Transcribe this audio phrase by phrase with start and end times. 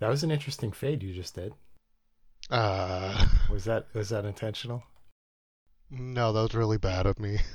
[0.00, 1.54] That was an interesting fade you just did.
[2.50, 4.84] Uh, Was that was that intentional?
[5.90, 7.38] no, that was really bad of me.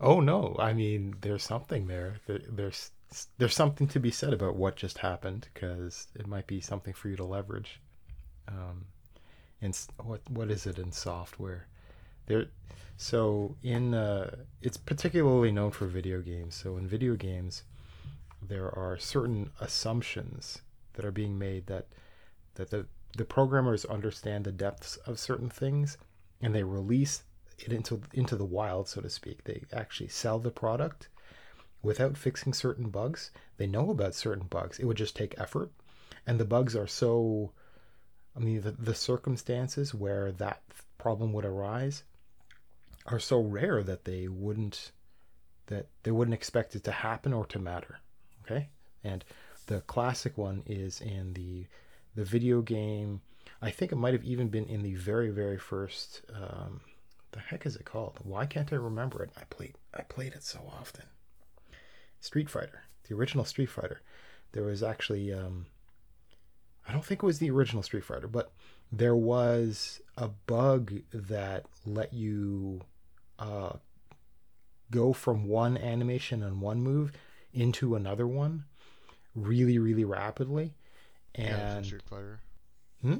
[0.00, 2.16] Oh no, I mean there's something there.
[2.26, 2.90] There- There's
[3.38, 7.08] there's something to be said about what just happened because it might be something for
[7.08, 7.80] you to leverage.
[8.48, 8.86] Um,
[9.62, 11.68] and what what is it in software?
[12.26, 12.46] There,
[12.96, 16.56] so in uh, it's particularly known for video games.
[16.56, 17.62] So in video games,
[18.42, 20.60] there are certain assumptions
[20.94, 21.86] that are being made that
[22.54, 22.86] that the
[23.16, 25.96] the programmers understand the depths of certain things,
[26.40, 27.22] and they release
[27.58, 29.44] it into into the wild, so to speak.
[29.44, 31.08] They actually sell the product
[31.82, 33.30] without fixing certain bugs.
[33.56, 34.78] They know about certain bugs.
[34.78, 35.70] It would just take effort,
[36.26, 37.52] and the bugs are so.
[38.36, 40.62] I mean, the, the circumstances where that
[40.98, 42.02] problem would arise
[43.06, 44.90] are so rare that they wouldn't
[45.66, 48.00] that they wouldn't expect it to happen or to matter.
[48.42, 48.68] Okay,
[49.04, 49.24] and
[49.66, 51.66] the classic one is in the
[52.14, 53.20] the video game.
[53.60, 56.22] I think it might have even been in the very very first.
[56.32, 56.80] Um,
[57.32, 58.18] the heck is it called?
[58.22, 59.30] Why can't I remember it?
[59.36, 61.04] I played I played it so often.
[62.20, 64.00] Street Fighter, the original Street Fighter.
[64.52, 65.66] There was actually um,
[66.88, 68.52] I don't think it was the original Street Fighter, but
[68.92, 72.82] there was a bug that let you
[73.38, 73.72] uh,
[74.90, 77.12] go from one animation and one move
[77.52, 78.64] into another one
[79.34, 80.74] really really rapidly
[81.36, 82.40] yeah, it was in and Street Fighter.
[83.02, 83.12] Hmm?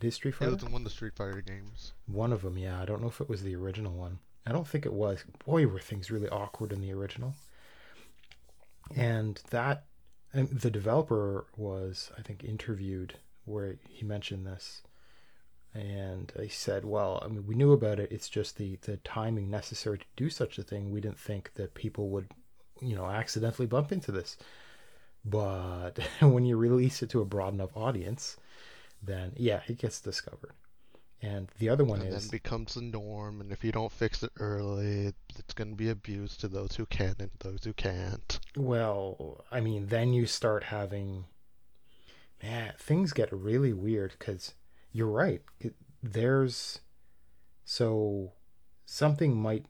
[0.00, 0.52] it is Street Yeah, Fighter.
[0.52, 1.92] it was one of the Street Fighter games.
[2.06, 2.80] One of them, yeah.
[2.80, 4.18] I don't know if it was the original one.
[4.46, 5.24] I don't think it was.
[5.46, 7.34] Boy, were things really awkward in the original.
[8.96, 9.84] And that,
[10.32, 14.82] and the developer was, I think, interviewed where he mentioned this.
[15.72, 18.12] And he said, well, I mean, we knew about it.
[18.12, 20.90] It's just the, the timing necessary to do such a thing.
[20.90, 22.28] We didn't think that people would,
[22.80, 24.36] you know, accidentally bump into this.
[25.24, 28.36] But when you release it to a broad enough audience,
[29.02, 30.52] then yeah, it gets discovered.
[31.22, 34.22] And the other one and is then becomes the norm, and if you don't fix
[34.22, 38.38] it early, it's going to be abused to those who can and those who can't.
[38.56, 41.24] well, I mean, then you start having
[42.42, 44.52] man, things get really weird because
[44.92, 45.42] you're right.
[46.02, 46.80] There's
[47.64, 48.32] so
[48.84, 49.64] something might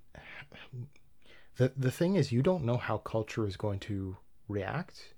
[1.57, 4.17] the the thing is you don't know how culture is going to
[4.49, 5.14] react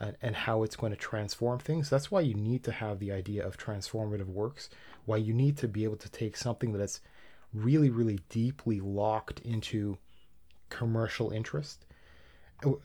[0.00, 1.90] and, and how it's going to transform things.
[1.90, 4.70] That's why you need to have the idea of transformative works.
[5.04, 7.00] Why you need to be able to take something that's
[7.52, 9.98] really, really deeply locked into
[10.70, 11.84] commercial interest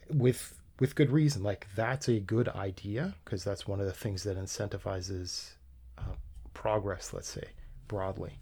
[0.09, 1.42] with with good reason.
[1.42, 5.52] Like that's a good idea because that's one of the things that incentivizes
[5.97, 6.16] uh,
[6.53, 7.14] progress.
[7.14, 7.47] Let's say
[7.88, 8.40] broadly.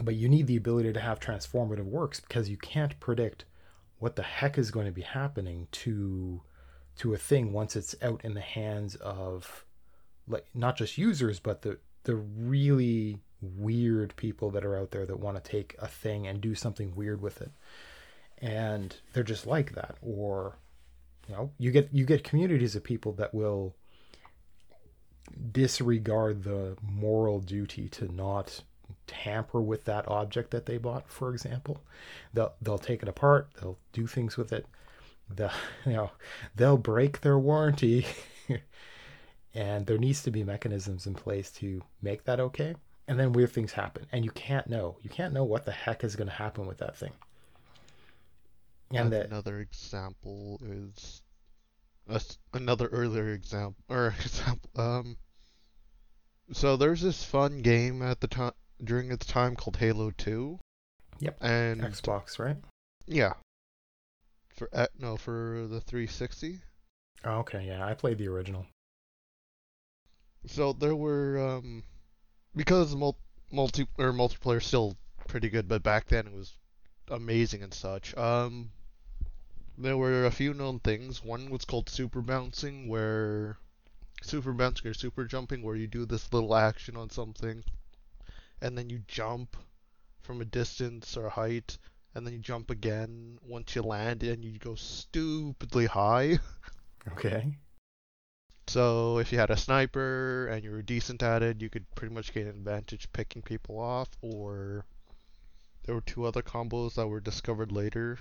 [0.00, 3.44] But you need the ability to have transformative works because you can't predict
[3.98, 6.40] what the heck is going to be happening to
[6.98, 9.64] to a thing once it's out in the hands of
[10.28, 15.18] like not just users but the the really weird people that are out there that
[15.18, 17.50] want to take a thing and do something weird with it.
[18.38, 20.56] And they're just like that or
[21.28, 23.74] you know you get you get communities of people that will
[25.52, 28.62] disregard the moral duty to not
[29.06, 31.80] tamper with that object that they bought for example.
[32.34, 34.66] They'll they'll take it apart they'll do things with it
[35.36, 35.52] the
[35.86, 36.10] you know
[36.56, 38.06] they'll break their warranty
[39.54, 42.74] and there needs to be mechanisms in place to make that okay
[43.08, 46.04] and then weird things happen and you can't know you can't know what the heck
[46.04, 47.12] is going to happen with that thing
[48.92, 51.22] and that another example is
[52.08, 52.20] a
[52.52, 54.70] another earlier example or example.
[54.76, 55.16] Um,
[56.52, 60.58] so there's this fun game at the time during its time called Halo 2.
[61.20, 61.38] Yep.
[61.40, 62.56] And xbox right
[63.06, 63.34] yeah,
[64.62, 66.60] for uh, no for the 360.
[67.24, 68.66] oh, okay yeah i played the original
[70.46, 71.82] So there were um
[72.54, 73.18] because mul-
[73.50, 74.96] multi or multiplayer is still
[75.26, 76.56] pretty good, but back then it was
[77.08, 78.16] amazing and such.
[78.16, 78.70] Um,
[79.78, 81.24] there were a few known things.
[81.24, 83.58] One was called super bouncing, where
[84.22, 87.64] super bouncing or super jumping, where you do this little action on something,
[88.60, 89.56] and then you jump
[90.22, 91.78] from a distance or height,
[92.14, 96.38] and then you jump again once you land, and you go stupidly high.
[97.12, 97.56] okay
[98.68, 102.14] So if you had a sniper and you were decent at it, you could pretty
[102.14, 104.08] much gain an advantage picking people off.
[104.20, 104.86] Or
[105.84, 108.18] there were two other combos that were discovered later.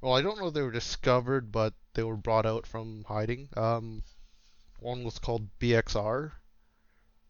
[0.00, 3.48] Well, I don't know if they were discovered, but they were brought out from hiding.
[3.56, 4.02] Um,
[4.78, 6.32] one was called BXR,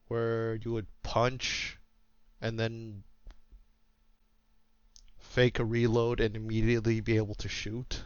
[0.08, 1.78] where you would punch
[2.40, 3.04] and then
[5.36, 8.04] fake a reload and immediately be able to shoot.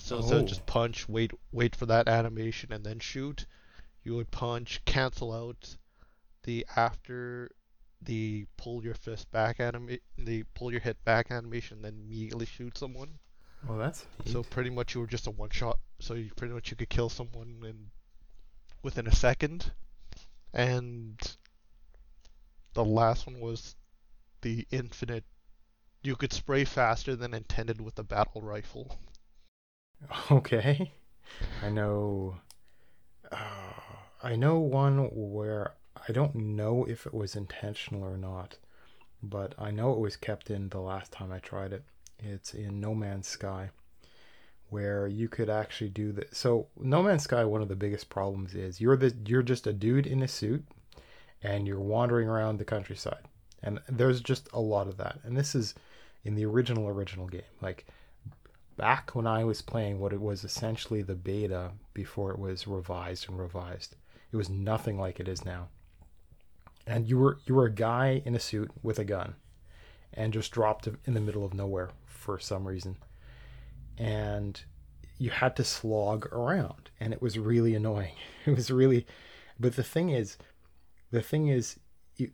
[0.00, 0.40] So instead Oh.
[0.40, 3.46] of just punch, wait, wait for that animation and then shoot,
[4.04, 5.76] you would punch, cancel out
[6.42, 7.50] the after
[8.02, 12.76] the pull your fist back anima- the pull your hit back animation, then immediately shoot
[12.76, 13.18] someone.
[13.66, 15.78] Well, that's So pretty much you were just a one shot.
[16.00, 17.90] So you pretty much you could kill someone in
[18.82, 19.72] within a second.
[20.52, 21.18] And
[22.74, 23.74] the last one was
[24.42, 25.24] the infinite.
[26.02, 28.98] You could spray faster than intended with a battle rifle.
[30.30, 30.92] Okay.
[31.62, 32.36] I know.
[33.32, 33.36] Uh,
[34.22, 35.72] I know one where
[36.08, 38.56] I don't know if it was intentional or not,
[39.22, 41.84] but I know it was kept in the last time I tried it.
[42.18, 43.70] It's in No Man's Sky,
[44.70, 46.34] where you could actually do that.
[46.34, 49.72] So No Man's Sky, one of the biggest problems is you're the you're just a
[49.72, 50.64] dude in a suit,
[51.42, 53.24] and you're wandering around the countryside,
[53.62, 55.18] and there's just a lot of that.
[55.24, 55.74] And this is
[56.28, 57.86] in the original original game, like
[58.76, 63.28] back when I was playing what it was essentially the beta before it was revised
[63.28, 63.96] and revised.
[64.30, 65.68] It was nothing like it is now.
[66.86, 69.36] And you were you were a guy in a suit with a gun
[70.12, 72.98] and just dropped in the middle of nowhere for some reason.
[73.96, 74.60] And
[75.16, 78.14] you had to slog around and it was really annoying.
[78.44, 79.06] It was really
[79.58, 80.36] but the thing is
[81.10, 81.80] the thing is
[82.16, 82.30] you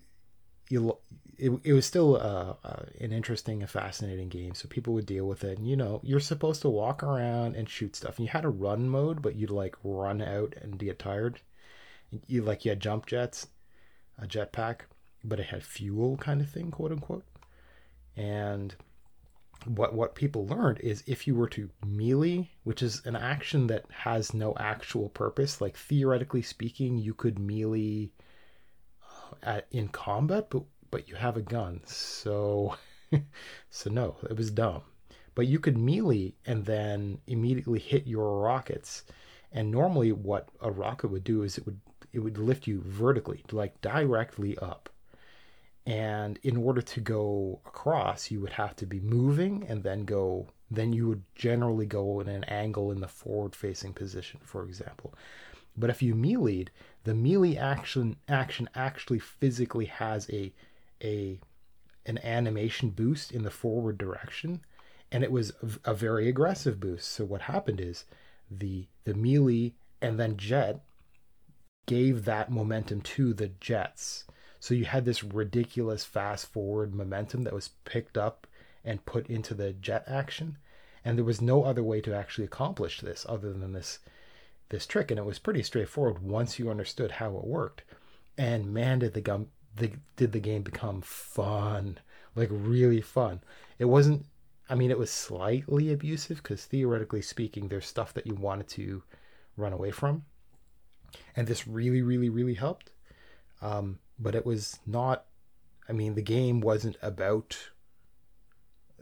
[0.69, 0.99] you
[1.39, 5.27] it, it was still uh, uh, an interesting and fascinating game so people would deal
[5.27, 5.59] with it.
[5.59, 8.19] And you know you're supposed to walk around and shoot stuff.
[8.19, 11.41] And you had a run mode but you'd like run out and get tired.
[12.27, 13.49] You like you had jump jets
[14.19, 14.81] a jetpack
[15.25, 17.25] but it had fuel kind of thing quote unquote.
[18.17, 18.75] And
[19.67, 23.85] what what people learned is if you were to melee which is an action that
[23.91, 28.11] has no actual purpose like theoretically speaking you could melee
[29.03, 30.63] uh, at, in combat but
[30.95, 31.81] but you have a gun.
[31.87, 32.77] So,
[33.71, 34.83] so no, it was dumb.
[35.35, 39.03] But you could melee and then immediately hit your rockets.
[39.51, 41.81] And normally, what a rocket would do is it would
[42.13, 44.89] it would lift you vertically, like directly up.
[45.85, 50.47] And in order to go across, you would have to be moving and then go.
[50.71, 55.13] Then you would generally go in an angle in the forward-facing position, for example.
[55.77, 56.69] But if you meleeed,
[57.03, 60.53] the melee action action actually physically has a
[61.05, 61.39] a
[62.07, 64.61] an animation boost in the forward direction
[65.11, 65.53] and it was
[65.85, 67.09] a very aggressive boost.
[67.13, 68.05] So what happened is
[68.51, 70.81] the the melee and then jet
[71.87, 74.25] gave that momentum to the jets.
[74.59, 78.47] So you had this ridiculous fast forward momentum that was picked up
[78.85, 80.59] and put into the jet action
[81.05, 83.99] and there was no other way to actually accomplish this other than this
[84.71, 87.85] this trick and it was pretty straightforward once you understood how it worked.
[88.37, 91.99] And man did the gum the, did the game become fun,
[92.35, 93.41] like really fun.
[93.79, 94.27] It wasn't.
[94.69, 99.03] I mean, it was slightly abusive because theoretically speaking, there's stuff that you wanted to
[99.57, 100.25] run away from,
[101.37, 102.93] and this really, really, really helped.
[103.61, 105.27] Um, but it was not.
[105.89, 107.71] I mean, the game wasn't about.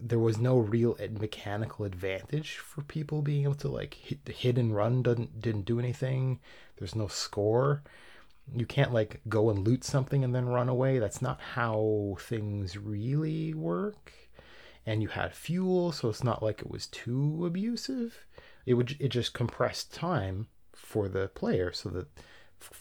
[0.01, 4.75] There was no real mechanical advantage for people being able to like hit, hit and
[4.75, 5.03] run.
[5.03, 6.41] Didn't didn't do anything.
[6.77, 7.83] There's no score
[8.55, 10.99] you can't like go and loot something and then run away.
[10.99, 14.13] That's not how things really work.
[14.85, 18.27] And you had fuel, so it's not like it was too abusive.
[18.67, 22.09] It would it just compressed time for the player so that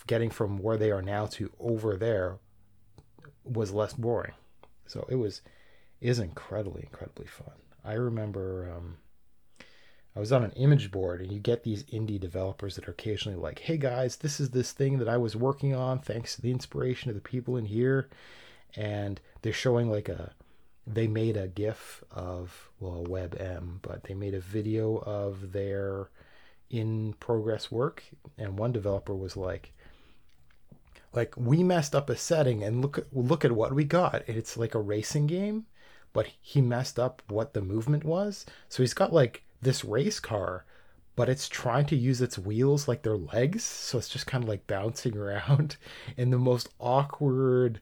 [0.07, 2.39] getting from where they are now to over there
[3.43, 4.33] was less boring.
[4.87, 5.41] So it was
[5.99, 7.53] is incredibly incredibly fun.
[7.83, 8.97] I remember um,
[10.15, 13.37] I was on an image board, and you get these indie developers that are occasionally
[13.37, 16.51] like, "Hey guys, this is this thing that I was working on thanks to the
[16.51, 18.09] inspiration of the people in here,"
[18.75, 20.33] and they're showing like a
[20.85, 26.09] they made a GIF of well a WebM, but they made a video of their
[26.69, 28.03] in progress work,
[28.37, 29.73] and one developer was like,
[31.13, 34.27] like we messed up a setting and look look at what we got.
[34.27, 35.67] It's like a racing game,
[36.13, 38.45] but he messed up what the movement was.
[38.69, 40.65] So he's got like this race car,
[41.15, 43.63] but it's trying to use its wheels like their legs.
[43.63, 45.77] So it's just kind of like bouncing around
[46.17, 47.81] in the most awkward.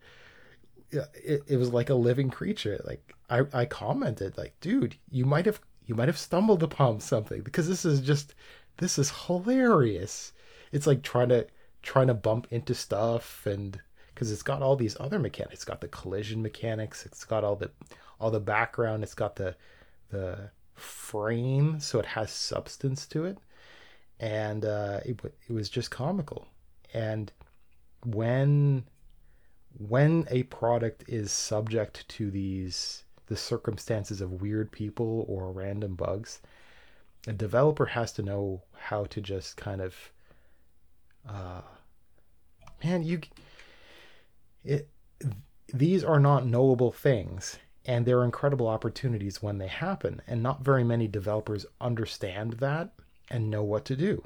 [0.92, 2.82] It, it was like a living creature.
[2.86, 7.42] Like I, I commented, like, dude, you might have you might have stumbled upon something
[7.42, 8.36] because this is just
[8.78, 10.34] this is hilarious.
[10.72, 11.48] It's like trying to
[11.82, 13.80] trying to bump into stuff and
[14.14, 15.54] because it's got all these other mechanics.
[15.54, 17.06] It's got the collision mechanics.
[17.06, 17.72] It's got all the
[18.20, 19.04] all the background.
[19.04, 19.56] It's got the
[20.10, 23.38] the frame, so it has substance to it,
[24.20, 26.48] and uh, it it was just comical.
[26.94, 27.32] And
[28.06, 28.86] when
[29.78, 36.42] when a product is subject to these the circumstances of weird people or random bugs,
[37.28, 39.96] a developer has to know how to just kind of
[41.28, 41.62] uh,
[42.84, 43.22] man, you
[44.64, 44.90] it
[45.74, 47.60] these are not knowable things
[47.90, 52.92] and there are incredible opportunities when they happen and not very many developers understand that
[53.32, 54.24] and know what to do.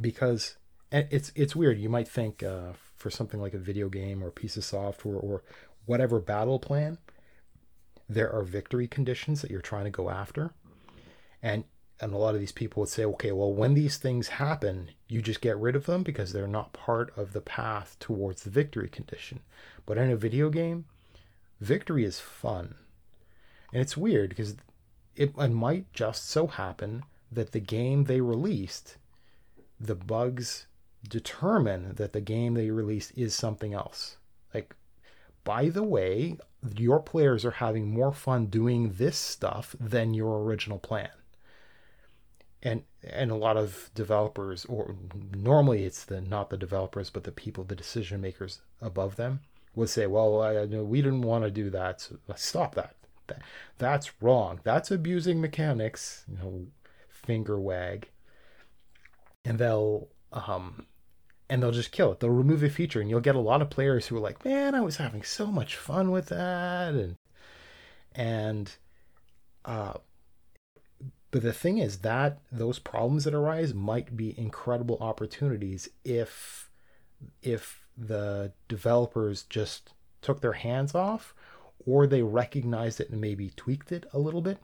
[0.00, 0.56] Because
[0.90, 1.78] it's it's weird.
[1.78, 5.16] You might think uh, for something like a video game or a piece of software
[5.16, 5.42] or
[5.84, 6.96] whatever battle plan
[8.08, 10.54] there are victory conditions that you're trying to go after.
[11.42, 11.64] And
[12.00, 15.20] and a lot of these people would say okay well when these things happen you
[15.20, 18.88] just get rid of them because they're not part of the path towards the victory
[18.88, 19.40] condition.
[19.84, 20.86] But in a video game,
[21.60, 22.74] victory is fun.
[23.72, 24.56] And it's weird because
[25.16, 28.96] it, it might just so happen that the game they released,
[29.78, 30.66] the bugs
[31.06, 34.16] determine that the game they released is something else.
[34.54, 34.74] Like,
[35.44, 36.36] by the way,
[36.76, 41.10] your players are having more fun doing this stuff than your original plan.
[42.62, 44.96] And and a lot of developers, or
[45.32, 49.40] normally it's the not the developers, but the people, the decision makers above them,
[49.78, 52.00] would say, well, I, we didn't want to do that.
[52.00, 52.96] So stop that.
[53.28, 53.42] that.
[53.78, 54.60] That's wrong.
[54.64, 56.24] That's abusing mechanics.
[56.28, 56.66] You know,
[57.08, 58.08] finger wag.
[59.44, 60.86] And they'll um
[61.48, 62.20] and they'll just kill it.
[62.20, 64.74] They'll remove a feature and you'll get a lot of players who are like, "Man,
[64.74, 67.16] I was having so much fun with that." And
[68.14, 68.76] and
[69.64, 69.94] uh
[71.30, 76.70] but the thing is that those problems that arise might be incredible opportunities if
[77.42, 81.34] if the developers just took their hands off
[81.84, 84.58] or they recognized it and maybe tweaked it a little bit.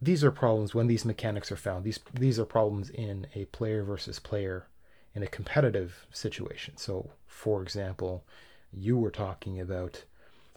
[0.00, 1.84] These are problems when these mechanics are found.
[1.84, 4.66] These these are problems in a player versus player
[5.14, 6.76] in a competitive situation.
[6.76, 8.24] So, for example,
[8.72, 10.04] you were talking about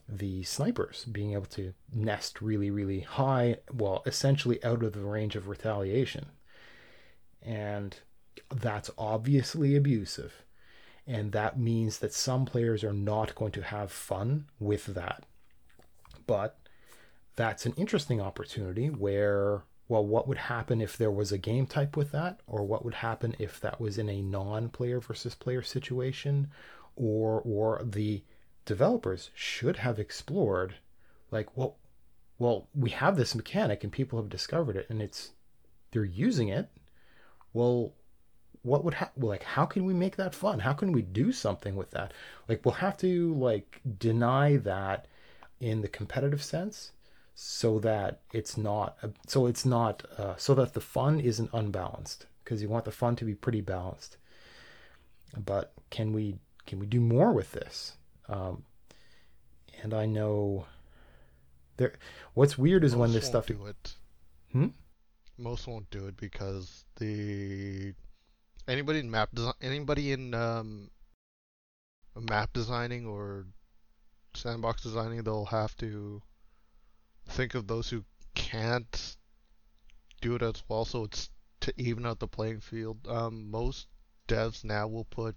[0.07, 5.35] the snipers being able to nest really, really high, well, essentially out of the range
[5.35, 6.27] of retaliation.
[7.41, 7.97] And
[8.49, 10.43] that's obviously abusive.
[11.05, 15.25] And that means that some players are not going to have fun with that.
[16.25, 16.57] But
[17.35, 21.97] that's an interesting opportunity where, well, what would happen if there was a game type
[21.97, 22.39] with that?
[22.47, 26.49] Or what would happen if that was in a non player versus player situation?
[26.95, 28.23] Or, or the
[28.65, 30.75] developers should have explored,
[31.31, 31.77] like, well,
[32.39, 35.31] well, we have this mechanic and people have discovered it and it's,
[35.91, 36.69] they're using it.
[37.53, 37.93] Well,
[38.63, 41.75] what would ha- like how can we make that fun how can we do something
[41.75, 42.13] with that
[42.47, 45.07] like we'll have to like deny that
[45.59, 46.91] in the competitive sense
[47.35, 52.61] so that it's not so it's not uh, so that the fun isn't unbalanced because
[52.61, 54.17] you want the fun to be pretty balanced
[55.45, 57.97] but can we can we do more with this
[58.29, 58.63] um,
[59.81, 60.65] and i know
[61.77, 61.93] there
[62.33, 63.95] what's weird is Most when this stuff do it.
[64.51, 64.67] Hmm?
[65.37, 67.93] Most won't do it because the
[68.67, 70.89] anybody in map design, anybody in um,
[72.15, 73.45] map designing or
[74.35, 76.21] sandbox designing, they'll have to
[77.27, 78.03] think of those who
[78.35, 79.15] can't
[80.21, 80.85] do it as well.
[80.85, 81.29] So it's
[81.61, 83.07] to even out the playing field.
[83.07, 83.87] Um, most
[84.27, 85.35] devs now will put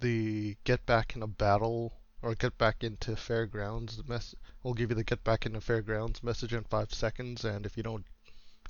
[0.00, 4.96] the get back in a battle or get back into fairgrounds mess will give you
[4.96, 8.06] the get back into fairgrounds message in five seconds and if you don't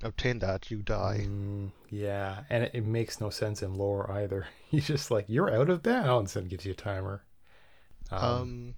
[0.02, 1.26] obtain that, you die.
[1.26, 4.46] Mm, yeah, and it, it, makes no sense in lore either.
[4.70, 7.22] He's just like you're out of bounds and gives you a timer.
[8.10, 8.74] Um, um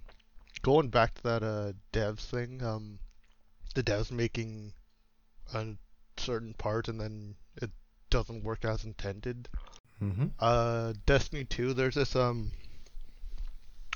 [0.61, 2.99] going back to that uh devs thing, um,
[3.75, 4.73] the devs making
[5.53, 5.65] a
[6.17, 7.71] certain part and then it
[8.09, 9.47] doesn't work as intended.
[10.01, 10.27] Mm-hmm.
[10.39, 12.51] Uh, Destiny 2, there's this um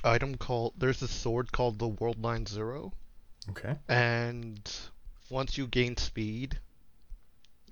[0.04, 2.92] item called there's this sword called the Worldline Zero.
[3.50, 3.76] Okay.
[3.88, 4.70] And
[5.30, 6.58] once you gain speed,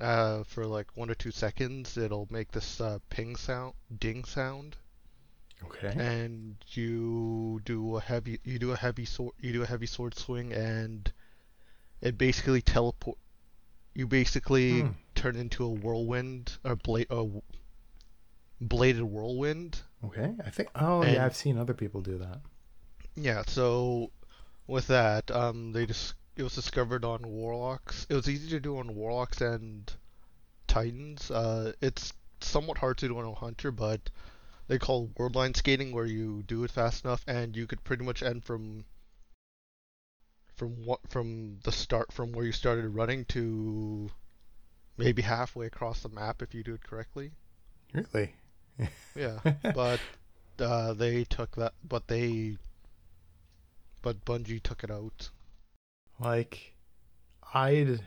[0.00, 4.76] uh, for like one or two seconds, it'll make this uh, ping sound, ding sound.
[5.64, 5.94] Okay.
[5.96, 10.14] And you do a heavy, you do a heavy sword, you do a heavy sword
[10.14, 11.10] swing, and
[12.00, 13.18] it basically teleport.
[13.94, 14.88] You basically hmm.
[15.14, 17.26] turn into a whirlwind, or blade, a
[18.60, 19.80] bladed whirlwind.
[20.04, 20.68] Okay, I think.
[20.74, 22.40] Oh and, yeah, I've seen other people do that.
[23.14, 24.10] Yeah, so
[24.66, 28.06] with that, um, they just it was discovered on Warlocks.
[28.08, 29.90] It was easy to do on Warlocks and
[30.66, 31.30] Titans.
[31.30, 34.10] Uh, it's somewhat hard to do on a Hunter, but
[34.66, 38.22] they call Worldline skating where you do it fast enough and you could pretty much
[38.22, 38.84] end from
[40.54, 44.08] from what from the start from where you started running to
[44.96, 47.32] maybe halfway across the map if you do it correctly.
[47.92, 48.34] Really?
[49.16, 49.38] yeah,
[49.74, 50.00] but
[50.58, 52.56] uh, they took that, but they,
[54.02, 55.30] but Bungie took it out.
[56.20, 56.74] Like,
[57.52, 58.00] I'd.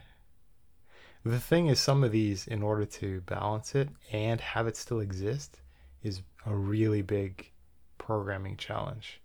[1.24, 5.02] The thing is, some of these, in order to balance it and have it still
[5.02, 5.60] exist,
[6.02, 7.52] is a really big
[7.98, 9.22] programming challenge.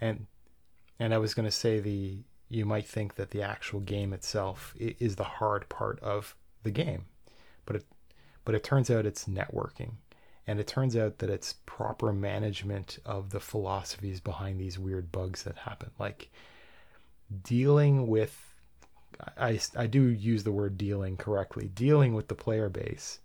[0.00, 0.26] And
[0.98, 4.74] and I was going to say the you might think that the actual game itself
[4.76, 7.04] is the hard part of the game.
[7.64, 7.86] But it
[8.44, 9.92] but it turns out it's networking.
[10.46, 15.44] And it turns out that it's proper management of the philosophies behind these weird bugs
[15.44, 15.90] that happen.
[15.98, 16.30] Like
[17.42, 18.46] dealing with
[19.36, 23.18] I, I do use the word dealing correctly, dealing with the player base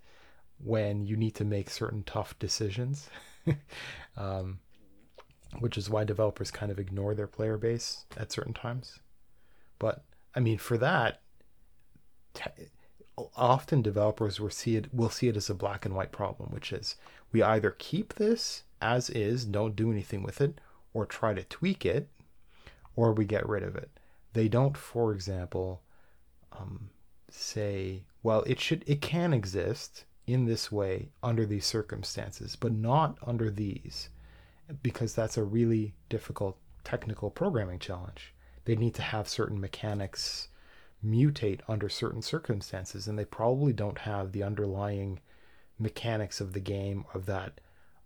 [0.63, 3.09] when you need to make certain tough decisions,
[4.17, 4.59] um,
[5.59, 8.99] which is why developers kind of ignore their player base at certain times.
[9.79, 11.21] But I mean, for that,
[12.33, 12.69] te-
[13.35, 16.73] often developers will see it will see it as a black and white problem, which
[16.73, 16.95] is
[17.31, 20.59] we either keep this as is, don't do anything with it,
[20.93, 22.09] or try to tweak it,
[22.95, 23.89] or we get rid of it.
[24.33, 25.81] They don't, for example,
[26.51, 26.89] um,
[27.29, 33.17] say, well, it should it can exist in this way under these circumstances, but not
[33.25, 34.09] under these,
[34.81, 38.33] because that's a really difficult technical programming challenge.
[38.65, 40.47] They need to have certain mechanics
[41.05, 45.19] mutate under certain circumstances, and they probably don't have the underlying
[45.77, 47.59] mechanics of the game of that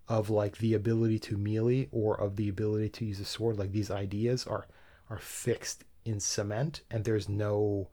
[0.08, 3.72] of like the ability to melee or of the ability to use a sword like
[3.72, 4.65] these ideas are
[5.09, 7.87] are fixed in cement and there's no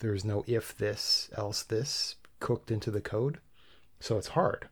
[0.00, 3.38] there's no if this else this cooked into the code.
[4.00, 4.68] So it's hard.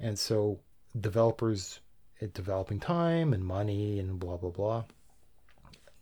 [0.00, 0.60] And so
[0.98, 1.80] developers
[2.20, 4.84] at developing time and money and blah blah blah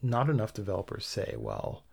[0.03, 1.85] not enough developers say well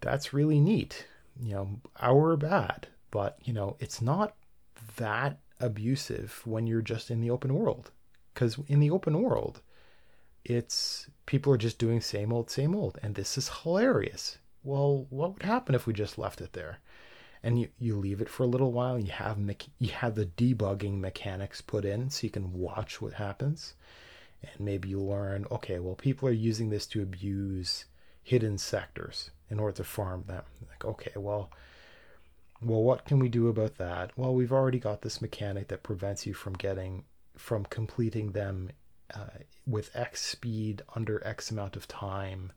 [0.00, 1.06] that's really neat.
[1.40, 2.88] You know our bad.
[3.10, 4.34] But you know it's not
[4.96, 7.90] that abusive when you're just in the open world.
[8.32, 9.60] Because in the open world
[10.44, 14.38] it's people are just doing same old same old and this is hilarious.
[14.64, 16.78] Well what would happen if we just left it there?
[17.40, 19.38] And you, you leave it for a little while you have
[19.78, 23.74] you have the debugging mechanics put in so you can watch what happens.
[24.42, 27.84] And maybe you learn okay well people are using this to abuse
[28.24, 30.42] hidden sectors in order to farm them.
[30.68, 31.52] Like okay well
[32.62, 34.10] well, what can we do about that?
[34.18, 37.04] Well, we've already got this mechanic that prevents you from getting
[37.36, 38.70] from completing them
[39.14, 42.52] uh, with X speed under X amount of time.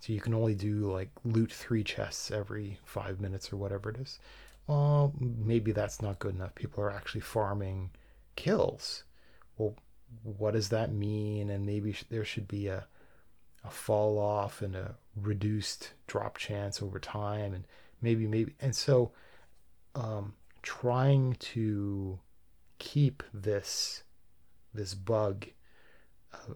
[0.00, 3.96] So you can only do like loot three chests every five minutes or whatever it
[3.96, 4.18] is.
[4.66, 6.54] Well, maybe that's not good enough.
[6.54, 7.90] People are actually farming
[8.36, 9.04] kills.
[9.56, 9.74] Well,
[10.22, 11.50] what does that mean?
[11.50, 12.86] And maybe there should be a
[13.64, 17.66] a fall off and a reduced drop chance over time, and
[18.00, 19.10] maybe maybe and so
[19.94, 22.18] um, trying to
[22.78, 24.04] keep this
[24.72, 25.46] this bug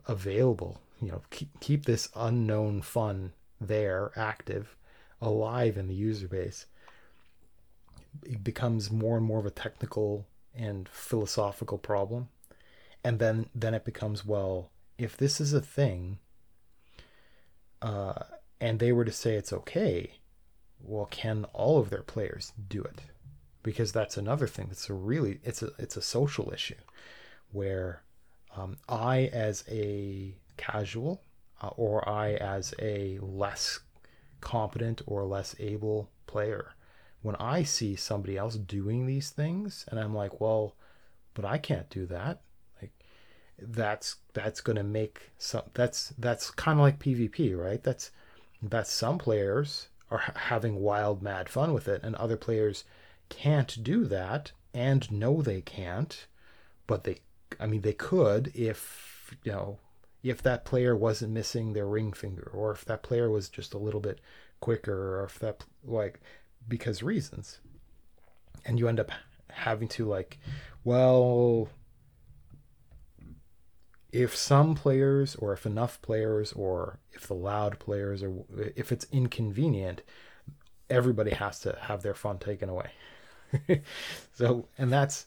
[0.07, 4.77] available you know keep, keep this unknown fun there active
[5.21, 6.67] alive in the user base
[8.25, 12.29] it becomes more and more of a technical and philosophical problem.
[13.05, 16.19] And then then it becomes well if this is a thing
[17.81, 18.25] uh,
[18.61, 20.19] and they were to say it's okay
[20.81, 23.01] well can all of their players do it?
[23.63, 26.75] Because that's another thing that's a really it's a it's a social issue
[27.51, 28.03] where
[28.57, 31.23] um, I as a casual
[31.61, 33.81] uh, or I as a less
[34.41, 36.75] competent or less able player.
[37.23, 40.75] When I see somebody else doing these things and I'm like well
[41.35, 42.43] but I can't do that
[42.81, 42.93] like
[43.59, 47.83] that's that's going to make some that's that's kind of like PvP right?
[47.83, 48.11] That's
[48.61, 52.85] that's some players are having wild mad fun with it and other players
[53.29, 56.27] can't do that and know they can't,
[56.87, 57.19] but they,
[57.61, 59.79] I mean, they could if, you know,
[60.23, 63.79] if that player wasn't missing their ring finger or if that player was just a
[63.79, 64.21] little bit
[64.61, 66.21] quicker or if that, like,
[66.69, 67.61] because reasons.
[68.65, 69.11] And you end up
[69.51, 70.38] having to, like,
[70.85, 71.69] well,
[74.12, 78.45] if some players or if enough players or if the loud players or
[78.77, 80.03] if it's inconvenient
[80.91, 82.91] everybody has to have their fun taken away
[84.35, 85.27] so, and that's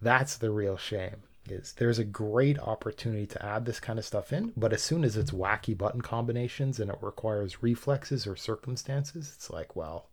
[0.00, 4.32] that's the real shame is there's a great opportunity to add this kind of stuff
[4.32, 9.32] in, but as soon as it's wacky button combinations and it requires reflexes or circumstances,
[9.34, 10.08] it's like, well,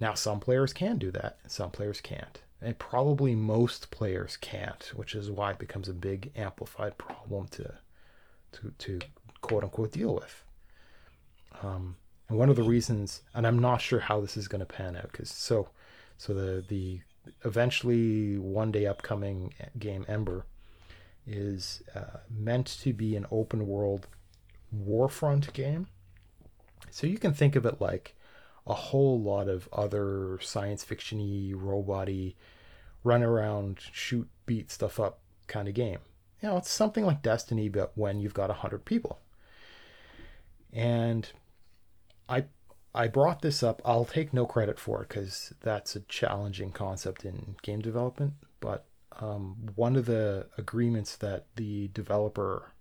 [0.00, 2.40] now some players can do that, some players can't.
[2.60, 7.74] And probably most players can't, which is why it becomes a big amplified problem to
[8.52, 8.98] to to
[9.40, 10.44] quote unquote deal with.
[11.62, 11.96] Um,
[12.28, 14.96] and one of the reasons, and I'm not sure how this is going to pan
[14.96, 15.68] out, because so
[16.18, 17.00] so the the
[17.44, 20.46] eventually one day upcoming game Ember
[21.26, 24.08] is uh, meant to be an open world
[24.76, 25.86] warfront game.
[26.90, 28.16] So you can think of it like
[28.66, 32.34] a whole lot of other science fictiony, roboty
[33.04, 35.98] run around, shoot, beat stuff up kind of game.
[36.40, 39.18] You know, it's something like Destiny, but when you've got 100 people.
[40.72, 41.28] And
[42.28, 42.44] I
[42.94, 43.80] I brought this up.
[43.84, 48.34] I'll take no credit for it because that's a challenging concept in game development.
[48.60, 48.84] But
[49.20, 52.72] um, one of the agreements that the developer,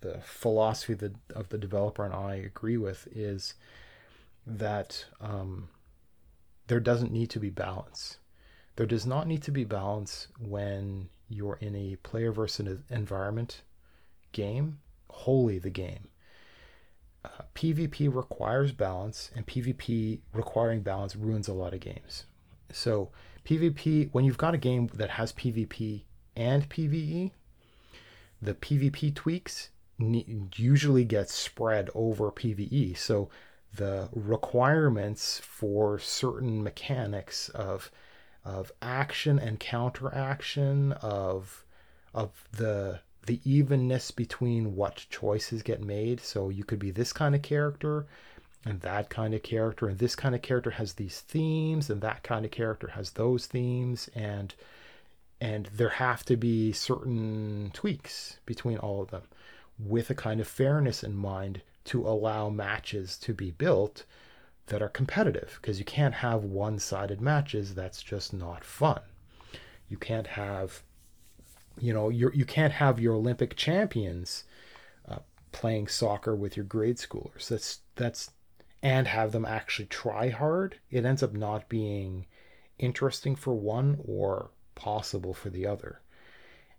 [0.00, 3.54] the philosophy of the, of the developer and I agree with is
[4.46, 5.68] that um,
[6.66, 8.18] there doesn't need to be balance.
[8.76, 13.62] There does not need to be balance when you're in a player versus environment
[14.32, 16.08] game, wholly the game
[17.54, 22.24] PvP requires balance, and PvP requiring balance ruins a lot of games.
[22.72, 23.10] So,
[23.44, 26.02] PvP, when you've got a game that has PvP
[26.36, 27.32] and PvE,
[28.40, 32.96] the PvP tweaks usually get spread over PvE.
[32.96, 33.28] So,
[33.74, 37.90] the requirements for certain mechanics of
[38.44, 41.64] of action and counteraction of
[42.14, 46.20] of the the evenness between what choices get made.
[46.20, 48.06] So you could be this kind of character
[48.64, 52.22] and that kind of character, and this kind of character has these themes, and that
[52.22, 54.54] kind of character has those themes, and
[55.40, 59.22] and there have to be certain tweaks between all of them
[59.78, 64.04] with a kind of fairness in mind to allow matches to be built
[64.66, 69.00] that are competitive because you can't have one-sided matches that's just not fun
[69.88, 70.82] you can't have
[71.80, 74.44] you know you you can't have your Olympic champions
[75.08, 75.18] uh,
[75.52, 77.48] playing soccer with your grade schoolers.
[77.48, 78.30] That's that's
[78.82, 80.78] and have them actually try hard.
[80.90, 82.26] It ends up not being
[82.78, 86.00] interesting for one or possible for the other.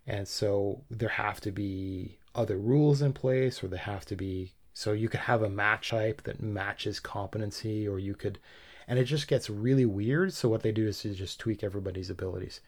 [0.06, 4.54] And so there have to be other rules in place, or there have to be
[4.72, 8.38] so you could have a match type that matches competency, or you could,
[8.88, 10.32] and it just gets really weird.
[10.32, 12.60] So what they do is to just tweak everybody's abilities.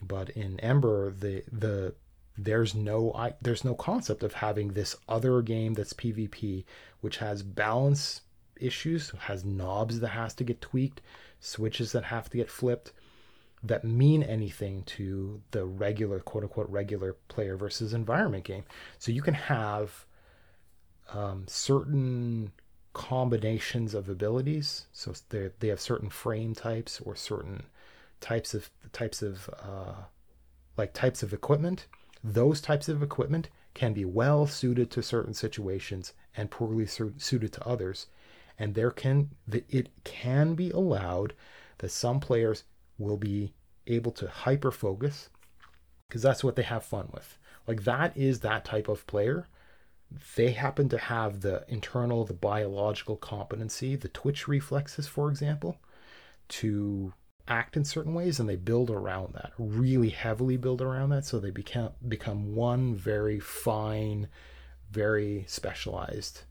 [0.00, 1.94] But in Ember, the the
[2.36, 6.64] there's no I, there's no concept of having this other game that's PvP,
[7.00, 8.22] which has balance
[8.60, 11.00] issues, has knobs that has to get tweaked,
[11.40, 12.92] switches that have to get flipped,
[13.62, 18.64] that mean anything to the regular quote unquote regular player versus environment game.
[18.98, 20.06] So you can have
[21.12, 22.52] um, certain
[22.92, 24.86] combinations of abilities.
[24.92, 27.64] So they have certain frame types or certain
[28.20, 29.94] types of types of uh,
[30.76, 31.86] like types of equipment.
[32.22, 37.52] Those types of equipment can be well suited to certain situations and poorly su- suited
[37.52, 38.06] to others,
[38.58, 41.34] and there can it can be allowed
[41.78, 42.64] that some players
[42.98, 43.52] will be
[43.86, 45.30] able to hyper focus
[46.08, 47.38] because that's what they have fun with.
[47.66, 49.46] Like that is that type of player.
[50.36, 55.76] They happen to have the internal, the biological competency, the twitch reflexes, for example,
[56.48, 57.12] to
[57.48, 61.24] act in certain ways and they build around that really heavily build around that.
[61.24, 64.28] So they become become one very fine
[64.90, 66.42] very specialized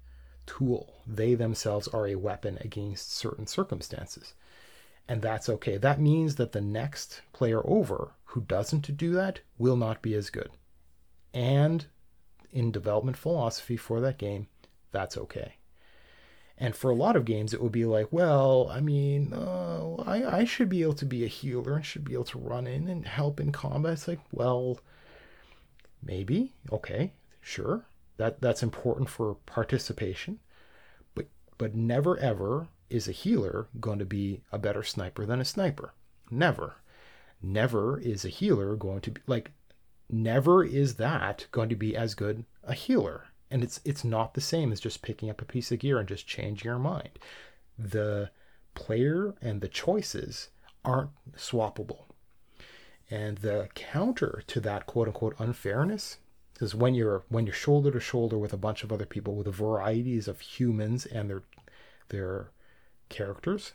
[0.46, 1.02] tool.
[1.08, 4.34] They themselves are a weapon against certain circumstances.
[5.08, 5.78] And that's okay.
[5.78, 10.30] That means that the next player over who doesn't do that will not be as
[10.30, 10.50] good.
[11.34, 11.86] And
[12.52, 14.48] in development philosophy for that game
[14.92, 15.56] that's okay
[16.58, 20.40] and for a lot of games, it would be like, well, I mean, uh, I,
[20.40, 22.88] I should be able to be a healer and should be able to run in
[22.88, 23.94] and help in combat.
[23.94, 24.80] It's like, well,
[26.02, 27.86] maybe, okay, sure,
[28.18, 30.40] that that's important for participation,
[31.14, 31.28] but
[31.60, 35.94] but never ever is a healer going to be a better sniper than a sniper.
[36.32, 36.78] Never,
[37.42, 39.52] never is a healer going to be like,
[40.10, 44.42] never is that going to be as good a healer and it's it's not the
[44.42, 47.20] same as just picking up a piece of gear and just changing your mind.
[47.78, 48.32] The
[48.76, 50.50] player and the choices
[50.84, 52.06] aren't swappable.
[53.10, 56.18] And the counter to that quote unquote unfairness
[56.60, 59.48] is when you're when you're shoulder to shoulder with a bunch of other people with
[59.54, 61.44] varieties of humans and their
[62.10, 62.52] their
[63.10, 63.74] characters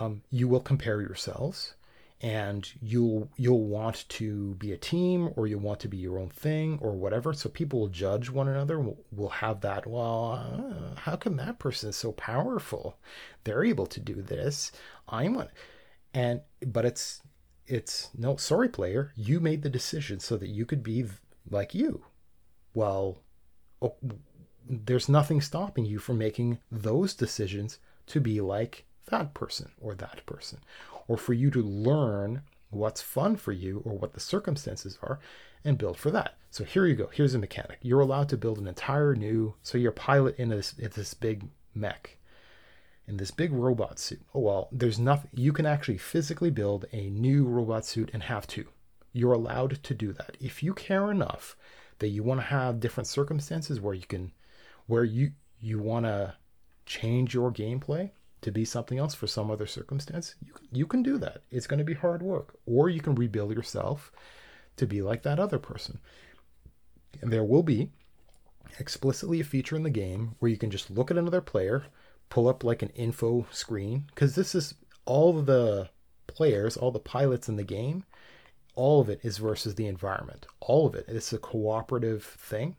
[0.00, 1.74] um, you will compare yourselves
[2.22, 6.28] and you'll you'll want to be a team or you'll want to be your own
[6.28, 7.32] thing or whatever.
[7.32, 11.58] So people will judge one another will, will have that well uh, how come that
[11.58, 12.96] person is so powerful?
[13.42, 14.70] They're able to do this.
[15.08, 15.48] I'm one.
[16.14, 17.22] And but it's
[17.66, 21.04] it's no sorry player you made the decision so that you could be
[21.50, 22.04] like you.
[22.72, 23.18] Well
[23.80, 23.96] oh,
[24.68, 30.24] there's nothing stopping you from making those decisions to be like that person or that
[30.24, 30.60] person
[31.12, 35.20] or for you to learn what's fun for you or what the circumstances are
[35.62, 36.38] and build for that.
[36.50, 37.10] So here you go.
[37.12, 37.78] Here's a mechanic.
[37.82, 41.12] You're allowed to build an entire new, so you're a pilot in this, in this
[41.12, 41.44] big
[41.74, 42.16] mech,
[43.06, 44.22] in this big robot suit.
[44.34, 48.46] Oh well, there's nothing you can actually physically build a new robot suit and have
[48.46, 48.68] two.
[49.12, 50.38] You're allowed to do that.
[50.40, 51.56] If you care enough
[51.98, 54.32] that you want to have different circumstances where you can
[54.86, 56.36] where you you want to
[56.86, 61.18] change your gameplay to be something else for some other circumstance, you you can do
[61.18, 61.42] that.
[61.50, 64.12] It's going to be hard work, or you can rebuild yourself
[64.76, 65.98] to be like that other person.
[67.20, 67.90] And there will be
[68.78, 71.84] explicitly a feature in the game where you can just look at another player,
[72.28, 74.74] pull up like an info screen, because this is
[75.04, 75.88] all the
[76.26, 78.04] players, all the pilots in the game,
[78.74, 80.46] all of it is versus the environment.
[80.60, 81.04] All of it.
[81.08, 82.76] It's a cooperative thing.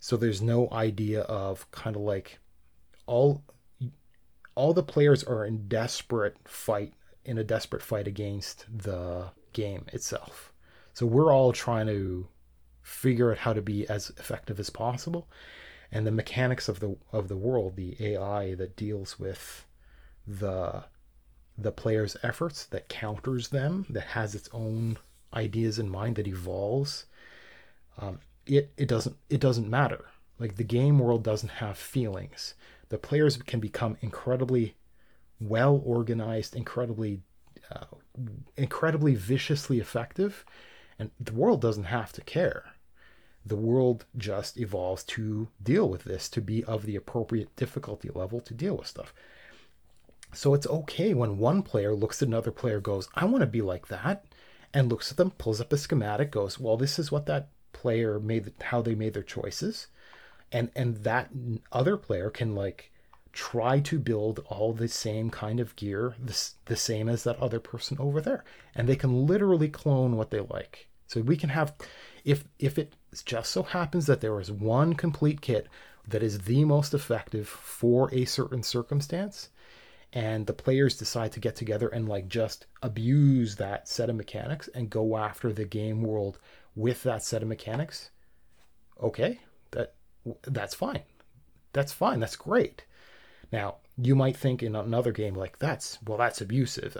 [0.00, 2.38] So there's no idea of kind of like
[3.06, 3.42] all
[4.58, 6.92] all the players are in desperate fight
[7.24, 10.52] in a desperate fight against the game itself.
[10.94, 12.26] So we're all trying to
[12.82, 15.28] figure out how to be as effective as possible.
[15.92, 19.64] And the mechanics of the of the world, the AI that deals with
[20.26, 20.82] the
[21.56, 24.98] the player's efforts, that counters them, that has its own
[25.32, 27.06] ideas in mind, that evolves.
[27.96, 30.06] Um, it it doesn't it doesn't matter.
[30.40, 32.54] Like the game world doesn't have feelings
[32.88, 34.74] the players can become incredibly
[35.40, 37.20] well organized, incredibly,
[37.70, 37.84] uh,
[38.56, 40.44] incredibly viciously effective,
[40.98, 42.64] and the world doesn't have to care.
[43.46, 48.40] The world just evolves to deal with this, to be of the appropriate difficulty level
[48.40, 49.14] to deal with stuff.
[50.34, 53.62] So it's okay when one player looks at another player, goes, I want to be
[53.62, 54.26] like that,
[54.74, 58.18] and looks at them, pulls up a schematic, goes, Well, this is what that player
[58.20, 59.86] made, how they made their choices
[60.52, 61.30] and and that
[61.72, 62.90] other player can like
[63.32, 67.60] try to build all the same kind of gear the, the same as that other
[67.60, 68.42] person over there.
[68.74, 70.88] And they can literally clone what they like.
[71.06, 71.74] So we can have
[72.24, 75.68] if if it just so happens that there is one complete kit
[76.06, 79.50] that is the most effective for a certain circumstance
[80.12, 84.68] and the players decide to get together and like just abuse that set of mechanics
[84.74, 86.38] and go after the game world
[86.74, 88.10] with that set of mechanics
[89.02, 89.38] okay
[90.42, 91.02] that's fine.
[91.72, 92.20] That's fine.
[92.20, 92.84] That's great.
[93.52, 96.96] Now, you might think in another game like that's well, that's abusive.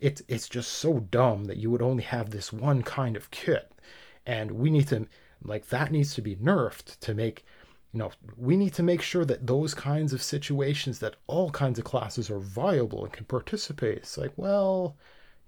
[0.00, 3.72] It's it's just so dumb that you would only have this one kind of kit,
[4.26, 5.06] and we need to
[5.44, 7.44] like that needs to be nerfed to make
[7.92, 11.78] you know we need to make sure that those kinds of situations that all kinds
[11.78, 13.98] of classes are viable and can participate.
[13.98, 14.96] It's like, well,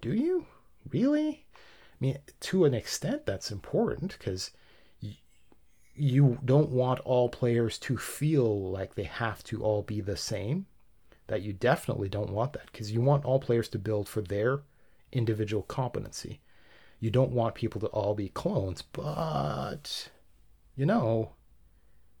[0.01, 0.45] do you
[0.89, 1.45] really?
[1.93, 4.51] I mean, to an extent, that's important because
[5.95, 10.65] you don't want all players to feel like they have to all be the same.
[11.27, 14.61] That you definitely don't want that because you want all players to build for their
[15.11, 16.39] individual competency.
[16.99, 20.09] You don't want people to all be clones, but
[20.75, 21.31] you know,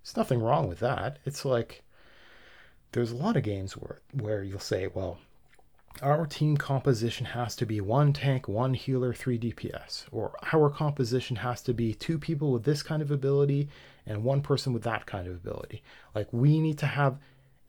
[0.03, 1.19] there's nothing wrong with that.
[1.25, 1.83] It's like
[2.93, 5.19] there's a lot of games where where you'll say, well,
[6.01, 10.05] our team composition has to be one tank, one healer, three DPS.
[10.11, 13.69] Or our composition has to be two people with this kind of ability
[14.05, 15.83] and one person with that kind of ability.
[16.13, 17.17] Like we need to have,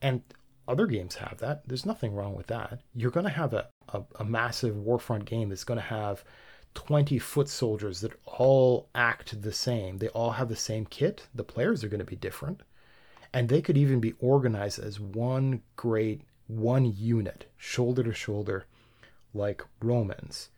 [0.01, 0.21] and
[0.67, 1.67] other games have that.
[1.67, 2.81] There's nothing wrong with that.
[2.93, 6.23] You're going to have a, a, a massive Warfront game that's going to have
[6.73, 9.97] 20 foot soldiers that all act the same.
[9.97, 11.27] They all have the same kit.
[11.33, 12.61] The players are going to be different.
[13.33, 18.65] And they could even be organized as one great one unit, shoulder to shoulder,
[19.33, 20.49] like Romans.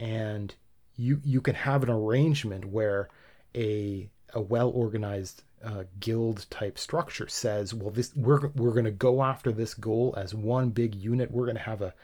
[0.00, 0.54] And
[0.96, 3.08] you you can have an arrangement where
[3.54, 8.90] a a well organized uh, guild type structure says, well, this we're we're going to
[8.90, 11.30] go after this goal as one big unit.
[11.30, 11.94] We're going to have a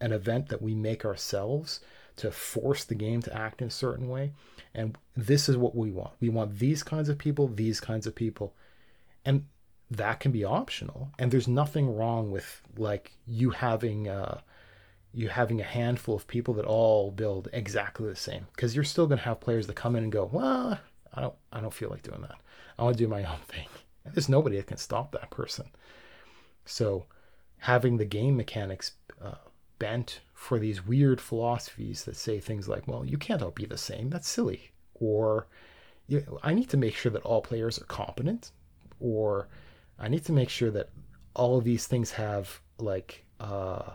[0.00, 1.80] an event that we make ourselves
[2.16, 4.32] to force the game to act in a certain way.
[4.74, 6.12] And this is what we want.
[6.20, 8.54] We want these kinds of people, these kinds of people.
[9.24, 9.46] And
[9.96, 11.10] that can be optional.
[11.18, 14.40] And there's nothing wrong with like you having uh
[15.14, 18.46] you having a handful of people that all build exactly the same.
[18.54, 20.78] Because you're still going to have players that come in and go well
[21.14, 22.36] i don't i don't feel like doing that.
[22.78, 23.68] I want to do my own thing.
[24.04, 25.66] And there's nobody that can stop that person.
[26.64, 27.06] So
[27.58, 29.34] having the game mechanics uh,
[29.78, 33.78] bent for these weird philosophies that say things like well you can't all be the
[33.78, 34.08] same.
[34.08, 34.72] That's silly.
[34.94, 35.48] Or
[36.42, 38.52] i need to make sure that all players are competent.
[38.98, 39.48] Or
[40.02, 40.90] I need to make sure that
[41.34, 43.92] all of these things have like uh,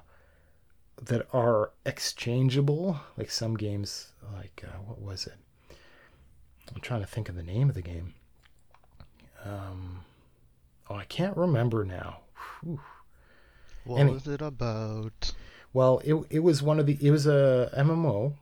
[1.03, 3.01] that are exchangeable.
[3.17, 5.35] Like some games, like uh, what was it?
[6.73, 8.13] I'm trying to think of the name of the game.
[9.43, 10.05] Um,
[10.89, 12.21] oh, I can't remember now.
[12.63, 12.79] Whew.
[13.83, 15.33] What and was it about?
[15.73, 18.33] Well, it it was one of the it was a MMO,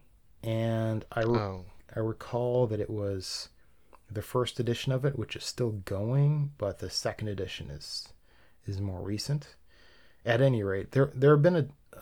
[0.43, 1.65] and I re- oh.
[1.95, 3.49] I recall that it was
[4.15, 8.09] the first edition of it, which is still going, but the second edition is
[8.65, 9.55] is more recent.
[10.25, 11.99] at any rate, there there have been a, uh,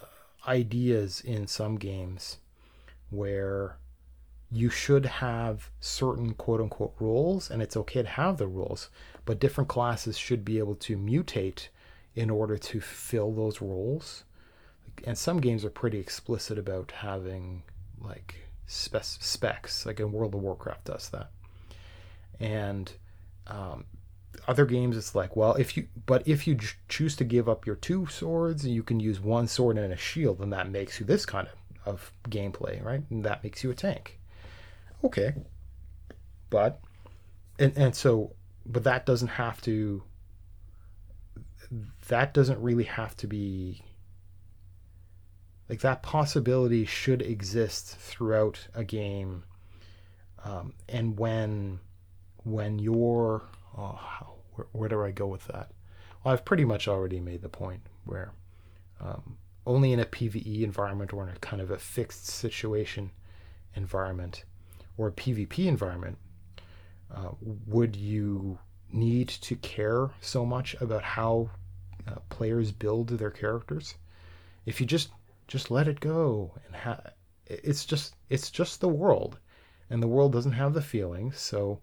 [0.48, 2.38] ideas in some games
[3.10, 3.78] where
[4.52, 8.90] you should have certain quote unquote rules, and it's okay to have the rules,
[9.26, 11.68] but different classes should be able to mutate
[12.16, 14.24] in order to fill those roles.
[15.06, 17.64] And some games are pretty explicit about having
[18.00, 18.36] like
[18.68, 21.32] spec- specs, like in World of Warcraft does that.
[22.44, 22.92] And
[23.48, 23.86] um,
[24.48, 27.76] other games, it's like, well, if you, but if you choose to give up your
[27.76, 31.06] two swords, and you can use one sword and a shield, and that makes you
[31.06, 31.54] this kind of,
[31.94, 33.02] of gameplay, right?
[33.10, 34.20] And that makes you a tank.
[35.04, 35.34] Okay.
[36.50, 36.80] But,
[37.58, 38.34] and, and so,
[38.66, 40.04] but that doesn't have to,
[42.10, 43.84] that doesn't really have to be
[45.70, 49.44] like that possibility should exist throughout a game
[50.44, 51.80] um, and when
[52.44, 53.44] when you're
[53.78, 54.00] oh,
[54.54, 55.72] where, where, do i go with that?
[56.24, 58.34] Well i've pretty much already made the point where
[59.00, 63.12] um, only in a pve environment or in a kind of a fixed situation
[63.76, 64.44] environment
[64.98, 66.18] or a pvp environment
[67.14, 68.58] uh, would you
[68.92, 71.50] need to care so much about how
[72.08, 73.96] uh, players build their characters?
[74.66, 75.10] If you just
[75.48, 77.12] just let it go and ha-
[77.46, 79.38] it's just it's just the world
[79.90, 81.80] and the world doesn't have the feelings so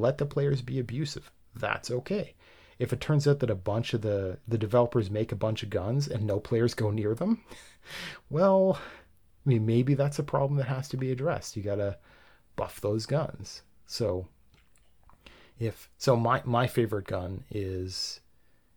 [0.00, 1.30] let the players be abusive.
[1.54, 2.34] That's okay.
[2.78, 5.70] If it turns out that a bunch of the the developers make a bunch of
[5.70, 7.40] guns and no players go near them
[8.30, 8.78] well
[9.46, 11.56] i mean maybe that's a problem that has to be addressed.
[11.56, 11.96] You got to
[12.56, 13.62] buff those guns.
[13.86, 14.26] So
[15.58, 18.20] if so my my favorite gun is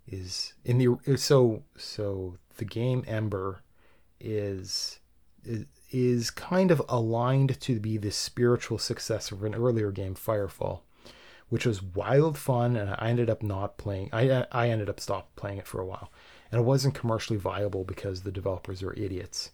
[0.08, 3.62] is in the so so the game ember
[4.20, 5.00] is
[5.92, 10.82] is kind of aligned to be the spiritual successor of an earlier game, Firefall,
[11.50, 14.10] which was wild fun, and I ended up not playing.
[14.12, 16.12] I I ended up stopped playing it for a while,
[16.52, 19.52] and it wasn't commercially viable because the developers are idiots.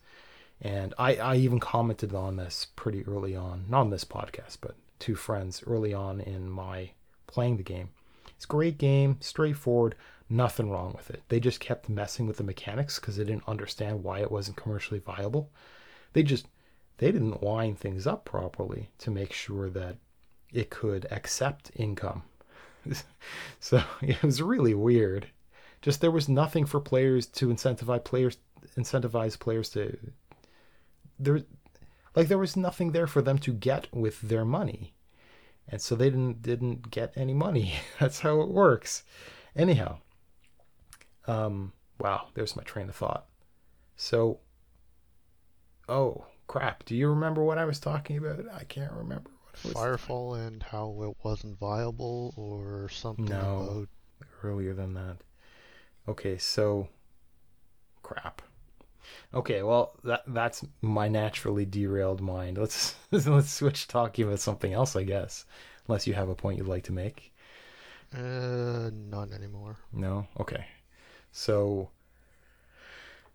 [0.62, 4.75] And I I even commented on this pretty early on, not on this podcast, but
[4.99, 6.91] two friends early on in my
[7.27, 7.89] playing the game.
[8.36, 9.95] It's a great game, straightforward.
[10.29, 11.21] Nothing wrong with it.
[11.27, 14.99] They just kept messing with the mechanics because they didn't understand why it wasn't commercially
[14.99, 15.51] viable.
[16.13, 16.47] They just
[16.97, 19.97] they didn't line things up properly to make sure that
[20.54, 22.24] it could accept income.
[23.60, 25.28] so it was really weird.
[25.82, 28.38] Just there was nothing for players to incentivize players
[28.78, 29.98] incentivize players to
[31.20, 31.42] there
[32.16, 34.94] like there was nothing there for them to get with their money.
[35.68, 37.76] And so they didn't didn't get any money.
[38.00, 39.04] That's how it works.
[39.56, 39.98] Anyhow,
[41.28, 43.26] um, wow, there's my train of thought.
[43.96, 44.39] So,
[45.88, 48.46] oh crap, do you remember what I was talking about?
[48.54, 49.30] I can't remember.
[49.56, 53.89] Firefall and how it wasn't viable or something no, about...
[54.44, 55.18] earlier than that.
[56.08, 56.88] Okay, so
[58.02, 58.42] crap.
[59.34, 62.58] Okay, well that that's my naturally derailed mind.
[62.58, 65.46] Let's let's switch talking about something else, I guess.
[65.88, 67.34] Unless you have a point you'd like to make.
[68.16, 69.78] Uh, not anymore.
[69.92, 70.28] No.
[70.39, 70.66] Okay.
[71.32, 71.89] So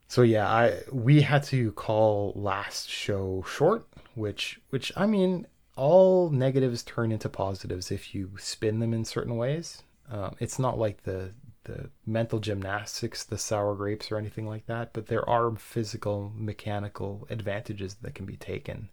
[0.09, 5.47] so yeah, I we had to call last show short, which which I mean,
[5.79, 9.83] all negatives turn into positives if you spin them in certain ways.
[10.11, 11.33] Um, it's not like the
[11.65, 17.27] the mental gymnastics, the sour grapes, or anything like that, but there are physical, mechanical
[17.29, 18.89] advantages that can be taken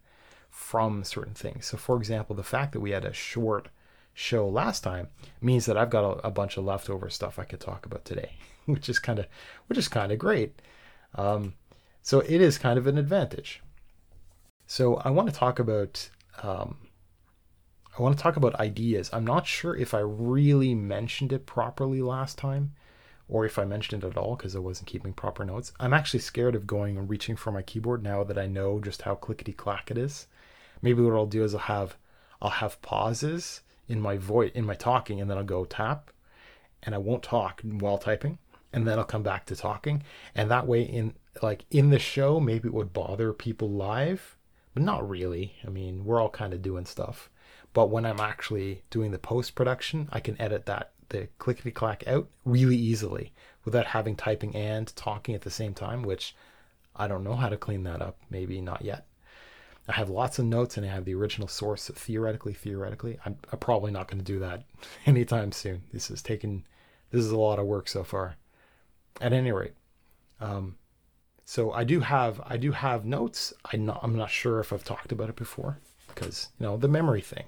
[0.49, 1.67] from certain things.
[1.67, 3.69] So, for example, the fact that we had a short
[4.13, 5.07] show last time
[5.39, 8.31] means that I've got a, a bunch of leftover stuff I could talk about today.
[8.65, 9.27] which is kind of
[9.67, 10.61] which is kind of great.
[11.15, 11.53] Um,
[12.01, 13.61] so it is kind of an advantage.
[14.67, 16.09] So I want to talk about
[16.43, 16.77] um,
[17.97, 19.09] I want to talk about ideas.
[19.13, 22.73] I'm not sure if I really mentioned it properly last time,
[23.27, 25.71] or if I mentioned it at all because I wasn't keeping proper notes.
[25.79, 29.03] I'm actually scared of going and reaching for my keyboard now that I know just
[29.03, 30.27] how clickety clack it is.
[30.81, 31.97] Maybe what I'll do is I'll have
[32.41, 36.11] I'll have pauses in my voice in my talking, and then I'll go tap,
[36.83, 38.37] and I won't talk while typing
[38.75, 40.03] and then I'll come back to talking.
[40.35, 44.35] And that way, in like in the show, maybe it would bother people live,
[44.75, 45.55] but not really.
[45.65, 47.31] I mean, we're all kind of doing stuff.
[47.73, 52.05] But when I'm actually doing the post production, I can edit that the clickety clack
[52.07, 56.35] out really easily without having typing and talking at the same time, which
[56.95, 58.17] I don't know how to clean that up.
[58.29, 59.07] Maybe not yet.
[59.87, 61.89] I have lots of notes and I have the original source.
[61.89, 64.63] theoretically, theoretically, I'm, I'm probably not going to do that
[65.05, 65.83] anytime soon.
[65.93, 66.65] This is taking,
[67.11, 68.35] this is a lot of work so far
[69.21, 69.75] at any rate,
[70.41, 70.75] um,
[71.45, 73.53] so I do have I do have notes.
[73.71, 76.87] I not, I'm not sure if I've talked about it before because you know the
[76.87, 77.45] memory thing,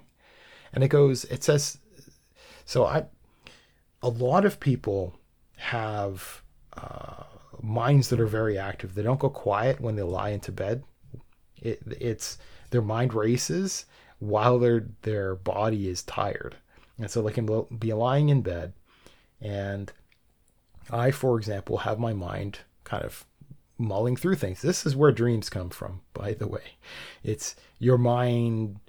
[0.71, 1.25] and it goes.
[1.25, 1.79] It says
[2.63, 2.85] so.
[2.85, 3.05] I
[4.03, 5.15] a lot of people
[5.57, 6.43] have
[6.73, 7.23] uh,
[7.61, 8.93] minds that are very active.
[8.93, 10.83] They don't go quiet when they lie into bed.
[11.59, 12.37] It, it's
[12.69, 13.85] their mind races
[14.19, 16.55] while their their body is tired,
[16.99, 18.73] and so they can be lying in bed.
[19.41, 19.91] And
[20.91, 23.25] I, for example, have my mind kind of
[23.77, 24.61] mulling through things.
[24.61, 26.77] This is where dreams come from, by the way.
[27.23, 28.79] It's your mind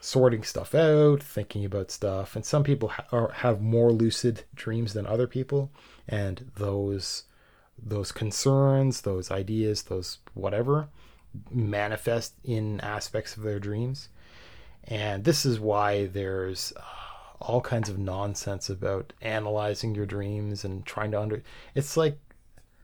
[0.00, 2.34] sorting stuff out, thinking about stuff.
[2.34, 5.70] And some people ha- are, have more lucid dreams than other people,
[6.08, 7.24] and those
[7.82, 10.88] those concerns, those ideas, those whatever
[11.50, 14.08] manifest in aspects of their dreams.
[14.84, 16.82] And this is why there's uh,
[17.40, 21.42] all kinds of nonsense about analyzing your dreams and trying to under
[21.74, 22.18] it's like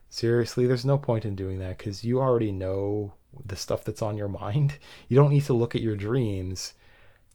[0.09, 4.16] seriously there's no point in doing that cuz you already know the stuff that's on
[4.16, 4.78] your mind.
[5.09, 6.74] You don't need to look at your dreams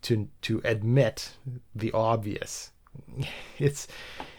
[0.04, 1.38] to to admit
[1.76, 2.72] the obvious.
[3.60, 3.88] It's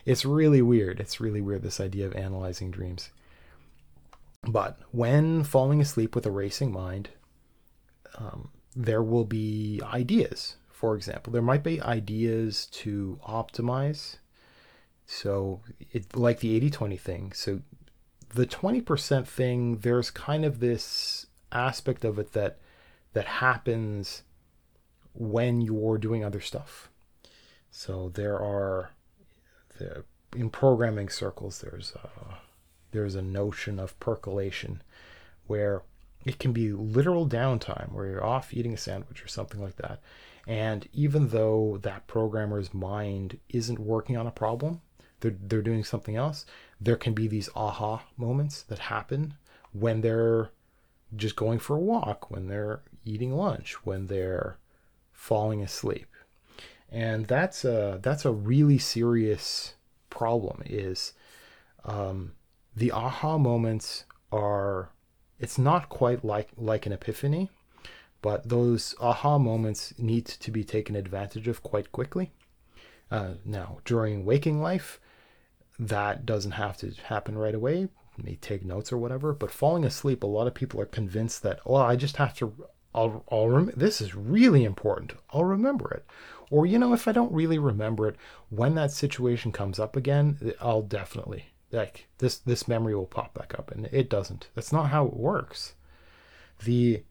[0.04, 1.00] it's really weird.
[1.00, 3.10] It's really weird this idea of analyzing dreams.
[4.42, 7.10] But when falling asleep with a racing mind,
[8.18, 10.56] um, there will be ideas.
[10.70, 14.16] For example, there might be ideas to optimize.
[15.06, 15.60] So,
[15.92, 17.32] it like the 80 20 thing.
[17.32, 17.60] So,
[18.34, 22.58] the 20% thing, there's kind of this aspect of it that
[23.12, 24.22] that happens
[25.14, 26.88] when you're doing other stuff.
[27.70, 28.92] So there are
[29.78, 30.04] the,
[30.34, 32.38] in programming circles there's a,
[32.92, 34.82] there's a notion of percolation
[35.46, 35.82] where
[36.24, 40.00] it can be literal downtime where you're off eating a sandwich or something like that.
[40.46, 44.80] And even though that programmer's mind isn't working on a problem,
[45.20, 46.44] they're, they're doing something else,
[46.84, 49.34] there can be these aha moments that happen
[49.72, 50.50] when they're
[51.14, 54.56] just going for a walk, when they're eating lunch, when they're
[55.12, 56.06] falling asleep.
[56.90, 59.74] And that's a that's a really serious
[60.10, 61.14] problem is
[61.84, 62.32] um,
[62.76, 64.90] the aha moments are
[65.38, 67.50] it's not quite like like an epiphany,
[68.20, 72.32] but those aha moments need to be taken advantage of quite quickly.
[73.10, 74.98] Uh, now, during waking life,
[75.88, 77.80] that doesn't have to happen right away.
[78.16, 81.42] You may take notes or whatever, but falling asleep, a lot of people are convinced
[81.42, 82.54] that, well, I just have to
[82.94, 85.12] I'll, I'll rem- this is really important.
[85.30, 86.04] I'll remember it.
[86.50, 88.16] Or, you know, if I don't really remember it,
[88.50, 93.54] when that situation comes up again, I'll definitely, like, this, this memory will pop back
[93.58, 93.70] up.
[93.70, 94.48] And it doesn't.
[94.54, 95.74] That's not how it works.
[96.64, 97.02] The,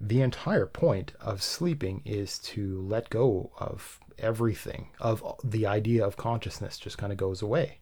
[0.00, 6.16] the entire point of sleeping is to let go of everything, of the idea of
[6.16, 7.78] consciousness just kind of goes away.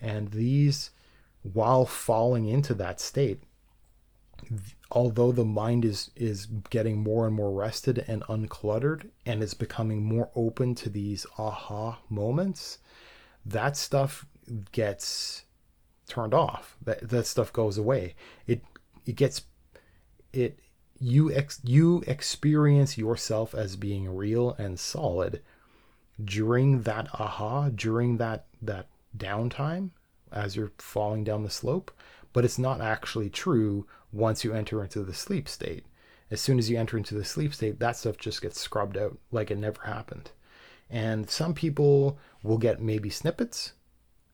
[0.00, 0.90] And these,
[1.42, 3.42] while falling into that state,
[4.90, 10.04] although the mind is is getting more and more rested and uncluttered and is becoming
[10.04, 12.78] more open to these aha moments
[13.44, 14.26] that stuff
[14.72, 15.44] gets
[16.06, 16.76] turned off.
[16.82, 18.14] That that stuff goes away.
[18.46, 18.62] It
[19.06, 19.42] it gets
[20.32, 20.58] it
[21.00, 25.42] you ex, you experience yourself as being real and solid
[26.22, 28.88] during that aha during that that
[29.18, 29.90] downtime
[30.32, 31.90] as you're falling down the slope
[32.32, 35.84] but it's not actually true once you enter into the sleep state.
[36.30, 39.18] As soon as you enter into the sleep state, that stuff just gets scrubbed out
[39.30, 40.30] like it never happened.
[40.90, 43.72] And some people will get maybe snippets,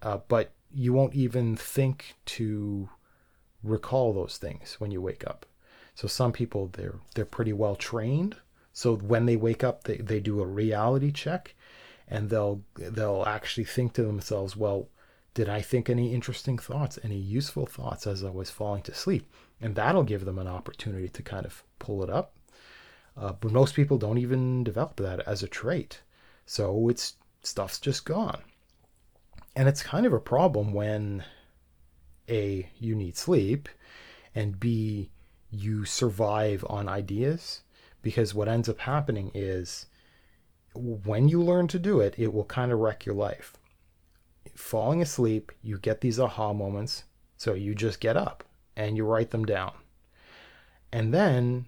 [0.02, 2.88] uh, but you won't even think to
[3.62, 5.46] recall those things when you wake up.
[5.94, 8.36] So some people they're they're pretty well trained.
[8.72, 11.54] So when they wake up, they, they do a reality check,
[12.08, 14.88] and they'll they'll actually think to themselves, well,
[15.34, 19.30] did I think any interesting thoughts, any useful thoughts as I was falling to sleep?
[19.60, 22.34] And that'll give them an opportunity to kind of pull it up.
[23.16, 26.02] Uh, but most people don't even develop that as a trait.
[26.46, 28.42] So it's stuff's just gone.
[29.56, 31.24] And it's kind of a problem when
[32.28, 33.68] A, you need sleep,
[34.34, 35.10] and B,
[35.50, 37.62] you survive on ideas.
[38.02, 39.86] Because what ends up happening is
[40.74, 43.56] when you learn to do it, it will kind of wreck your life
[44.54, 47.04] falling asleep, you get these aha moments.
[47.36, 48.44] So you just get up
[48.76, 49.72] and you write them down.
[50.92, 51.66] And then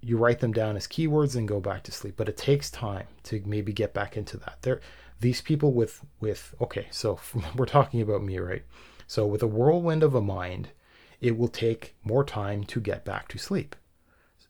[0.00, 2.14] you write them down as keywords and go back to sleep.
[2.16, 4.58] But it takes time to maybe get back into that.
[4.62, 4.80] There
[5.20, 7.18] these people with with okay, so
[7.56, 8.62] we're talking about me, right?
[9.06, 10.68] So with a whirlwind of a mind,
[11.20, 13.74] it will take more time to get back to sleep.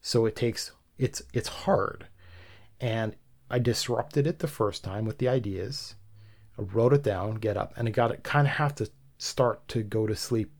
[0.02, 2.06] So it takes it's it's hard.
[2.80, 3.16] And
[3.54, 5.94] I disrupted it the first time with the ideas
[6.58, 9.68] I wrote it down, get up, and I got it kind of have to start
[9.68, 10.50] to go to sleep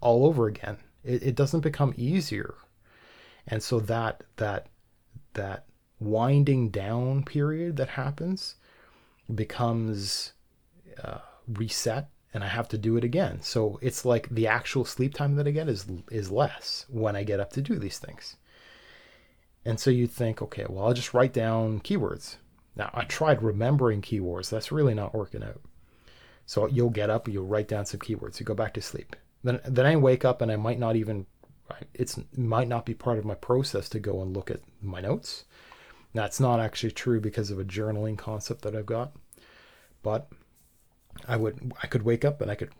[0.00, 0.78] all over again.
[1.04, 2.54] It, it doesn't become easier,
[3.46, 4.66] and so that that
[5.34, 5.66] that
[6.00, 8.56] winding down period that happens
[9.32, 10.32] becomes
[11.04, 13.42] uh, reset and I have to do it again.
[13.42, 17.22] So it's like the actual sleep time that I get is is less when I
[17.22, 18.36] get up to do these things.
[19.64, 22.36] And so you think, okay, well, I'll just write down keywords.
[22.76, 24.48] Now, I tried remembering keywords.
[24.48, 25.60] That's really not working out.
[26.46, 29.14] So you'll get up, you'll write down some keywords, you go back to sleep.
[29.44, 31.26] Then then I wake up and I might not even
[31.94, 35.00] it's it might not be part of my process to go and look at my
[35.00, 35.44] notes.
[36.12, 39.12] That's not actually true because of a journaling concept that I've got.
[40.02, 40.28] But
[41.28, 42.70] I would I could wake up and I could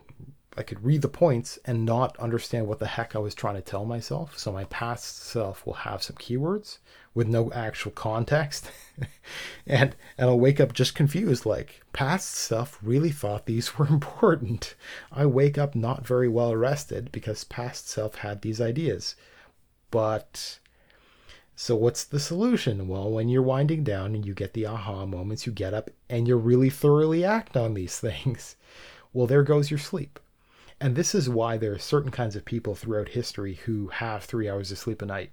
[0.57, 3.61] I could read the points and not understand what the heck I was trying to
[3.61, 4.37] tell myself.
[4.37, 6.79] So my past self will have some keywords
[7.13, 8.69] with no actual context.
[9.65, 14.75] and and I'll wake up just confused like past self really thought these were important.
[15.09, 19.15] I wake up not very well rested because past self had these ideas.
[19.89, 20.59] But
[21.55, 22.89] so what's the solution?
[22.89, 26.27] Well, when you're winding down and you get the aha moments, you get up and
[26.27, 28.57] you really thoroughly act on these things.
[29.13, 30.19] Well, there goes your sleep
[30.81, 34.49] and this is why there are certain kinds of people throughout history who have three
[34.49, 35.31] hours of sleep a night.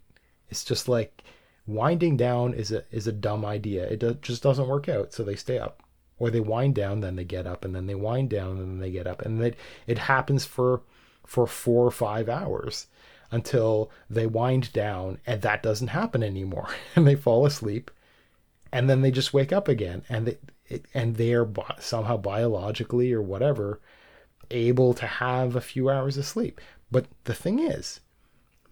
[0.50, 1.24] It's just like
[1.66, 3.86] winding down is a is a dumb idea.
[3.86, 5.82] It do, just doesn't work out, so they stay up,
[6.18, 8.78] or they wind down, then they get up, and then they wind down, and then
[8.78, 10.82] they get up, and it it happens for
[11.26, 12.86] for four or five hours
[13.30, 17.90] until they wind down, and that doesn't happen anymore, and they fall asleep,
[18.70, 23.22] and then they just wake up again, and they it, and they're somehow biologically or
[23.22, 23.80] whatever
[24.50, 26.60] able to have a few hours of sleep.
[26.90, 28.00] But the thing is,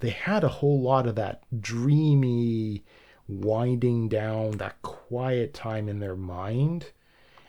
[0.01, 2.85] they had a whole lot of that dreamy
[3.29, 6.93] winding down, that quiet time in their mind.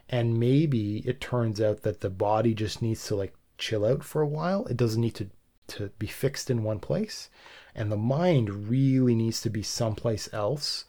[0.09, 4.21] And maybe it turns out that the body just needs to like chill out for
[4.21, 4.65] a while.
[4.67, 5.30] It doesn't need to,
[5.67, 7.30] to be fixed in one place.
[7.75, 10.86] And the mind really needs to be someplace else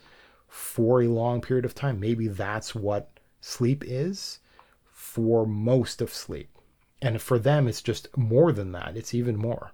[0.46, 2.00] for a long period of time.
[2.00, 3.10] Maybe that's what
[3.40, 4.38] sleep is
[4.86, 6.57] for most of sleep
[7.00, 8.96] and for them it's just more than that.
[8.96, 9.72] It's even more.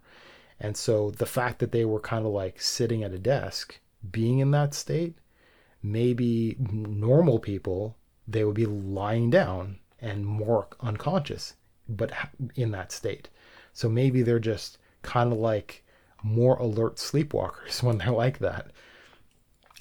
[0.61, 3.79] And so the fact that they were kind of like sitting at a desk
[4.11, 5.17] being in that state
[5.83, 7.97] maybe normal people
[8.27, 11.55] they would be lying down and more unconscious
[11.89, 12.11] but
[12.55, 13.29] in that state.
[13.75, 15.85] So maybe they're just kind of like
[16.23, 18.71] more alert sleepwalkers when they're like that.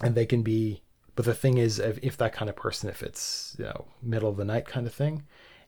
[0.01, 0.81] And they can be
[1.15, 4.29] but the thing is if, if that kind of person if it's you know middle
[4.29, 5.23] of the night kind of thing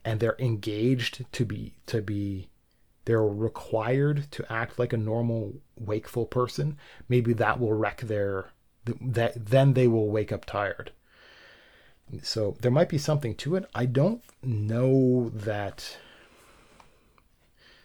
[0.06, 2.48] and they're engaged to be to be
[3.06, 6.78] they're required to act like a normal wakeful person
[7.10, 8.52] maybe that will wreck their
[9.02, 10.92] that then they will wake up tired.
[12.22, 13.66] So there might be something to it.
[13.74, 15.98] I don't know that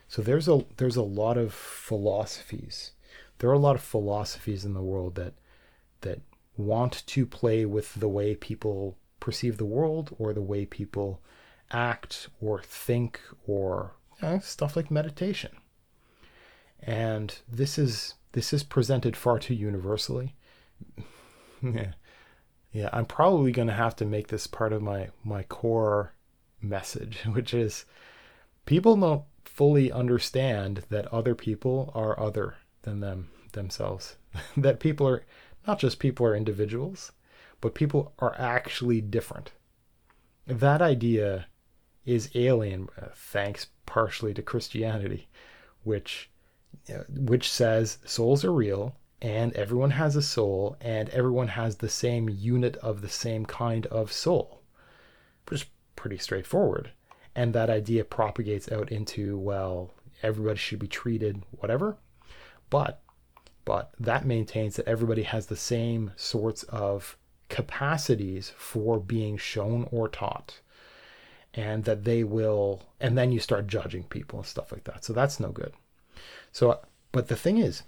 [0.09, 2.93] so there's a there's a lot of philosophies.
[3.39, 5.35] There are a lot of philosophies in the world that
[6.03, 6.21] that
[6.57, 11.21] want to play with the way people perceive the world or the way people
[11.71, 13.95] act or think or
[14.41, 15.53] stuff like meditation.
[16.83, 20.35] And this is this is presented far too universally.
[21.63, 21.93] yeah.
[22.73, 26.15] Yeah, I'm probably going to have to make this part of my my core
[26.63, 27.85] message, which is
[28.67, 34.17] people don't fully understand that other people are other than them themselves.
[34.57, 35.25] that people are
[35.67, 37.13] not just people are individuals,
[37.61, 39.53] but people are actually different.
[40.47, 41.47] That idea
[42.11, 45.29] is alien, uh, thanks partially to Christianity,
[45.85, 46.29] which
[46.93, 51.89] uh, which says souls are real and everyone has a soul and everyone has the
[51.89, 54.63] same unit of the same kind of soul,
[55.49, 56.91] which is pretty straightforward.
[57.35, 59.91] And that idea propagates out into well,
[60.23, 61.97] everybody should be treated whatever,
[62.71, 63.03] but
[63.65, 67.17] but that maintains that everybody has the same sorts of
[67.49, 70.61] capacities for being shown or taught
[71.55, 75.13] and that they will and then you start judging people and stuff like that so
[75.13, 75.73] that's no good
[76.53, 76.81] so
[77.13, 77.83] but the thing is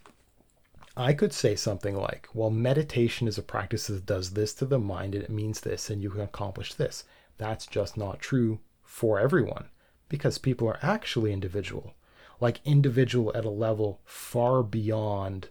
[0.97, 4.79] i could say something like well meditation is a practice that does this to the
[4.79, 7.05] mind and it means this and you can accomplish this
[7.39, 9.69] that's just not true for everyone
[10.09, 11.95] because people are actually individual
[12.41, 15.49] like individual at a level far beyond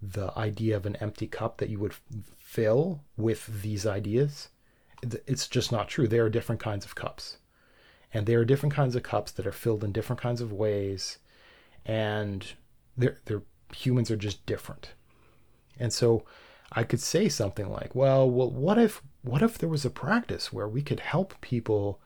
[0.00, 1.94] the idea of an empty cup that you would
[2.38, 4.48] fill with these ideas
[5.02, 6.06] it's just not true.
[6.06, 7.38] There are different kinds of cups.
[8.12, 11.18] And there are different kinds of cups that are filled in different kinds of ways.
[11.86, 12.46] And
[12.96, 13.42] they're, they're,
[13.74, 14.92] humans are just different.
[15.78, 16.24] And so
[16.72, 20.52] I could say something like, well, well, what if what if there was a practice
[20.52, 22.00] where we could help people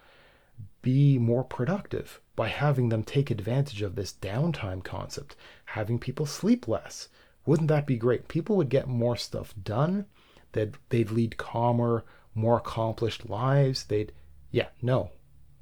[0.82, 5.36] be more productive by having them take advantage of this downtime concept,
[5.66, 7.08] having people sleep less?
[7.46, 8.28] Wouldn't that be great?
[8.28, 10.06] People would get more stuff done.
[10.52, 13.84] They'd, they'd lead calmer, more accomplished lives.
[13.84, 14.12] They'd,
[14.50, 15.10] yeah, no,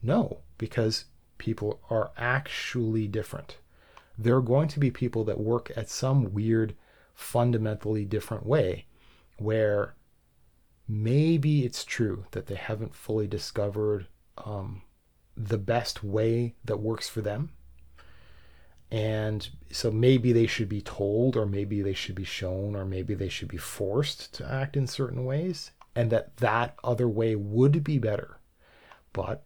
[0.02, 1.06] no, because
[1.38, 3.56] people are actually different.
[4.18, 6.74] There are going to be people that work at some weird,
[7.14, 8.86] fundamentally different way
[9.38, 9.94] where
[10.88, 14.06] maybe it's true that they haven't fully discovered
[14.38, 14.82] um,
[15.36, 17.50] the best way that works for them.
[18.90, 23.14] And so maybe they should be told, or maybe they should be shown, or maybe
[23.14, 27.82] they should be forced to act in certain ways, and that that other way would
[27.82, 28.38] be better.
[29.14, 29.44] But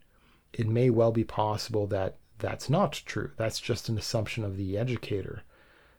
[0.57, 3.31] it may well be possible that that's not true.
[3.37, 5.43] That's just an assumption of the educator,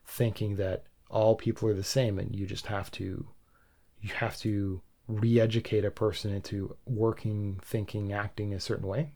[0.04, 3.28] thinking that all people are the same, and you just have to,
[4.02, 9.12] you have to re-educate a person into working, thinking, acting a certain way,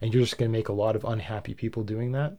[0.00, 2.36] and you're just going to make a lot of unhappy people doing that.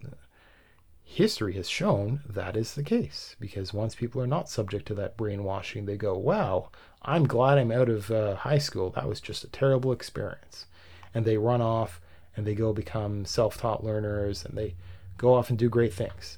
[1.02, 5.16] History has shown that is the case because once people are not subject to that
[5.16, 6.70] brainwashing, they go, "Wow,
[7.02, 8.90] I'm glad I'm out of uh, high school.
[8.90, 10.66] That was just a terrible experience,"
[11.14, 12.02] and they run off
[12.36, 14.76] and they go become self-taught learners and they
[15.18, 16.38] go off and do great things,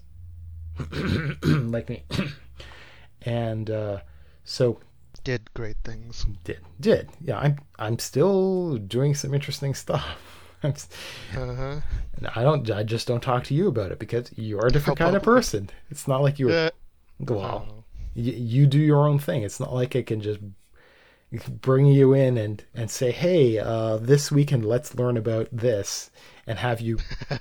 [1.43, 2.03] like me.
[3.23, 3.99] and uh,
[4.43, 4.79] so
[5.23, 6.25] Did great things.
[6.43, 10.05] did did yeah i'm i'm still doing some interesting stuff
[10.63, 10.73] I'm
[11.35, 11.79] Uh huh.
[12.35, 15.15] i don't i just don't talk to you about it because you're a different kind
[15.15, 16.69] of person it's not like you Yeah.
[17.19, 17.83] well Oh.
[18.13, 20.39] you, you do your own thing it's not like i can just
[21.49, 26.09] bring you in and and say hey uh this weekend let's learn about this
[26.47, 26.97] and have you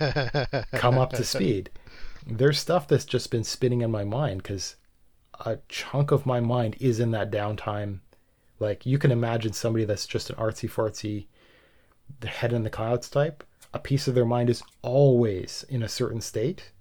[0.73, 1.71] come up to speed.
[2.27, 4.75] There's stuff that's just been spinning in my mind because
[5.45, 8.01] a chunk of my mind is in that downtime.
[8.59, 11.27] Like you can imagine somebody that's just an artsy fartsy,
[12.19, 13.45] the head in the clouds type.
[13.73, 16.73] A piece of their mind is always in a certain state.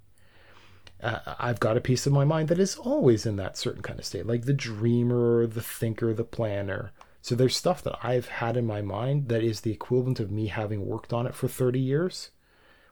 [1.01, 3.99] Uh, I've got a piece of my mind that is always in that certain kind
[3.99, 6.91] of state, like the dreamer, the thinker, the planner.
[7.21, 10.47] So there's stuff that I've had in my mind that is the equivalent of me
[10.47, 12.31] having worked on it for 30 years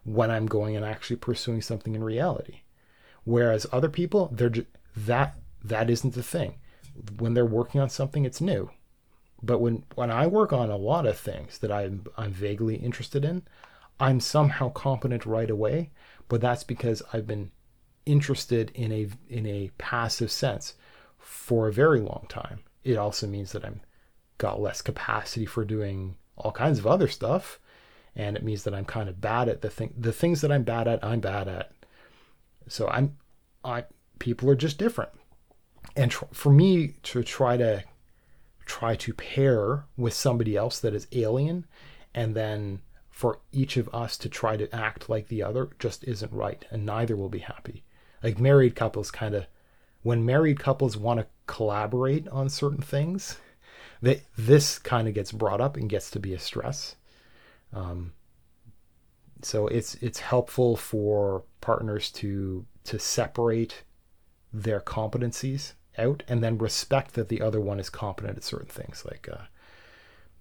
[0.03, 2.61] when I'm going and actually pursuing something in reality.
[3.23, 6.55] Whereas other people, they're ju- that that isn't the thing.
[7.17, 8.69] When they're working on something, it's new.
[9.41, 13.23] But when when I work on a lot of things that I'm I'm vaguely interested
[13.23, 13.43] in,
[13.99, 15.91] I'm somehow competent right away.
[16.27, 17.51] But that's because I've been
[18.05, 20.75] interested in a in a passive sense
[21.17, 22.59] for a very long time.
[22.83, 23.81] It also means that I'm
[24.37, 27.59] got less capacity for doing all kinds of other stuff.
[28.15, 30.63] And it means that I'm kind of bad at the thing the things that I'm
[30.63, 31.71] bad at I'm bad at.
[32.67, 33.17] So I'm
[33.63, 33.85] I
[34.19, 35.11] people are just different.
[35.95, 37.83] And tr- for me to try to
[38.65, 41.65] try to pair with somebody else that is alien
[42.13, 46.31] and then for each of us to try to act like the other just isn't
[46.31, 47.83] right and neither will be happy
[48.23, 49.45] like married couples kind of
[50.01, 53.37] when married couples want to collaborate on certain things
[54.01, 56.95] that this kind of gets brought up and gets to be a stress.
[57.71, 58.13] Um,
[59.41, 63.83] so it's it's helpful for partners to to separate
[64.51, 69.03] their competencies out and then respect that the other one is competent at certain things.
[69.05, 69.45] Like uh,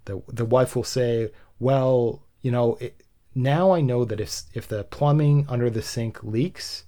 [0.04, 3.00] the the wife will say well you know it,
[3.34, 6.84] now i know that if if the plumbing under the sink leaks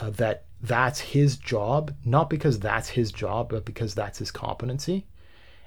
[0.00, 5.06] uh, that that's his job not because that's his job but because that's his competency.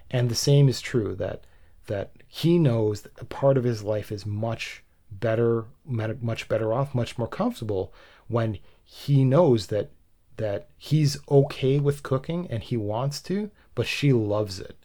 [0.10, 1.46] And the same is true that
[1.88, 6.96] that he knows that a part of his life is much better much better off
[6.96, 7.94] much more comfortable
[8.28, 9.92] when he knows that
[10.38, 14.78] that he's okay with cooking and he wants to but she loves it.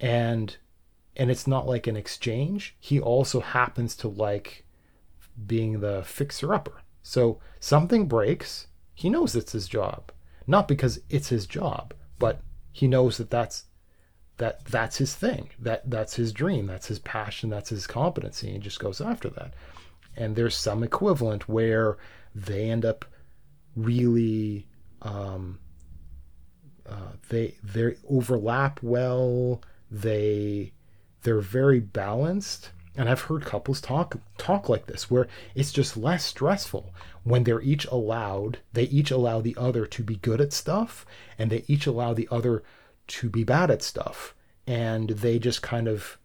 [0.00, 0.56] And
[1.16, 2.74] and it's not like an exchange.
[2.80, 4.64] He also happens to like
[5.46, 10.10] being the fixer upper so something breaks he knows it's his job.
[10.46, 12.40] Not because it's his job but
[12.72, 13.64] he knows that that's
[14.38, 15.50] that that's his thing.
[15.58, 16.66] That that's his dream.
[16.66, 17.50] That's his passion.
[17.50, 18.52] That's his competency.
[18.52, 19.54] And just goes after that.
[20.16, 21.98] And there's some equivalent where
[22.34, 23.04] they end up
[23.76, 24.66] really
[25.02, 25.58] um,
[26.88, 29.62] uh, they they overlap well.
[29.90, 30.72] They
[31.22, 36.24] they're very balanced and i've heard couples talk talk like this where it's just less
[36.24, 36.92] stressful
[37.22, 41.04] when they're each allowed they each allow the other to be good at stuff
[41.38, 42.62] and they each allow the other
[43.06, 44.34] to be bad at stuff.
[44.66, 46.18] And they just kind of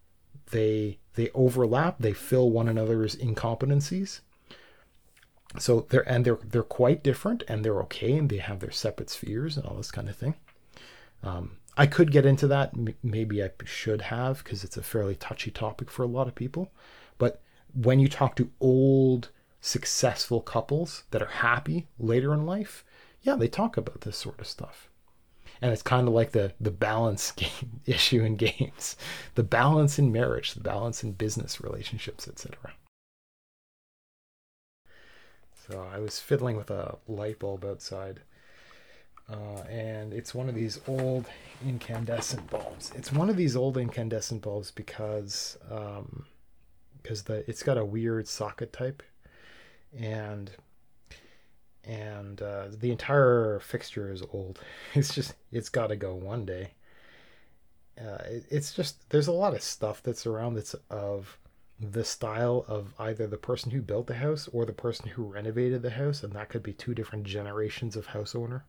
[0.51, 4.21] they they overlap they fill one another's incompetencies.
[5.57, 9.09] So they're and they're they're quite different and they're okay and they have their separate
[9.09, 10.35] spheres and all this kind of thing.
[11.21, 12.73] Um, i could get into that.
[13.01, 16.71] Maybe i should have because it's a fairly touchy topic for a lot of people.
[17.17, 17.41] But
[17.73, 19.29] when you talk to old
[19.61, 22.85] successful couples that are happy later in life
[23.21, 24.89] yeah they talk about this sort of stuff.
[25.61, 28.97] And it's kind of like the the balance game issue in games.
[29.35, 32.73] The balance in marriage the balance in business relationships etc
[35.69, 38.21] So I was fiddling with a light bulb outside.
[39.31, 41.25] Uh, and it's one of these old
[41.65, 42.91] incandescent bulbs.
[42.95, 46.25] It's one of these old incandescent bulbs because um,
[47.01, 49.03] because the it's got a weird socket type,
[49.97, 50.49] and
[51.83, 54.59] and uh, the entire fixture is old.
[54.95, 56.71] It's just it's got to go one day.
[57.99, 61.37] Uh, it, it's just there's a lot of stuff that's around that's of
[61.79, 65.81] the style of either the person who built the house or the person who renovated
[65.81, 68.65] the house, and that could be two different generations of house owner.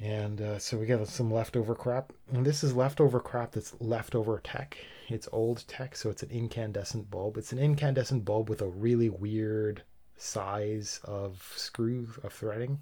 [0.00, 2.12] And uh, so we got some leftover crap.
[2.32, 4.78] And this is leftover crap that's leftover tech.
[5.08, 7.36] It's old tech, so it's an incandescent bulb.
[7.36, 9.82] It's an incandescent bulb with a really weird
[10.16, 12.78] size of screw of threading.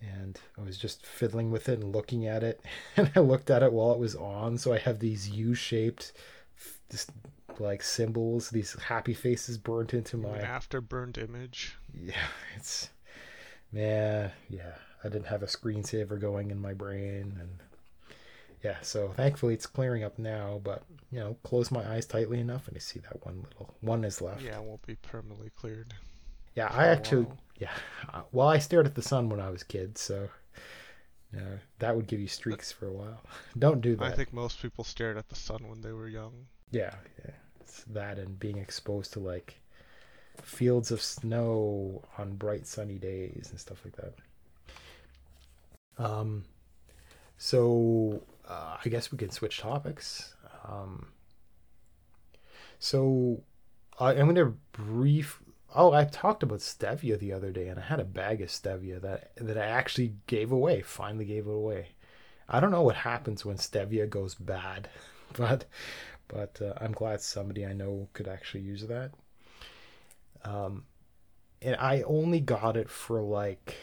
[0.00, 2.60] And I was just fiddling with it and looking at it.
[2.96, 4.58] And I looked at it while it was on.
[4.58, 6.12] So I have these U shaped,
[6.90, 7.10] just
[7.60, 10.38] like symbols, these happy faces burnt into my.
[10.38, 11.76] afterburned image.
[11.94, 12.14] Yeah,
[12.56, 12.90] it's.
[13.72, 14.74] Man, yeah.
[15.04, 17.58] I didn't have a screensaver going in my brain and
[18.62, 22.66] yeah, so thankfully it's clearing up now, but you know, close my eyes tightly enough
[22.66, 24.42] and I see that one little one is left.
[24.42, 25.92] Yeah, it won't be permanently cleared.
[26.54, 27.26] Yeah, I actually
[27.58, 27.70] yeah.
[28.32, 30.28] Well, I stared at the sun when I was a kid, so
[31.32, 33.20] yeah, that would give you streaks for a while.
[33.58, 34.04] Don't do that.
[34.04, 36.32] I think most people stared at the sun when they were young.
[36.70, 36.94] Yeah,
[37.24, 37.32] yeah.
[37.60, 39.60] It's that and being exposed to like
[40.42, 44.14] fields of snow on bright sunny days and stuff like that.
[45.98, 46.44] Um,
[47.38, 50.34] so uh, I guess we can switch topics.
[50.66, 51.08] Um,
[52.78, 53.42] so
[53.98, 55.40] I, I'm going to brief.
[55.74, 59.00] Oh, I talked about stevia the other day, and I had a bag of stevia
[59.00, 60.82] that that I actually gave away.
[60.82, 61.88] Finally, gave it away.
[62.48, 64.88] I don't know what happens when stevia goes bad,
[65.34, 65.64] but
[66.28, 69.12] but uh, I'm glad somebody I know could actually use that.
[70.44, 70.84] Um,
[71.62, 73.76] and I only got it for like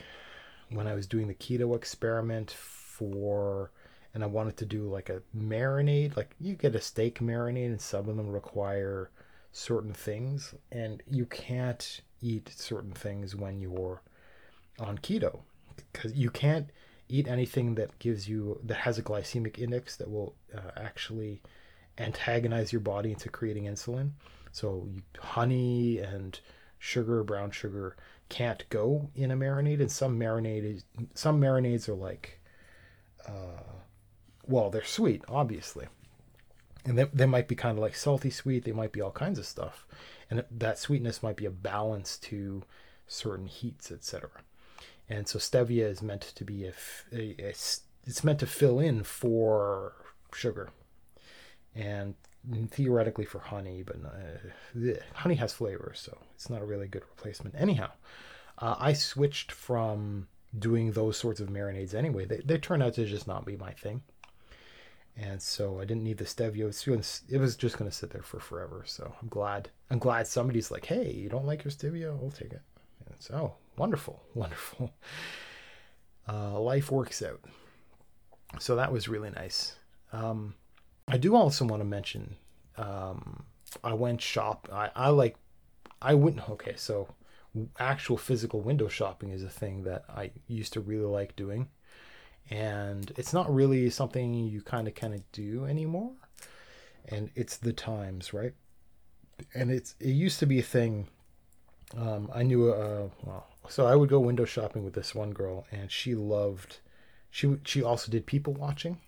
[0.71, 3.71] when I was doing the keto experiment for,
[4.13, 7.81] and I wanted to do like a marinade, like you get a steak marinade, and
[7.81, 9.09] some of them require
[9.51, 14.01] certain things, and you can't eat certain things when you're
[14.79, 15.39] on keto
[15.75, 16.69] because you can't
[17.09, 21.41] eat anything that gives you that has a glycemic index that will uh, actually
[21.97, 24.11] antagonize your body into creating insulin.
[24.51, 24.87] So
[25.19, 26.39] honey and
[26.79, 27.95] sugar, brown sugar,
[28.31, 32.39] can't go in a marinade, and some marinades some marinades are like,
[33.27, 33.75] uh,
[34.47, 35.87] well, they're sweet, obviously,
[36.85, 38.63] and they, they might be kind of like salty sweet.
[38.63, 39.85] They might be all kinds of stuff,
[40.29, 42.63] and that sweetness might be a balance to
[43.05, 44.29] certain heats, etc.
[45.09, 46.73] And so stevia is meant to be a,
[47.11, 49.93] a, a it's meant to fill in for
[50.33, 50.69] sugar,
[51.75, 52.15] and
[52.69, 57.55] theoretically for honey, but uh, honey has flavor, so it's not a really good replacement.
[57.57, 57.91] Anyhow,
[58.57, 60.27] uh, I switched from
[60.57, 62.25] doing those sorts of marinades anyway.
[62.25, 64.01] They, they turned out to just not be my thing.
[65.17, 67.27] And so I didn't need the stevia.
[67.29, 68.83] It was just going to sit there for forever.
[68.85, 69.69] So I'm glad.
[69.89, 72.09] I'm glad somebody's like, "Hey, you don't like your stevia?
[72.11, 72.61] I'll take it."
[73.05, 74.93] And so oh, wonderful, wonderful.
[76.27, 77.41] Uh, life works out.
[78.59, 79.75] So that was really nice.
[80.13, 80.55] Um,
[81.11, 82.35] I do also want to mention
[82.77, 83.43] um,
[83.83, 84.69] I went shop.
[84.71, 85.35] I, I like
[86.01, 86.49] I wouldn't.
[86.49, 87.09] Okay, so
[87.79, 91.67] actual physical window shopping is a thing that I used to really like doing,
[92.49, 96.11] and it's not really something you kind of kind of do anymore.
[97.09, 98.53] And it's the times, right?
[99.53, 101.07] And it's it used to be a thing.
[101.97, 105.65] Um, I knew a well, so I would go window shopping with this one girl,
[105.71, 106.79] and she loved.
[107.29, 108.99] She she also did people watching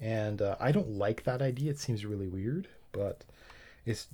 [0.00, 1.70] and uh, I don't like that idea.
[1.70, 3.24] It seems really weird, but
[3.84, 4.08] it's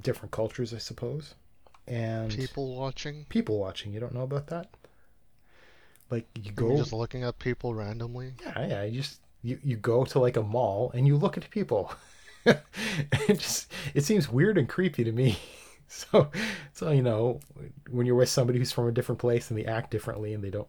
[0.00, 1.34] different cultures, I suppose.
[1.86, 3.26] And people watching.
[3.28, 3.92] People watching.
[3.92, 4.68] You don't know about that?
[6.10, 8.32] Like you go You're just looking at people randomly.
[8.42, 8.82] Yeah, yeah.
[8.84, 11.92] You just you, you go to like a mall and you look at people.
[12.44, 15.38] it just it seems weird and creepy to me.
[15.92, 16.30] So
[16.72, 17.40] so you know
[17.90, 20.50] when you're with somebody who's from a different place and they act differently and they
[20.50, 20.68] don't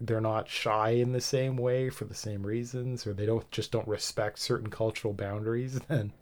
[0.00, 3.70] they're not shy in the same way for the same reasons or they don't just
[3.72, 6.12] don't respect certain cultural boundaries then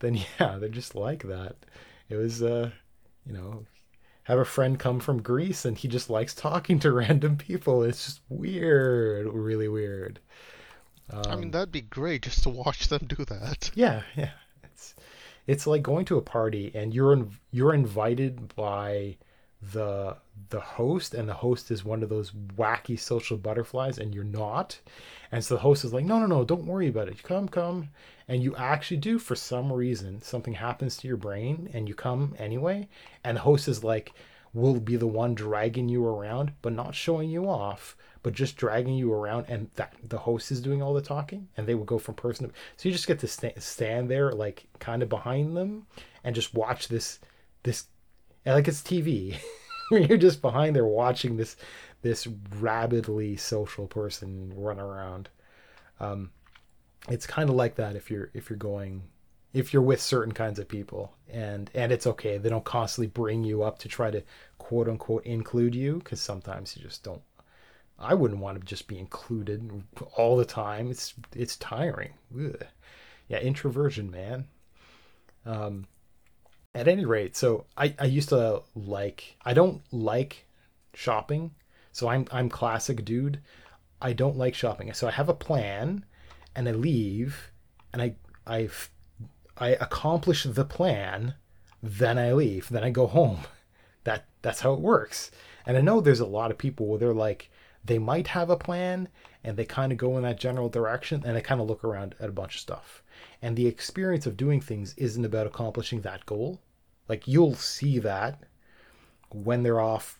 [0.00, 1.56] then yeah they're just like that.
[2.08, 2.70] It was uh
[3.26, 3.64] you know
[4.24, 7.82] have a friend come from Greece and he just likes talking to random people.
[7.82, 10.20] It's just weird really weird.
[11.10, 13.70] Um, I mean that'd be great just to watch them do that.
[13.74, 14.30] Yeah yeah.
[14.64, 14.94] It's
[15.46, 19.16] it's like going to a party and you're in, you're invited by
[19.72, 20.16] the
[20.48, 24.78] the host and the host is one of those wacky social butterflies and you're not.
[25.30, 27.22] And so the host is like no no no don't worry about it.
[27.22, 27.88] Come come.
[28.28, 32.34] And you actually do for some reason something happens to your brain and you come
[32.38, 32.88] anyway.
[33.24, 34.12] And the host is like
[34.54, 38.94] will be the one dragging you around but not showing you off but just dragging
[38.94, 41.98] you around and that the host is doing all the talking and they will go
[41.98, 45.56] from person to so you just get to sta- stand there like kind of behind
[45.56, 45.86] them
[46.22, 47.18] and just watch this
[47.62, 47.86] this
[48.44, 49.36] like it's tv
[49.90, 51.56] you're just behind there watching this
[52.02, 52.26] this
[52.58, 55.28] rabidly social person run around.
[56.00, 56.30] Um
[57.08, 59.02] it's kind of like that if you're if you're going
[59.52, 62.38] if you're with certain kinds of people and and it's okay.
[62.38, 64.22] They don't constantly bring you up to try to
[64.58, 67.22] quote unquote include you because sometimes you just don't
[67.98, 69.82] i wouldn't want to just be included
[70.16, 70.90] all the time.
[70.90, 72.14] It's it's tiring.
[72.34, 72.64] Ugh.
[73.28, 74.46] yeah introversion man.
[75.46, 75.86] Um
[76.74, 80.46] at any rate so i i used to like i don't like
[80.94, 81.50] shopping
[81.92, 83.38] so i'm i'm classic dude
[84.00, 86.04] i don't like shopping so i have a plan
[86.56, 87.50] and i leave
[87.92, 88.14] and i
[88.46, 88.68] i
[89.56, 91.34] I accomplish the plan,
[91.82, 93.40] then I leave, then I go home.
[94.04, 95.30] That that's how it works.
[95.64, 97.52] And I know there's a lot of people where they're like
[97.84, 99.06] they might have a plan
[99.44, 102.16] and they kind of go in that general direction and they kind of look around
[102.18, 103.04] at a bunch of stuff.
[103.42, 106.60] And the experience of doing things isn't about accomplishing that goal.
[107.08, 108.44] Like you'll see that
[109.30, 110.18] when they're off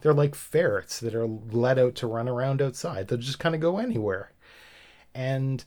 [0.00, 3.08] they're like ferrets that are let out to run around outside.
[3.08, 4.32] They'll just kind of go anywhere.
[5.14, 5.64] And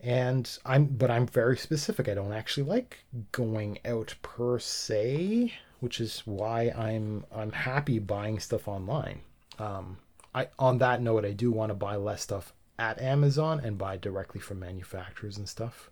[0.00, 2.08] and I'm but I'm very specific.
[2.08, 8.38] I don't actually like going out per se, which is why I'm I'm happy buying
[8.38, 9.20] stuff online.
[9.58, 9.98] Um,
[10.34, 13.96] I on that note, I do want to buy less stuff at Amazon and buy
[13.96, 15.90] directly from manufacturers and stuff.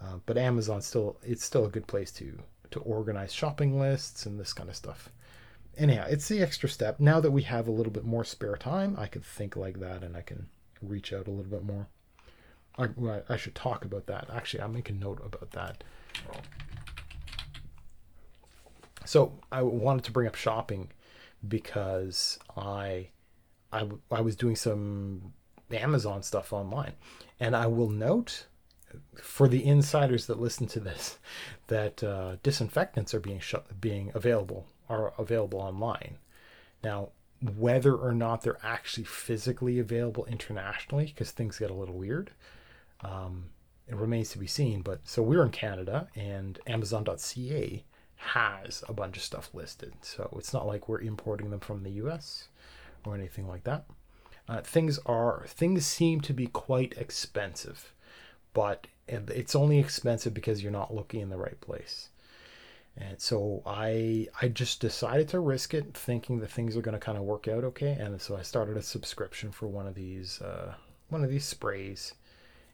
[0.00, 2.38] Uh, but Amazon still it's still a good place to
[2.70, 5.10] to organize shopping lists and this kind of stuff.
[5.76, 7.00] Anyhow, it's the extra step.
[7.00, 10.02] Now that we have a little bit more spare time, I could think like that
[10.02, 10.48] and I can
[10.82, 11.88] reach out a little bit more.
[12.78, 12.88] I,
[13.28, 14.28] I should talk about that.
[14.32, 15.84] Actually, I'll make a note about that.
[19.04, 20.90] So I wanted to bring up shopping
[21.46, 23.08] because I,
[23.72, 25.32] I, I was doing some
[25.74, 26.92] Amazon stuff online,
[27.40, 28.46] and I will note
[29.14, 31.18] for the insiders that listen to this
[31.68, 36.18] that uh, disinfectants are being sh- being available are available online.
[36.84, 37.10] Now,
[37.56, 42.30] whether or not they're actually physically available internationally, because things get a little weird,
[43.00, 43.46] um,
[43.88, 44.82] it remains to be seen.
[44.82, 47.84] But so we're in Canada, and Amazon.ca
[48.16, 49.92] has a bunch of stuff listed.
[50.02, 52.48] So it's not like we're importing them from the U.S.
[53.04, 53.86] or anything like that.
[54.52, 57.94] Uh, things are things seem to be quite expensive,
[58.52, 62.10] but it's only expensive because you're not looking in the right place.
[62.94, 66.98] And so I I just decided to risk it, thinking that things are going to
[66.98, 67.92] kind of work out okay.
[67.92, 70.74] And so I started a subscription for one of these uh,
[71.08, 72.12] one of these sprays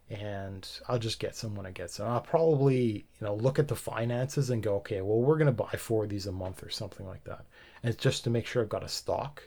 [0.09, 2.07] and I'll just get some when I get some.
[2.07, 5.63] I'll probably, you know, look at the finances and go, okay, well, we're going to
[5.63, 7.45] buy four of these a month or something like that.
[7.83, 9.43] And it's just to make sure I've got a stock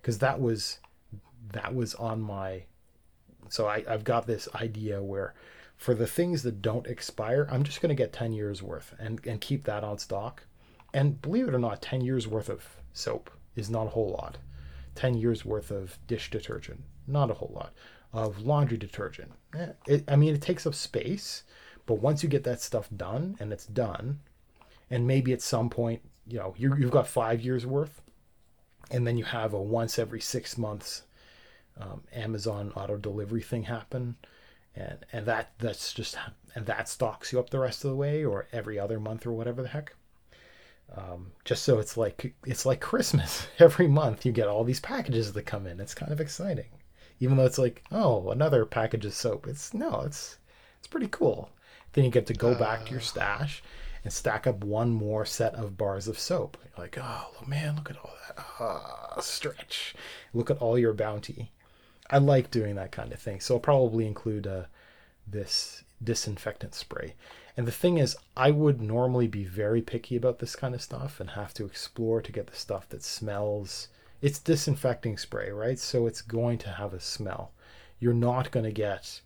[0.00, 0.78] because that was,
[1.52, 2.64] that was on my,
[3.48, 5.34] so I, I've got this idea where
[5.76, 9.24] for the things that don't expire, I'm just going to get 10 years worth and,
[9.26, 10.44] and keep that on stock.
[10.94, 14.38] And believe it or not, 10 years worth of soap is not a whole lot.
[14.94, 17.72] 10 years worth of dish detergent, not a whole lot
[18.12, 19.32] of laundry detergent.
[19.56, 21.44] Eh, it, I mean, it takes up space,
[21.86, 24.20] but once you get that stuff done and it's done,
[24.90, 28.02] and maybe at some point, you know, you have got five years worth,
[28.90, 31.02] and then you have a once every six months
[31.80, 34.16] um, Amazon auto delivery thing happen,
[34.74, 36.16] and and that that's just
[36.54, 39.32] and that stocks you up the rest of the way, or every other month or
[39.32, 39.94] whatever the heck.
[40.94, 43.46] Um, just so it's like it's like Christmas.
[43.58, 45.80] Every month you get all these packages that come in.
[45.80, 46.68] It's kind of exciting.
[47.18, 49.46] Even though it's like oh another package of soap.
[49.46, 50.38] It's no it's
[50.78, 51.50] it's pretty cool.
[51.92, 53.62] Then you get to go uh, back to your stash
[54.04, 56.58] and stack up one more set of bars of soap.
[56.62, 58.44] You're like oh man look at all that.
[58.60, 59.94] Ah, stretch.
[60.34, 61.52] Look at all your bounty
[62.12, 64.62] i like doing that kind of thing so i'll probably include uh,
[65.26, 67.14] this disinfectant spray
[67.56, 71.18] and the thing is i would normally be very picky about this kind of stuff
[71.20, 73.88] and have to explore to get the stuff that smells
[74.22, 75.78] it's disinfecting spray, right?
[75.78, 77.50] So it's going to have a smell.
[77.98, 79.20] You're not going to get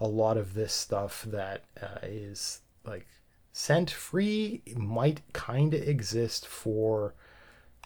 [0.00, 3.06] a lot of this stuff that uh, is like
[3.52, 4.62] scent free.
[4.76, 7.14] Might kind of exist for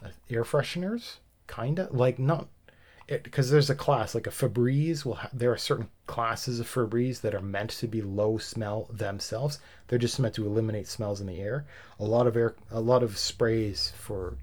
[0.03, 2.49] uh, air fresheners, kind of like not
[3.07, 7.21] because there's a class like a Febreze will ha- there are certain classes of Febreze
[7.21, 9.59] that are meant to be low smell themselves.
[9.89, 11.67] They're just meant to eliminate smells in the air.
[12.01, 14.37] A lot of air, a lot of sprays for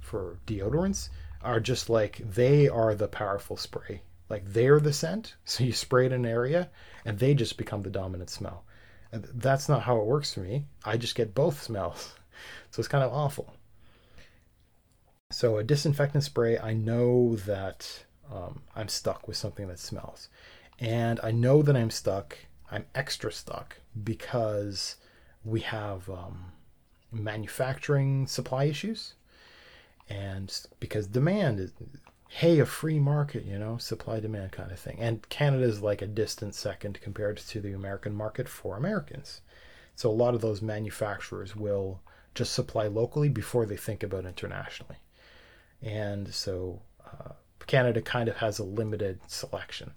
[0.00, 1.08] for deodorants
[1.42, 4.02] are just like they are the powerful spray.
[4.28, 6.70] Like they're the scent, so you spray it in an area,
[7.04, 8.64] and they just become the dominant smell.
[9.12, 10.64] And that's not how it works for me.
[10.84, 12.14] I just get both smells,
[12.70, 13.54] so it's kind of awful.
[15.32, 20.28] So a disinfectant spray, I know that um, I'm stuck with something that smells,
[20.80, 22.36] and I know that I'm stuck.
[22.70, 24.96] I'm extra stuck because
[25.44, 26.52] we have um,
[27.12, 29.14] manufacturing supply issues
[30.08, 31.72] and because demand is
[32.28, 34.98] hey a free market you know supply demand kind of thing.
[35.00, 39.40] And canada is like a distant second compared to the american market for americans.
[39.96, 42.00] So a lot of those manufacturers will
[42.34, 44.96] just supply locally before they think about internationally
[45.82, 47.32] and so uh,
[47.66, 49.92] canada kind of has a limited selection.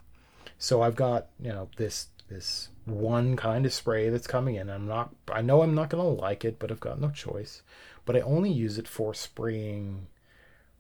[0.58, 4.70] So i've got you know this this one kind of spray that's coming in.
[4.70, 7.62] I'm not i know i'm not to like it but i've got no choice.
[8.06, 10.08] But I only use it for spraying.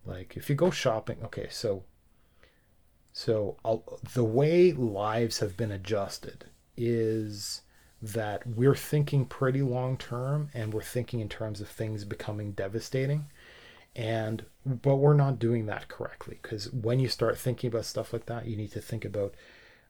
[0.06, 1.84] Like if you go shopping, okay, so
[3.14, 6.46] so I'll, the way lives have been adjusted
[6.76, 7.62] is
[8.02, 13.28] that we're thinking pretty long term and we're thinking in terms of things becoming devastating
[13.96, 18.26] and but we're not doing that correctly because when you start thinking about stuff like
[18.26, 19.36] that you need to think about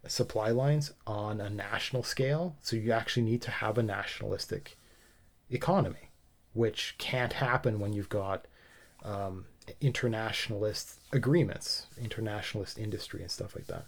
[0.08, 4.78] supply lines on a national scale so you actually need to have a nationalistic
[5.50, 6.10] economy
[6.54, 8.46] which can't happen when you've got
[9.04, 9.46] um,
[9.82, 13.86] internationalist agreements, internationalist industry, and stuff like that.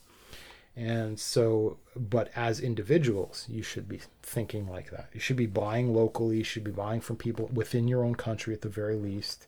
[0.76, 5.10] And so, but as individuals, you should be thinking like that.
[5.14, 8.54] You should be buying locally, you should be buying from people within your own country
[8.54, 9.48] at the very least,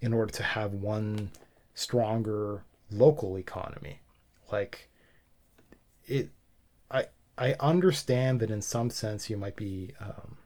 [0.00, 1.30] in order to have one
[1.74, 4.00] stronger local economy.
[4.50, 4.88] Like,
[6.06, 6.30] it,
[6.90, 10.38] I, I understand that in some sense you might be um,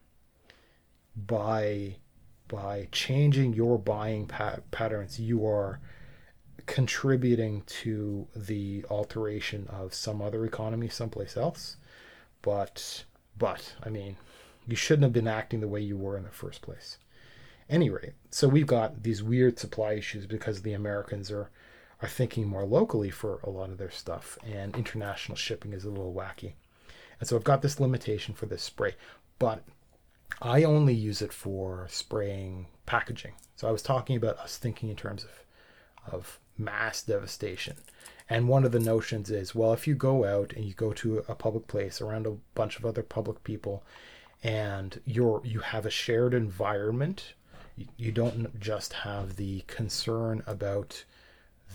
[1.17, 1.97] by
[2.49, 5.81] by changing your buying pat- patterns you are
[6.67, 11.77] contributing to the alteration of some other economy someplace else
[12.43, 13.05] but
[13.39, 14.17] but i mean
[14.67, 16.99] you shouldn't have been acting the way you were in the first place
[17.73, 21.51] anyway so we've got these weird supply issues because the americans are
[22.01, 25.91] are thinking more locally for a lot of their stuff and international shipping is a
[25.91, 26.53] little wacky
[27.19, 28.95] and so i've got this limitation for this spray
[29.39, 29.65] but
[30.41, 33.35] I only use it for spraying packaging.
[33.57, 35.31] So I was talking about us thinking in terms of
[36.13, 37.77] of mass devastation.
[38.29, 41.25] And one of the notions is, well, if you go out and you go to
[41.29, 43.85] a public place around a bunch of other public people
[44.43, 47.35] and you're you have a shared environment,
[47.97, 51.05] you, don't just have the concern about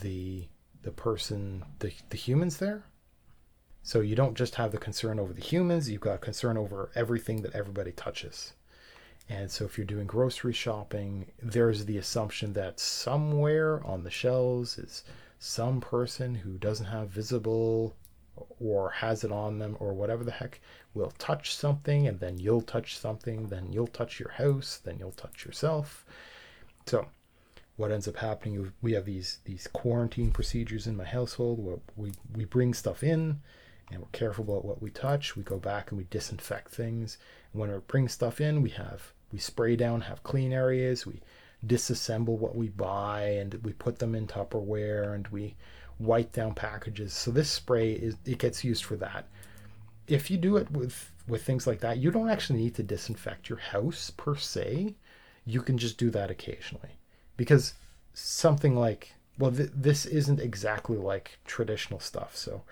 [0.02, 0.46] the
[0.84, 2.84] the person the, the humans there
[3.88, 7.42] so you don't just have the concern over the humans, you've got concern over everything
[7.44, 8.52] that everybody touches.
[9.30, 14.78] And so if you're doing grocery shopping, there's the assumption that somewhere on the shelves
[14.78, 15.06] is
[15.40, 17.96] some person who doesn't have visible
[18.60, 20.60] or has it on them or whatever the heck
[20.94, 25.12] will touch something and then you'll touch something, then you'll touch your house, then you'll
[25.12, 26.06] touch yourself.
[26.86, 27.08] So
[27.76, 32.12] what ends up happening we have these these quarantine procedures in my household where we,
[32.36, 33.40] we bring stuff in
[33.92, 35.36] and we're careful about what we touch.
[35.36, 37.18] We go back and we disinfect things.
[37.54, 41.06] And when we bring stuff in, we have we spray down, have clean areas.
[41.06, 41.22] We
[41.66, 45.56] disassemble what we buy and we put them in Tupperware and we
[46.00, 47.14] wipe down packages.
[47.14, 49.28] So this spray is it gets used for that.
[50.08, 53.50] If you do it with with things like that, you don't actually need to disinfect
[53.50, 54.96] your house per se.
[55.46, 56.98] You can just do that occasionally
[57.36, 57.74] because
[58.14, 62.36] something like well, th- this isn't exactly like traditional stuff.
[62.36, 62.64] So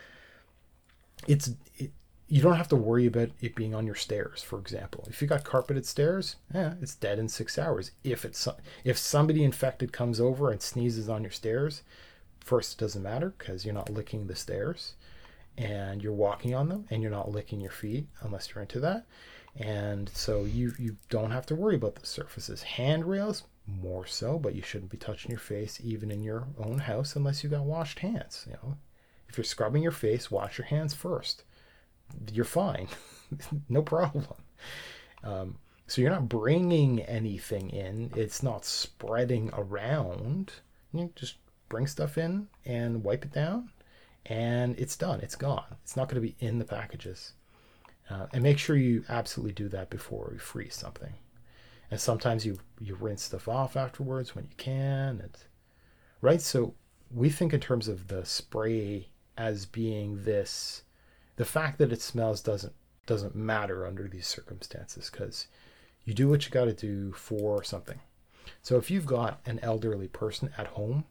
[1.27, 1.91] it's it,
[2.27, 5.27] you don't have to worry about it being on your stairs for example if you
[5.27, 8.47] got carpeted stairs yeah it's dead in six hours if it's
[8.83, 11.83] if somebody infected comes over and sneezes on your stairs
[12.45, 14.93] first it doesn't matter because you're not licking the stairs
[15.57, 19.05] and you're walking on them and you're not licking your feet unless you're into that
[19.57, 24.55] and so you you don't have to worry about the surfaces handrails more so but
[24.55, 27.99] you shouldn't be touching your face even in your own house unless you got washed
[27.99, 28.77] hands you know
[29.35, 31.43] if you're scrubbing your face, wash your hands first.
[32.31, 32.87] You're fine.
[33.69, 34.25] no problem.
[35.25, 38.11] Um, so you're not bringing anything in.
[38.15, 40.53] It's not spreading around.
[40.93, 41.35] You just
[41.69, 43.69] bring stuff in and wipe it down,
[44.25, 45.19] and it's done.
[45.21, 45.65] It's gone.
[45.83, 47.33] It's not going to be in the packages.
[48.09, 51.13] Uh, and make sure you absolutely do that before you freeze something.
[51.89, 55.21] And sometimes you you rinse stuff off afterwards when you can.
[55.21, 55.37] And,
[56.21, 56.41] right.
[56.41, 56.75] So
[57.13, 60.83] we think in terms of the spray as being this
[61.35, 62.73] the fact that it smells doesn't
[63.05, 65.47] doesn't matter under these circumstances because
[66.05, 67.99] you do what you got to do for something
[68.61, 71.05] So if you've got an elderly person at home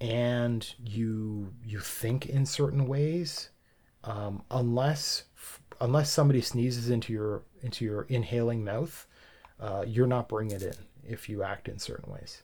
[0.00, 3.50] and you you think in certain ways,
[4.04, 5.24] um, unless
[5.80, 9.06] unless somebody sneezes into your into your inhaling mouth,
[9.60, 10.74] uh, you're not bringing it in
[11.06, 12.42] if you act in certain ways.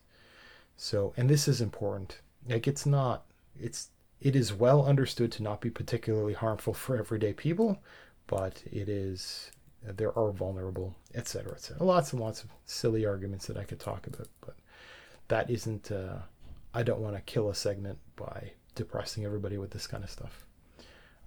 [0.77, 2.21] So, and this is important.
[2.49, 3.25] Like it's not
[3.59, 3.91] it's
[4.21, 7.79] it is well understood to not be particularly harmful for everyday people,
[8.27, 9.51] but it is
[9.83, 11.83] there are vulnerable, etc., etc.
[11.85, 14.57] Lots and lots of silly arguments that I could talk about, but
[15.29, 15.91] that isn't.
[15.91, 16.19] Uh,
[16.77, 20.45] I don't want to kill a segment by depressing everybody with this kind of stuff.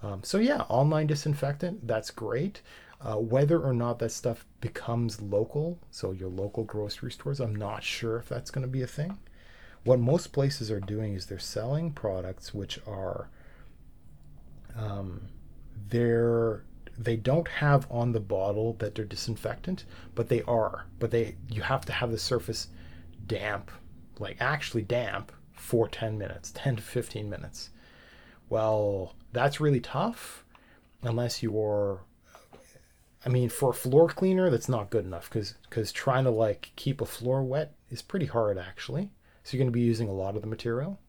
[0.04, 2.62] Um, so yeah, online disinfectant, that's great.
[3.02, 7.82] Uh, whether or not that stuff becomes local, so your local grocery stores, I'm not
[7.82, 9.18] sure if that's going to be a thing.
[9.86, 13.32] What most places are doing is they're selling products which are
[14.78, 15.30] um,
[15.90, 16.64] they're
[16.96, 20.86] they don't have on the bottle that they're disinfectant, but they are.
[21.00, 22.68] But they you have to have the surface
[23.26, 23.72] damp,
[24.20, 27.70] like actually damp for 10 minutes, 10 to 15 minutes.
[28.50, 30.44] Well, that's really tough
[31.04, 32.02] unless you're
[33.26, 36.72] I mean, for a floor cleaner, that's not good enough because because trying to like
[36.76, 39.10] keep a floor wet is pretty hard actually.
[39.44, 41.00] So you're going to be using a lot of the material.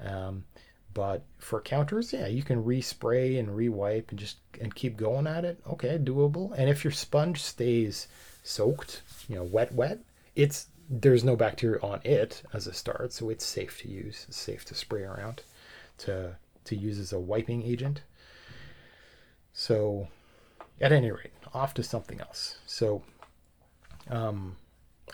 [0.00, 0.44] Um,
[0.94, 5.44] but for counters, yeah, you can respray and rewipe and just and keep going at
[5.44, 5.60] it.
[5.70, 6.52] Okay, doable.
[6.56, 8.08] And if your sponge stays
[8.42, 10.00] soaked, you know, wet, wet,
[10.34, 14.24] it's there's no bacteria on it as a start, so it's safe to use.
[14.28, 15.42] It's safe to spray around
[15.98, 18.02] to to use as a wiping agent.
[19.52, 20.08] So,
[20.80, 22.58] at any rate, off to something else.
[22.66, 23.02] So,
[24.08, 24.56] um,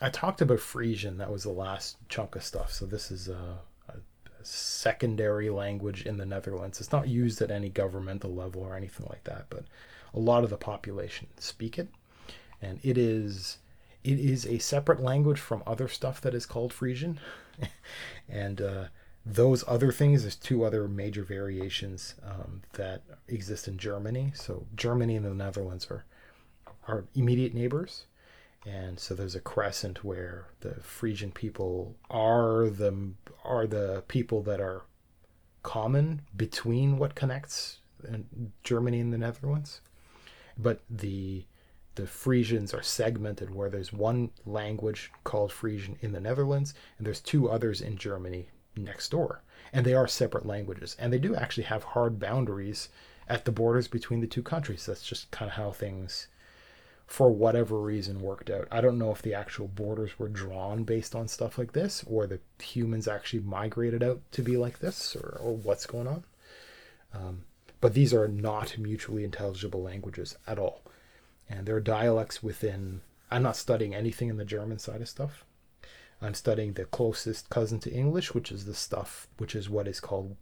[0.00, 1.18] I talked about Frisian.
[1.18, 2.72] That was the last chunk of stuff.
[2.72, 3.58] So this is a,
[3.88, 6.80] a, a, secondary language in the Netherlands.
[6.80, 9.64] It's not used at any governmental level or anything like that, but
[10.12, 11.88] a lot of the population speak it,
[12.60, 13.58] and it is
[14.04, 17.18] it is a separate language from other stuff that is called Frisian,
[18.28, 18.84] and uh,
[19.26, 24.32] those other things, there's two other major variations um, that exist in Germany.
[24.34, 26.04] So Germany and the Netherlands are
[26.86, 28.04] are immediate neighbors,
[28.66, 34.60] and so there's a crescent where the Frisian people are the are the people that
[34.60, 34.82] are
[35.62, 37.78] common between what connects
[38.62, 39.80] Germany and the Netherlands,
[40.58, 41.44] but the
[41.94, 47.20] the Frisians are segmented where there's one language called Frisian in the Netherlands and there's
[47.20, 49.42] two others in Germany next door.
[49.72, 50.96] And they are separate languages.
[50.98, 52.88] And they do actually have hard boundaries
[53.28, 54.86] at the borders between the two countries.
[54.86, 56.28] That's just kind of how things,
[57.06, 58.68] for whatever reason, worked out.
[58.70, 62.26] I don't know if the actual borders were drawn based on stuff like this or
[62.26, 66.24] the humans actually migrated out to be like this or, or what's going on.
[67.12, 67.44] Um,
[67.80, 70.82] but these are not mutually intelligible languages at all.
[71.48, 73.02] And there are dialects within.
[73.30, 75.44] I'm not studying anything in the German side of stuff.
[76.22, 80.00] I'm studying the closest cousin to English, which is the stuff, which is what is
[80.00, 80.36] called,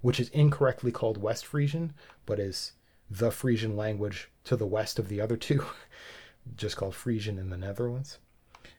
[0.00, 1.94] which is incorrectly called West Frisian,
[2.24, 2.72] but is
[3.10, 5.64] the Frisian language to the west of the other two,
[6.56, 8.18] just called Frisian in the Netherlands,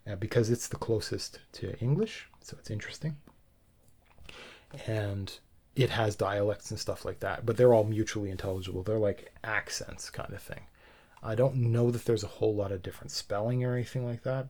[0.09, 2.29] uh, because it's the closest to English.
[2.41, 3.17] So it's interesting.
[4.85, 5.37] And
[5.75, 8.83] it has dialects and stuff like that, but they're all mutually intelligible.
[8.83, 10.61] They're like accents kind of thing.
[11.21, 14.47] I don't know that there's a whole lot of different spelling or anything like that,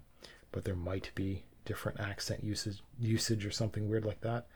[0.51, 4.47] but there might be different accent usage usage or something weird like that.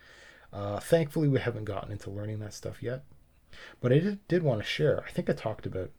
[0.53, 3.03] Uh, thankfully, we haven't gotten into learning that stuff yet,
[3.79, 5.03] but I did, did want to share.
[5.07, 5.91] I think I talked about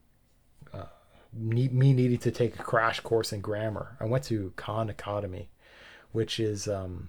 [0.72, 0.86] uh,
[1.32, 3.96] me needing to take a crash course in grammar.
[4.00, 5.48] I went to Khan Academy,
[6.12, 7.08] which is um,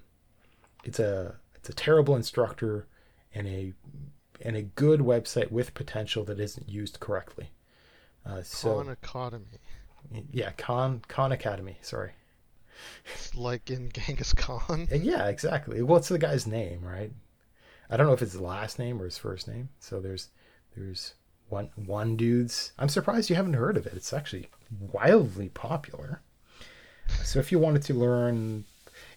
[0.83, 2.87] it's a it's a terrible instructor
[3.33, 3.73] and a
[4.41, 7.49] and a good website with potential that isn't used correctly.
[8.25, 9.45] Uh, so Khan Academy.
[10.31, 11.77] Yeah, Khan Khan Academy.
[11.81, 12.11] Sorry.
[13.05, 14.87] It's like in Genghis Khan.
[14.91, 15.81] Yeah, exactly.
[15.81, 17.11] What's the guy's name, right?
[17.89, 19.69] I don't know if it's his last name or his first name.
[19.79, 20.29] So there's
[20.75, 21.13] there's
[21.49, 22.71] one one dude's.
[22.79, 23.93] I'm surprised you haven't heard of it.
[23.93, 26.21] It's actually wildly popular.
[27.23, 28.65] So if you wanted to learn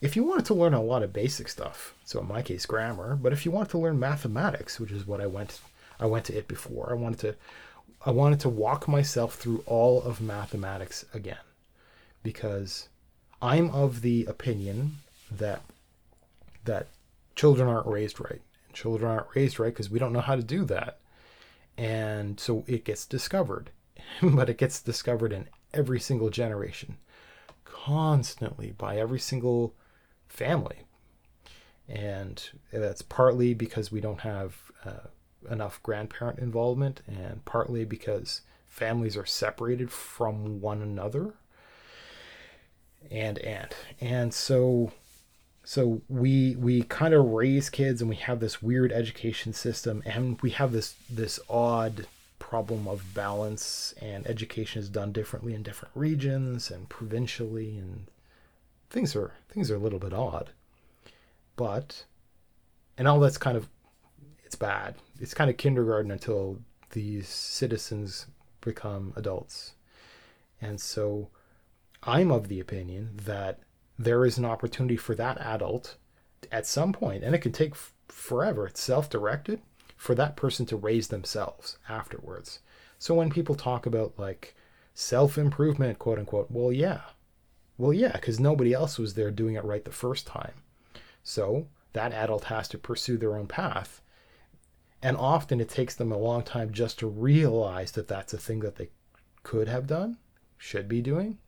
[0.01, 3.16] if you wanted to learn a lot of basic stuff, so in my case grammar,
[3.16, 5.61] but if you wanted to learn mathematics, which is what I went
[5.99, 6.91] I went to it before.
[6.91, 7.35] I wanted to
[8.07, 11.45] I wanted to walk myself through all of mathematics again
[12.23, 12.89] because
[13.43, 14.99] I'm of the opinion
[15.31, 15.62] that
[16.65, 16.87] that
[17.35, 18.41] children aren't raised right.
[18.73, 20.99] Children aren't raised right because we don't know how to do that.
[21.77, 23.70] And so it gets discovered.
[24.23, 26.97] but it gets discovered in every single generation,
[27.65, 29.74] constantly by every single
[30.28, 30.83] family.
[31.89, 32.43] And
[32.73, 35.09] that's partly because we don't have uh,
[35.47, 41.35] enough grandparent involvement, and partly because families are separated from one another.
[43.10, 44.93] And and and so
[45.64, 50.40] so we we kind of raise kids and we have this weird education system and
[50.40, 52.06] we have this this odd
[52.39, 58.06] problem of balance and education is done differently in different regions and provincially and
[58.90, 60.51] things are things are a little bit odd.
[61.56, 62.05] But
[62.97, 63.68] and all that's kind of
[64.47, 66.59] it's bad it's kind of kindergarten until
[66.90, 68.27] these citizens
[68.62, 69.74] become adults
[70.60, 71.28] and so
[72.02, 73.59] I'm of the opinion that
[73.98, 75.97] there is an opportunity for that adult
[76.52, 79.60] at some point, and it can take f- forever, it's self directed,
[79.97, 82.60] for that person to raise themselves afterwards.
[82.98, 84.55] So when people talk about like
[84.94, 87.01] self improvement, quote unquote, well, yeah.
[87.78, 90.55] Well, yeah, because nobody else was there doing it right the first time.
[91.23, 94.01] So that adult has to pursue their own path.
[95.02, 98.60] And often it takes them a long time just to realize that that's a thing
[98.60, 98.90] that they
[99.43, 100.18] could have done,
[100.56, 101.39] should be doing.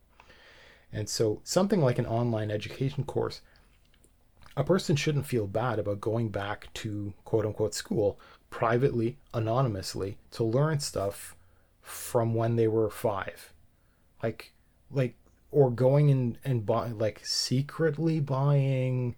[0.92, 3.40] And so, something like an online education course,
[4.56, 8.18] a person shouldn't feel bad about going back to quote unquote school
[8.50, 11.36] privately, anonymously, to learn stuff
[11.82, 13.52] from when they were five.
[14.22, 14.52] Like,
[14.90, 15.14] like,
[15.50, 19.16] or going and, and buy, like, secretly buying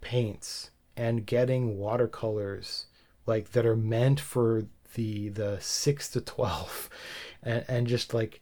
[0.00, 2.86] paints and getting watercolors,
[3.26, 6.90] like, that are meant for the, the six to 12
[7.42, 8.40] and, and just like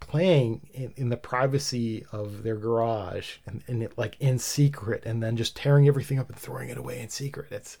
[0.00, 5.22] playing in, in the privacy of their garage and, and it, like in secret and
[5.22, 7.50] then just tearing everything up and throwing it away in secret.
[7.50, 7.78] It's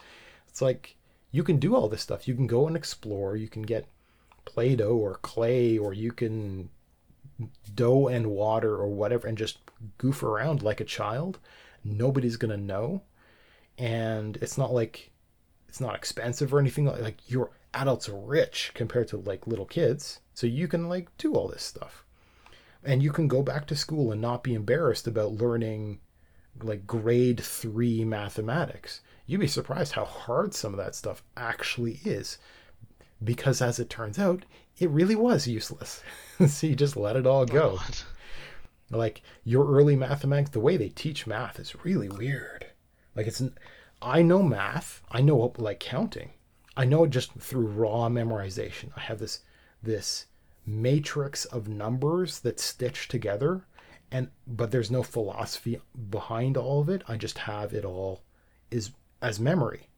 [0.48, 0.96] it's like
[1.30, 2.26] you can do all this stuff.
[2.26, 3.36] You can go and explore.
[3.36, 3.86] You can get
[4.44, 6.70] play-doh or clay or you can
[7.74, 9.58] dough and water or whatever and just
[9.98, 11.38] goof around like a child.
[11.84, 13.02] Nobody's gonna know.
[13.78, 15.12] And it's not like
[15.76, 19.66] it's not expensive or anything like, like your adults are rich compared to like little
[19.66, 22.02] kids so you can like do all this stuff
[22.82, 25.98] and you can go back to school and not be embarrassed about learning
[26.62, 29.02] like grade three mathematics.
[29.26, 32.38] You'd be surprised how hard some of that stuff actually is.
[33.22, 34.46] Because as it turns out,
[34.78, 36.02] it really was useless.
[36.48, 37.76] so you just let it all go.
[37.78, 37.90] Oh,
[38.96, 42.64] like your early mathematics, the way they teach math is really weird.
[43.14, 43.42] Like it's,
[44.02, 46.32] I know math, I know like counting,
[46.76, 48.90] I know just through raw memorization.
[48.96, 49.40] I have this,
[49.82, 50.26] this
[50.66, 53.64] matrix of numbers that stitch together
[54.10, 57.02] and but there's no philosophy behind all of it.
[57.08, 58.22] I just have it all
[58.70, 58.90] is
[59.22, 59.88] as memory.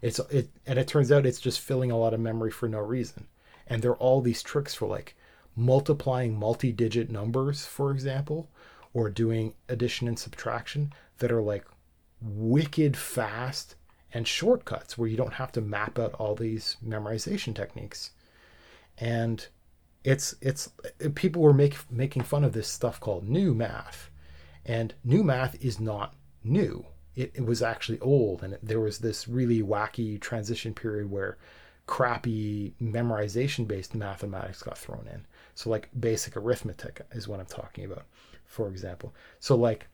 [0.00, 2.80] It's it and it turns out it's just filling a lot of memory for no
[2.80, 3.26] reason.
[3.66, 5.16] And there are all these tricks for like
[5.54, 8.48] multiplying multi-digit numbers for example
[8.94, 11.64] or doing addition and subtraction that are like
[12.22, 13.74] wicked fast
[14.12, 18.10] and shortcuts where you don't have to map out all these memorization techniques.
[18.98, 19.46] And
[20.04, 20.70] it's it's
[21.14, 24.10] people were make, making fun of this stuff called new math.
[24.64, 26.84] And new math is not new.
[27.14, 28.42] It, it was actually old.
[28.42, 31.38] And it, there was this really wacky transition period where
[31.86, 35.26] crappy memorization based mathematics got thrown in.
[35.54, 38.04] So like basic arithmetic is what i'm talking about
[38.52, 39.14] for example.
[39.40, 39.88] So like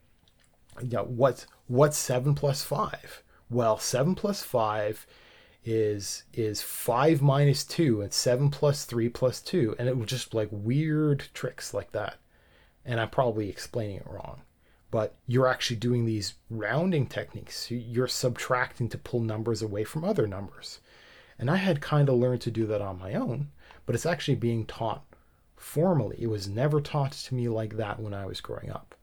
[0.82, 5.06] yeah what what's 7 plus 5 well 7 plus 5
[5.68, 10.34] is is five minus two and seven plus three plus two, and it was just
[10.34, 12.16] like weird tricks like that.
[12.84, 14.42] And I'm probably explaining it wrong,
[14.90, 17.70] but you're actually doing these rounding techniques.
[17.70, 20.80] You're subtracting to pull numbers away from other numbers.
[21.38, 23.50] And I had kind of learned to do that on my own,
[23.84, 25.04] but it's actually being taught
[25.56, 26.16] formally.
[26.18, 28.94] It was never taught to me like that when I was growing up.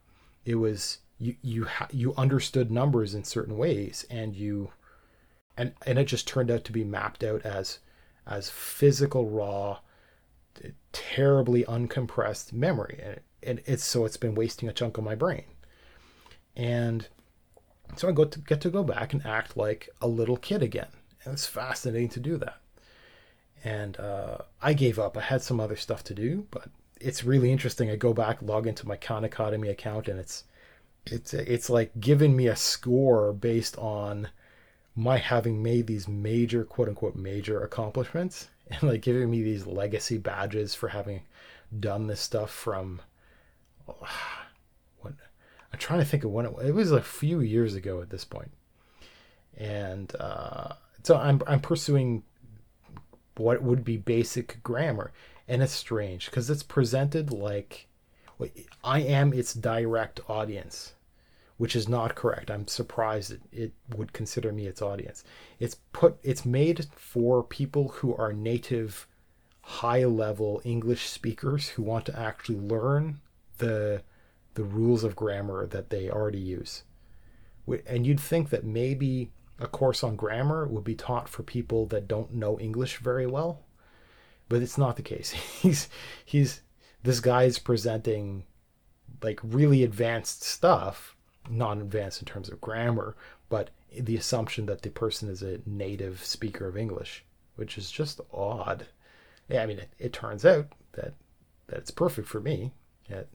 [0.46, 4.72] It was you you ha- you understood numbers in certain ways, and you
[5.58, 7.80] and and it just turned out to be mapped out as
[8.26, 9.80] as physical raw
[10.92, 13.00] terribly uncompressed memory.
[13.04, 15.44] And, and it's so it's been wasting a chunk of my brain.
[16.56, 17.08] And
[17.98, 20.88] so i go to get to go back and act like a little kid again.
[21.24, 22.58] And it's fascinating to do that.
[23.64, 25.18] And uh, i gave up.
[25.18, 26.70] I had some other stuff to do but
[27.00, 27.90] it's really interesting.
[27.90, 30.46] I go back log into my khan academy account and it's
[31.08, 34.30] it's it's like giving me a score based on
[34.96, 40.18] my having made these major quote unquote major accomplishments and like giving me these legacy
[40.18, 41.22] badges for having
[41.80, 43.02] done this stuff from
[43.86, 45.14] what
[45.72, 48.26] I'm trying to think of when it, it was a few years ago at this
[48.26, 48.52] point.
[49.58, 50.74] And uh,
[51.04, 52.24] so I'm I'm pursuing
[53.38, 55.12] what would be basic grammar
[55.48, 57.88] and it's strange because it's presented like
[58.84, 60.94] I am its direct audience
[61.58, 62.52] which is not correct.
[62.52, 65.24] I'm surprised it, it would consider me its audience.
[65.60, 69.08] It's put it's made for people who are native
[69.62, 73.20] high level English speakers who want to actually learn
[73.58, 74.04] the
[74.56, 76.84] the rules of grammar that they already use.
[77.88, 82.08] And you'd think that maybe a course on grammar would be taught for people that
[82.08, 83.62] don't know English very well,
[84.50, 85.32] but it's not the case.
[85.62, 85.88] He's
[86.26, 86.62] he's
[87.06, 88.44] this guy is presenting
[89.22, 91.16] like really advanced stuff,
[91.50, 93.16] not advanced in terms of grammar,
[93.48, 97.24] but the assumption that the person is a native speaker of English,
[97.56, 98.88] which is just odd.
[99.48, 101.14] Yeah, I mean, it, it turns out that
[101.68, 102.72] that it's perfect for me.
[103.08, 103.30] It,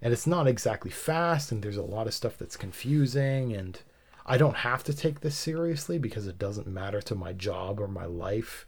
[0.00, 3.80] and it's not exactly fast, and there's a lot of stuff that's confusing, and
[4.24, 7.88] I don't have to take this seriously because it doesn't matter to my job or
[7.88, 8.64] my life.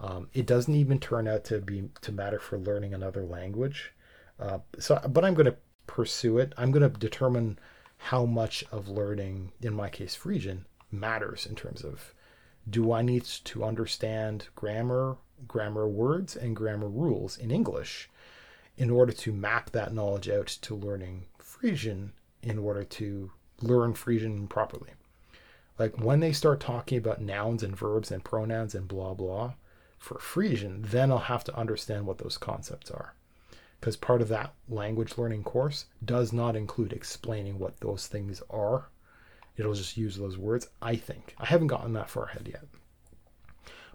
[0.00, 3.92] Um, it doesn't even turn out to be to matter for learning another language.
[4.38, 5.56] Uh, so, but I'm going to
[5.86, 6.54] pursue it.
[6.56, 7.58] I'm going to determine
[7.98, 12.14] how much of learning, in my case, Frisian, matters in terms of
[12.68, 15.16] do I need to understand grammar,
[15.46, 18.08] grammar words, and grammar rules in English
[18.76, 22.12] in order to map that knowledge out to learning Frisian
[22.42, 24.90] in order to learn Frisian properly.
[25.78, 29.54] Like when they start talking about nouns and verbs and pronouns and blah blah
[30.00, 33.14] for Frisian, then I'll have to understand what those concepts are.
[33.78, 38.88] Because part of that language learning course does not include explaining what those things are.
[39.56, 41.34] It'll just use those words, I think.
[41.38, 42.64] I haven't gotten that far ahead yet.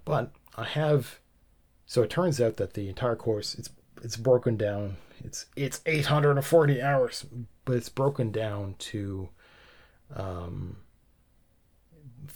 [0.05, 1.19] But I have
[1.87, 3.69] so it turns out that the entire course it's
[4.03, 4.97] it's broken down.
[5.23, 7.25] It's it's 840 hours,
[7.65, 9.29] but it's broken down to
[10.15, 10.77] um,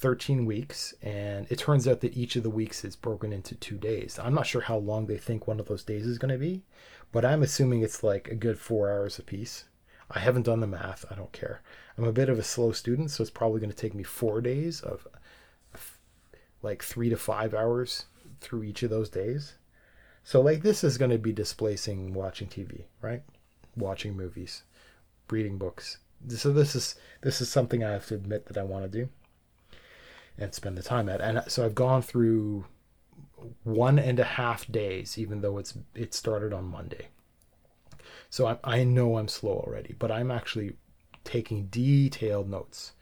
[0.00, 3.76] 13 weeks, and it turns out that each of the weeks is broken into two
[3.76, 4.18] days.
[4.20, 6.62] I'm not sure how long they think one of those days is going to be,
[7.12, 9.64] but I'm assuming it's like a good four hours apiece.
[10.10, 11.04] I haven't done the math.
[11.10, 11.60] I don't care.
[11.98, 14.40] I'm a bit of a slow student, so it's probably going to take me four
[14.40, 15.06] days of
[16.62, 18.06] like three to five hours
[18.40, 19.54] through each of those days.
[20.24, 23.22] So like this is going to be displacing watching TV, right?
[23.76, 24.62] Watching movies,
[25.30, 25.98] reading books.
[26.28, 29.10] So this is this is something I have to admit that I want to do
[30.40, 31.20] and spend the time at.
[31.20, 32.64] And so I've gone through
[33.62, 37.08] one and a half days, even though it's it started on Monday.
[38.28, 40.72] So I, I know I'm slow already, but I'm actually
[41.24, 42.92] taking detailed notes,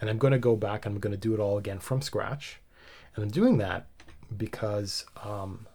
[0.00, 2.02] and I'm going to go back and I'm going to do it all again from
[2.02, 2.60] scratch,
[3.14, 3.86] and I'm doing that
[4.36, 5.66] because um,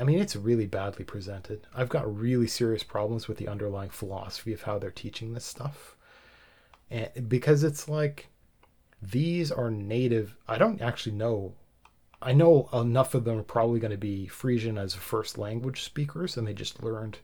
[0.00, 1.66] I mean, it's really badly presented.
[1.74, 5.94] I've got really serious problems with the underlying philosophy of how they're teaching this stuff.
[6.90, 8.28] And because it's like
[9.02, 11.54] these are native, I don't actually know.
[12.22, 16.36] I know enough of them are probably going to be Frisian as first language speakers,
[16.36, 17.18] and they just learned,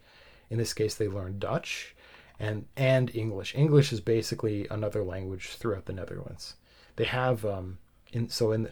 [0.48, 1.94] in this case, they learned Dutch
[2.39, 3.55] and and English.
[3.55, 6.55] English is basically another language throughout the Netherlands.
[6.97, 7.78] They have um
[8.12, 8.70] in so in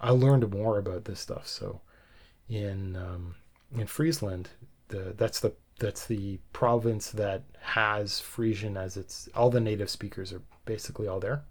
[0.00, 1.46] I learned more about this stuff.
[1.46, 1.80] So
[2.48, 3.36] in um,
[3.74, 4.50] in Friesland,
[4.88, 10.32] the that's the that's the province that has Frisian as its all the native speakers
[10.32, 11.44] are basically all there,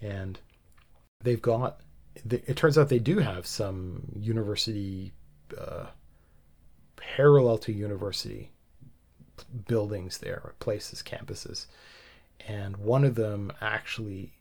[0.00, 0.38] and
[1.22, 1.80] they've got.
[2.28, 5.12] It turns out they do have some university
[5.56, 5.86] uh,
[6.96, 8.50] parallel to university
[9.66, 11.66] buildings there, places, campuses,
[12.46, 14.32] and one of them actually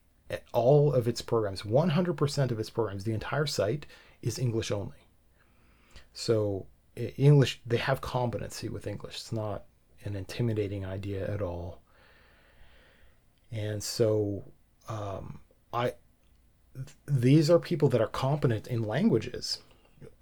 [0.53, 3.85] all of its programs, 100% of its programs, the entire site
[4.21, 4.97] is English only.
[6.13, 9.15] So English, they have competency with English.
[9.15, 9.63] It's not
[10.03, 11.81] an intimidating idea at all.
[13.51, 14.43] And so
[14.87, 15.39] um,
[15.73, 15.93] I,
[16.73, 19.59] th- these are people that are competent in languages,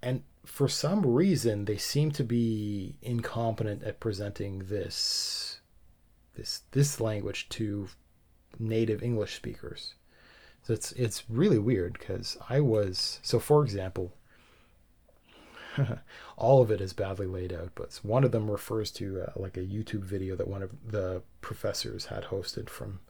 [0.02, 5.60] and for some reason they seem to be incompetent at presenting this,
[6.34, 7.88] this this language to
[8.58, 9.94] native English speakers.
[10.62, 14.12] So it's it's really weird because I was so for example,
[16.36, 19.56] all of it is badly laid out, but one of them refers to uh, like
[19.56, 23.00] a YouTube video that one of the professors had hosted from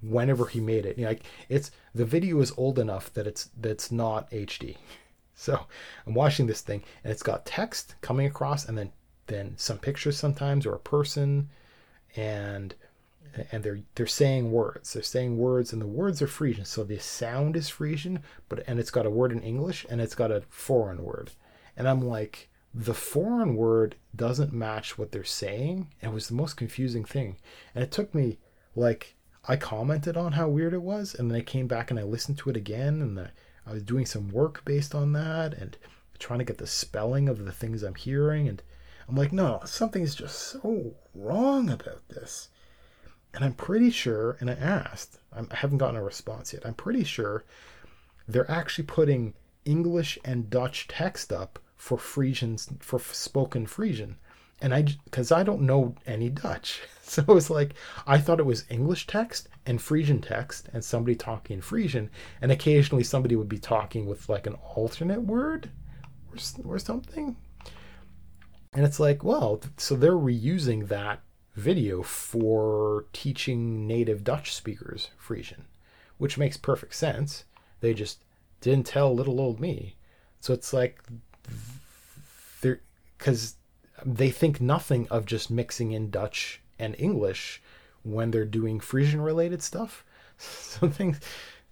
[0.00, 0.98] whenever he made it.
[0.98, 4.76] Like it's the video is old enough that it's that's not HD.
[5.40, 5.66] So
[6.04, 8.90] I'm watching this thing and it's got text coming across and then
[9.28, 11.48] then some pictures sometimes or a person
[12.16, 12.74] and
[13.52, 14.92] and they're they're saying words.
[14.92, 16.64] They're saying words and the words are Frisian.
[16.64, 20.16] So the sound is Frisian, but and it's got a word in English and it's
[20.16, 21.30] got a foreign word.
[21.76, 25.88] And I'm like, the foreign word doesn't match what they're saying.
[26.02, 27.36] It was the most confusing thing.
[27.74, 28.38] And it took me,
[28.74, 29.14] like,
[29.48, 31.14] I commented on how weird it was.
[31.14, 33.02] And then I came back and I listened to it again.
[33.02, 33.30] And the,
[33.66, 35.76] I was doing some work based on that and
[36.18, 38.46] trying to get the spelling of the things I'm hearing.
[38.46, 38.62] And
[39.08, 42.50] I'm like, no, something's just so wrong about this.
[43.34, 46.66] And I'm pretty sure, and I asked, I haven't gotten a response yet.
[46.66, 47.44] I'm pretty sure
[48.26, 49.34] they're actually putting
[49.64, 54.16] English and Dutch text up for Frisian for spoken Frisian,
[54.60, 57.74] and I because I don't know any Dutch, so it was like
[58.06, 62.10] I thought it was English text and Frisian text, and somebody talking in Frisian,
[62.40, 65.70] and occasionally somebody would be talking with like an alternate word
[66.30, 67.36] or, or something.
[68.74, 71.20] And it's like, well, so they're reusing that
[71.54, 75.64] video for teaching native Dutch speakers Frisian,
[76.18, 77.44] which makes perfect sense.
[77.80, 78.22] They just
[78.60, 79.96] didn't tell little old me.
[80.40, 81.02] So it's like
[83.18, 83.56] because
[84.04, 87.62] they think nothing of just mixing in Dutch and English
[88.02, 90.04] when they're doing Frisian related stuff.
[90.40, 91.18] So things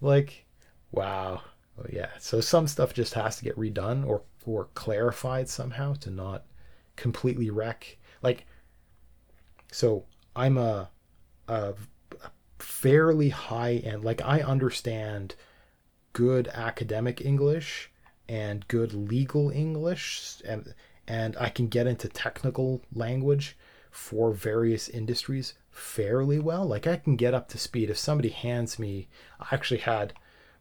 [0.00, 0.44] like,
[0.90, 1.40] wow,
[1.78, 2.08] oh, yeah.
[2.18, 6.44] So some stuff just has to get redone or or clarified somehow to not
[6.96, 7.96] completely wreck.
[8.22, 8.44] Like,
[9.70, 10.04] so
[10.34, 10.90] I'm a
[11.46, 11.74] a,
[12.22, 14.04] a fairly high end.
[14.04, 15.36] Like I understand
[16.12, 17.90] good academic English
[18.28, 20.74] and good legal English and
[21.08, 23.56] and I can get into technical language
[23.90, 26.66] for various industries fairly well.
[26.66, 29.08] Like I can get up to speed if somebody hands me
[29.40, 30.12] I actually had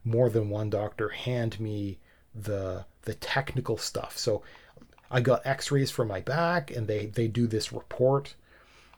[0.04, 1.98] more than one doctor hand me
[2.34, 4.16] the the technical stuff.
[4.18, 4.42] So
[5.10, 8.34] I got x-rays for my back and they they do this report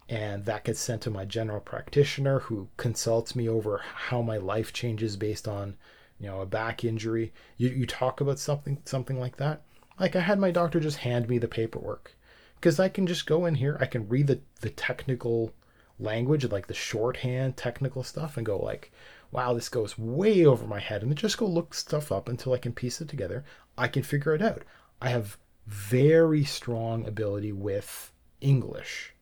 [0.08, 4.72] and that gets sent to my general practitioner who consults me over how my life
[4.72, 5.76] changes based on
[6.18, 9.62] you know a back injury you, you talk about something something like that
[10.00, 12.14] like i had my doctor just hand me the paperwork.
[12.56, 15.52] Because i can just go in here i can read the, the technical
[15.98, 18.92] language like the shorthand technical stuff and go like
[19.30, 21.02] wow this goes way over my head.
[21.02, 23.44] And just go look stuff up until i can piece it together.
[23.76, 24.62] I can figure it out.
[25.00, 29.14] I have very strong ability with english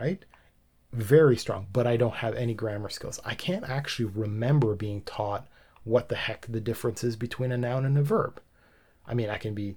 [0.00, 0.24] right?
[0.92, 3.20] Very strong but i don't have any grammar skills.
[3.24, 5.46] I can't actually remember being taught
[5.86, 8.40] what the heck the difference is between a noun and a verb.
[9.06, 9.76] I mean, I can be,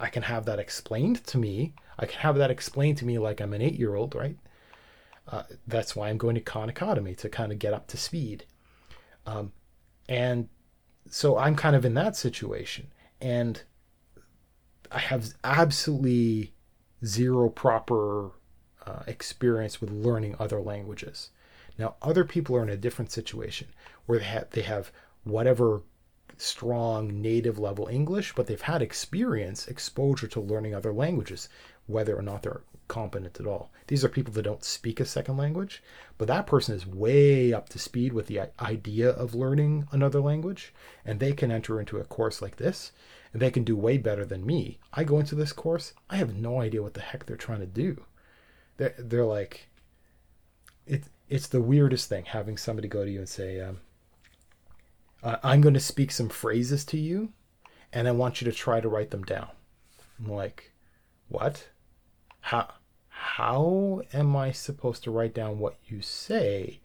[0.00, 1.74] I can have that explained to me.
[1.98, 4.36] I can have that explained to me like I'm an eight year old, right?
[5.28, 8.46] Uh, that's why I'm going to Khan Academy to kind of get up to speed.
[9.26, 9.52] Um,
[10.08, 10.48] and
[11.08, 12.88] so I'm kind of in that situation.
[13.20, 13.62] And
[14.90, 16.54] I have absolutely
[17.04, 18.32] zero proper
[18.86, 21.30] uh, experience with learning other languages.
[21.78, 23.68] Now, other people are in a different situation
[24.06, 24.90] where they have, they have
[25.24, 25.82] whatever
[26.40, 31.48] strong native level English, but they've had experience, exposure to learning other languages,
[31.86, 33.70] whether or not they're competent at all.
[33.86, 35.82] These are people that don't speak a second language,
[36.18, 40.74] but that person is way up to speed with the idea of learning another language,
[41.04, 42.92] and they can enter into a course like this,
[43.32, 44.78] and they can do way better than me.
[44.92, 47.66] I go into this course, I have no idea what the heck they're trying to
[47.66, 48.04] do.
[48.76, 49.68] They're, they're like,
[50.86, 53.78] it, it's the weirdest thing having somebody go to you and say, um,
[55.22, 57.32] uh, I'm going to speak some phrases to you,
[57.92, 59.48] and I want you to try to write them down.
[60.18, 60.72] I'm like,
[61.28, 61.68] what?
[62.40, 62.74] How?
[63.08, 66.80] How am I supposed to write down what you say?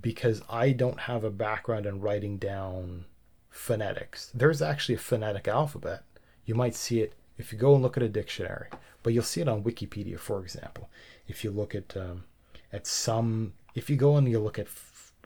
[0.00, 3.04] Because I don't have a background in writing down
[3.48, 4.30] phonetics.
[4.34, 6.02] There's actually a phonetic alphabet.
[6.44, 8.68] You might see it if you go and look at a dictionary,
[9.02, 10.90] but you'll see it on Wikipedia, for example.
[11.28, 12.24] If you look at um,
[12.72, 14.66] at some, if you go and you look at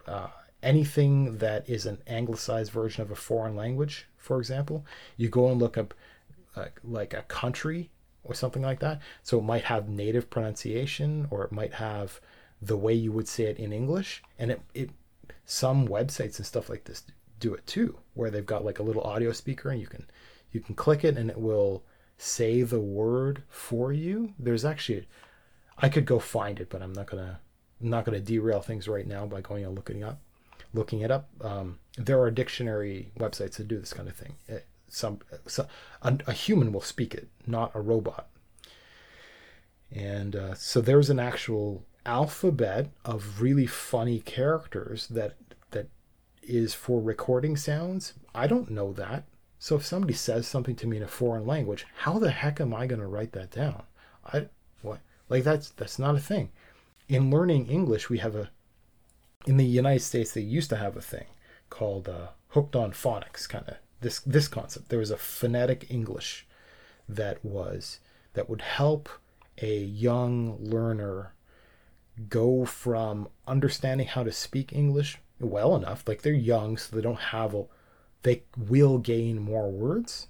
[0.06, 0.28] uh,
[0.62, 4.84] anything that is an anglicized version of a foreign language, for example,
[5.16, 5.94] you go and look up
[6.84, 7.90] like a country
[8.24, 9.00] or something like that.
[9.22, 12.20] So it might have native pronunciation or it might have
[12.60, 14.22] the way you would say it in English.
[14.38, 14.90] And it, it
[15.44, 17.04] some websites and stuff like this
[17.38, 20.06] do it too, where they've got like a little audio speaker and you can
[20.52, 21.82] you can click it and it will
[22.18, 24.34] say the word for you.
[24.38, 25.08] There's actually
[25.78, 27.40] I could go find it, but I'm not gonna
[27.80, 30.20] I'm not gonna derail things right now by going and looking up
[30.72, 31.28] looking it up.
[31.40, 34.36] Um, there are dictionary websites that do this kind of thing.
[34.46, 35.66] It, eh, some, so,
[36.02, 38.28] a, a, human will speak it, not a robot.
[39.92, 45.36] And uh, so there's an actual alphabet of really funny characters that
[45.70, 45.88] that
[46.42, 48.14] is for recording sounds.
[48.34, 49.24] I don't know that.
[49.58, 52.74] So if somebody says something to me in a foreign language, how the heck am
[52.74, 53.82] I going to write that down?
[54.24, 54.46] I
[54.82, 56.50] what like that's that's not a thing.
[57.08, 58.50] In learning English, we have a
[59.46, 61.26] in the United States, they used to have a thing
[61.68, 64.88] called uh, hooked on phonics, kind of this this concept.
[64.88, 66.46] There was a phonetic English
[67.08, 68.00] that was
[68.34, 69.08] that would help
[69.62, 71.34] a young learner
[72.28, 77.16] go from understanding how to speak English well enough, like they're young, so they don't
[77.16, 77.64] have a,
[78.22, 80.28] they will gain more words,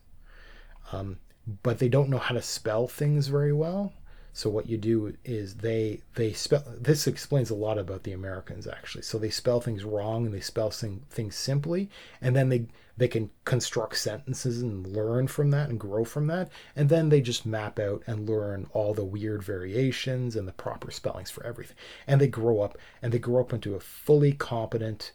[0.92, 1.18] um,
[1.62, 3.92] but they don't know how to spell things very well.
[4.32, 6.64] So what you do is they they spell.
[6.78, 9.02] This explains a lot about the Americans actually.
[9.02, 11.90] So they spell things wrong and they spell thing, things simply,
[12.20, 12.66] and then they
[12.96, 17.20] they can construct sentences and learn from that and grow from that, and then they
[17.20, 21.76] just map out and learn all the weird variations and the proper spellings for everything,
[22.06, 25.12] and they grow up and they grow up into a fully competent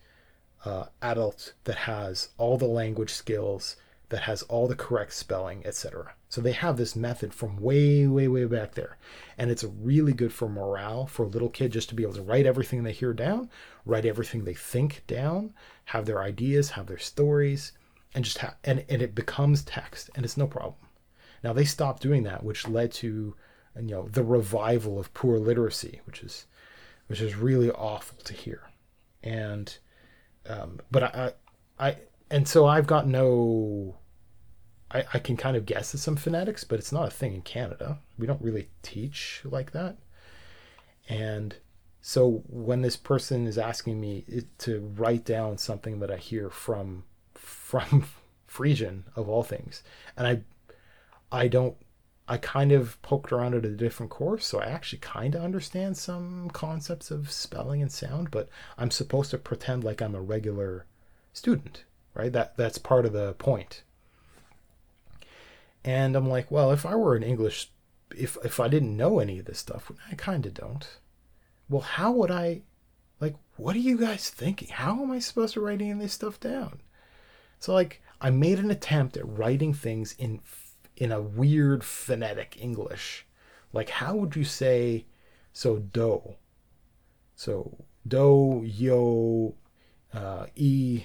[0.66, 3.76] uh, adult that has all the language skills
[4.10, 6.14] that has all the correct spelling, etc.
[6.30, 8.98] So they have this method from way, way, way back there.
[9.38, 12.22] And it's really good for morale for a little kid just to be able to
[12.22, 13.50] write everything they hear down,
[13.86, 15.54] write everything they think down,
[15.86, 17.72] have their ideas, have their stories,
[18.14, 20.76] and just have, and, and it becomes text and it's no problem.
[21.44, 23.36] Now they stopped doing that, which led to
[23.76, 26.48] you know the revival of poor literacy, which is
[27.08, 28.62] which is really awful to hear.
[29.22, 29.78] And
[30.48, 31.34] um, but I,
[31.80, 31.98] I
[32.30, 33.98] and so I've got no.
[34.92, 37.42] I, I can kind of guess at some phonetics, but it's not a thing in
[37.42, 38.00] Canada.
[38.18, 39.98] We don't really teach like that.
[41.08, 41.56] And
[42.02, 44.26] so when this person is asking me
[44.60, 47.04] to write down something that I hear from
[47.34, 48.06] from
[48.48, 49.84] Frisian of all things,
[50.18, 50.42] and I
[51.32, 51.76] I don't
[52.28, 55.96] I kind of poked around at a different course, so I actually kind of understand
[55.98, 58.50] some concepts of spelling and sound, but
[58.80, 60.88] I'm supposed to pretend like I'm a regular
[61.34, 61.86] student
[62.16, 62.34] right?
[62.34, 63.84] That that's part of the point.
[65.84, 67.70] And I'm like, well, if I were an English,
[68.18, 70.88] if if I didn't know any of this stuff, I kind of don't.
[71.70, 72.62] Well, how would I,
[73.20, 74.70] like, what are you guys thinking?
[74.70, 76.82] How am I supposed to write any of this stuff down?
[77.60, 80.42] So like, I made an attempt at writing things in
[80.98, 83.26] in a weird phonetic English.
[83.74, 85.06] Like, how would you say,
[85.52, 86.36] so do,
[87.36, 89.56] so do yo,
[90.14, 91.04] uh, e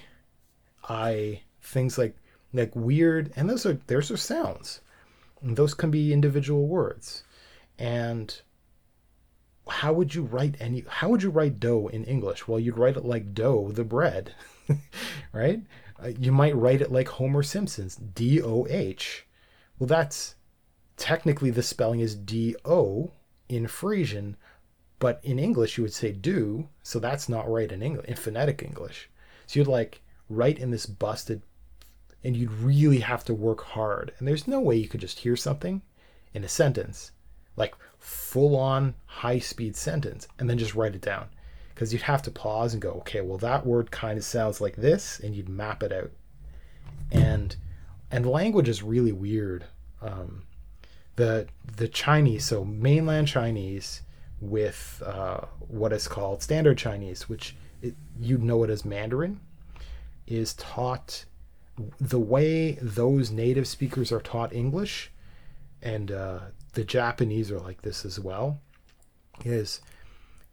[0.87, 2.15] I, things like
[2.53, 4.81] like weird, and those are those are sounds.
[5.41, 7.23] And those can be individual words.
[7.79, 8.41] And
[9.67, 12.47] how would you write any how would you write dough in English?
[12.47, 14.33] Well, you'd write it like dough, the bread,
[15.33, 15.61] right?
[16.01, 19.25] Uh, you might write it like Homer Simpson's D O H.
[19.79, 20.35] Well, that's
[20.97, 23.11] technically the spelling is D O
[23.49, 24.37] in Frisian,
[24.99, 28.63] but in English you would say do, so that's not right in English in phonetic
[28.63, 29.09] English.
[29.47, 30.01] So you'd like
[30.35, 31.41] right in this busted
[32.23, 34.13] and you'd really have to work hard.
[34.17, 35.81] And there's no way you could just hear something
[36.33, 37.11] in a sentence,
[37.55, 41.27] like full on high speed sentence, and then just write it down.
[41.73, 44.75] Because you'd have to pause and go, okay, well, that word kind of sounds like
[44.75, 46.11] this, and you'd map it out.
[47.11, 47.55] And
[48.11, 49.65] and language is really weird.
[50.01, 50.43] Um,
[51.15, 51.47] the
[51.77, 54.01] the Chinese, so mainland Chinese,
[54.39, 59.39] with uh, what is called standard Chinese, which it, you'd know it as Mandarin
[60.31, 61.25] is taught
[61.99, 65.11] the way those native speakers are taught English,
[65.81, 66.39] and uh,
[66.73, 68.59] the Japanese are like this as well,
[69.43, 69.81] is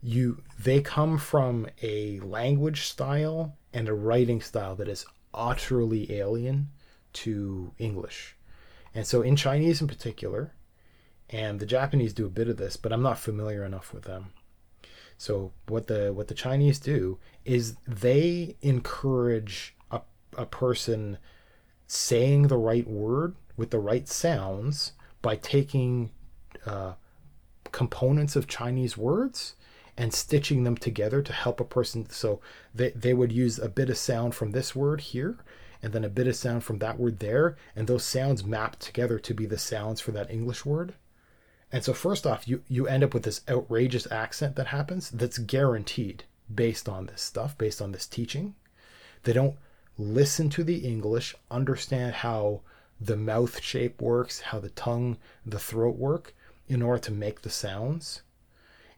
[0.01, 6.69] you they come from a language style and a writing style that is utterly alien
[7.13, 8.35] to English.
[8.95, 10.53] And so in Chinese in particular,
[11.29, 14.33] and the Japanese do a bit of this, but I'm not familiar enough with them.
[15.19, 19.99] So what the what the Chinese do is they encourage a,
[20.37, 21.17] a person
[21.87, 26.11] saying the right word with the right sounds by taking
[26.65, 26.93] uh,
[27.73, 29.55] components of Chinese words
[29.97, 32.09] and stitching them together to help a person.
[32.09, 32.39] So
[32.73, 35.37] they, they would use a bit of sound from this word here
[35.83, 39.19] and then a bit of sound from that word there, and those sounds map together
[39.19, 40.93] to be the sounds for that English word.
[41.71, 45.37] And so first off, you you end up with this outrageous accent that happens that's
[45.37, 46.23] guaranteed
[46.53, 48.55] based on this stuff, based on this teaching.
[49.23, 49.55] They don't
[49.97, 52.61] listen to the English, understand how
[52.99, 56.33] the mouth shape works, how the tongue, the throat work
[56.67, 58.21] in order to make the sounds.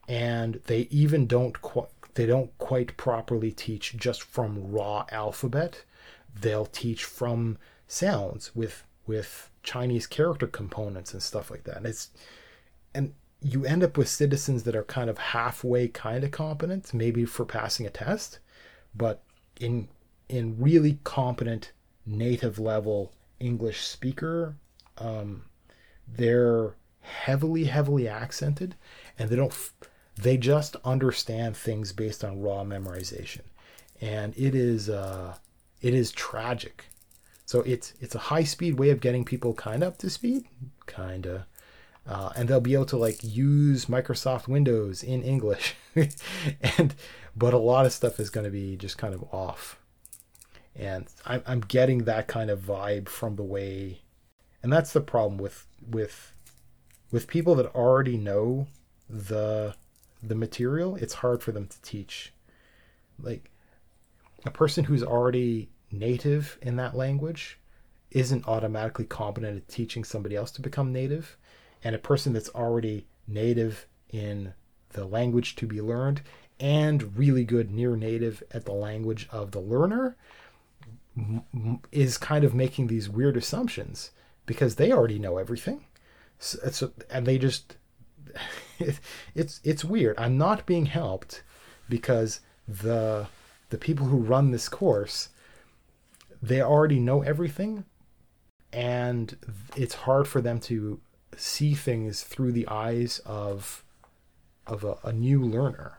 [0.08, 5.84] And they even don't quite they don't quite properly teach just from raw alphabet.
[6.38, 11.78] They'll teach from sounds with with Chinese character components and stuff like that.
[11.78, 12.10] And it's
[12.94, 17.24] and you end up with citizens that are kind of halfway kind of competent, maybe
[17.24, 18.38] for passing a test,
[18.94, 19.22] but
[19.60, 19.88] in
[20.28, 21.72] in really competent
[22.06, 24.56] native level English speaker,
[24.98, 25.42] um,
[26.06, 28.74] they're heavily heavily accented,
[29.18, 29.54] and they don't
[30.16, 33.42] they just understand things based on raw memorization,
[34.00, 35.34] and it is uh,
[35.80, 36.84] it is tragic.
[37.44, 40.44] So it's it's a high speed way of getting people kind of up to speed,
[40.86, 41.42] kind of
[42.06, 46.94] uh, and they'll be able to like use Microsoft Windows in English, and
[47.36, 49.78] but a lot of stuff is going to be just kind of off,
[50.74, 54.02] and I'm I'm getting that kind of vibe from the way,
[54.62, 56.32] and that's the problem with with
[57.10, 58.66] with people that already know
[59.08, 59.74] the
[60.22, 62.32] the material, it's hard for them to teach.
[63.20, 63.50] Like
[64.44, 67.58] a person who's already native in that language
[68.10, 71.36] isn't automatically competent at teaching somebody else to become native,
[71.84, 74.54] and a person that's already native in
[74.90, 76.22] the language to be learned
[76.60, 80.16] and really good near native at the language of the learner
[81.90, 84.12] is kind of making these weird assumptions
[84.46, 85.84] because they already know everything.
[86.38, 87.76] So, so and they just
[88.78, 89.00] it,
[89.34, 90.16] it's it's weird.
[90.18, 91.42] I'm not being helped
[91.88, 93.26] because the
[93.70, 95.30] the people who run this course
[96.42, 97.84] they already know everything
[98.72, 99.36] and
[99.76, 101.00] it's hard for them to
[101.36, 103.84] see things through the eyes of
[104.66, 105.98] of a, a new learner.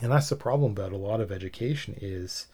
[0.00, 2.46] And that's the problem about a lot of education is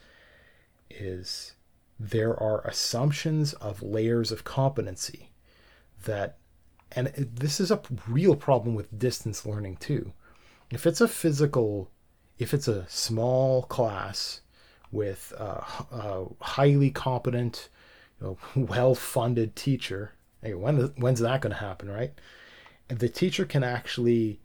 [0.90, 1.54] is
[1.98, 5.30] there are assumptions of layers of competency
[6.04, 6.38] that
[6.92, 10.12] and this is a real problem with distance learning too.
[10.70, 11.90] If it's a physical
[12.38, 14.40] if it's a small class
[14.90, 17.68] with a, a highly competent
[18.20, 20.13] you know, well-funded teacher
[20.52, 22.12] when when's that going to happen right?
[22.90, 24.40] And the teacher can actually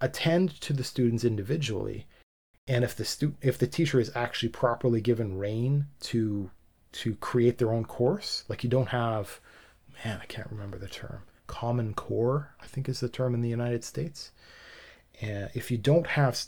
[0.00, 2.06] attend to the students individually.
[2.66, 6.50] And if the stu- if the teacher is actually properly given rein to
[6.92, 9.40] to create their own course like you don't have
[10.04, 11.22] man i can't remember the term.
[11.46, 14.32] Common core i think is the term in the united states.
[15.20, 16.44] And if you don't have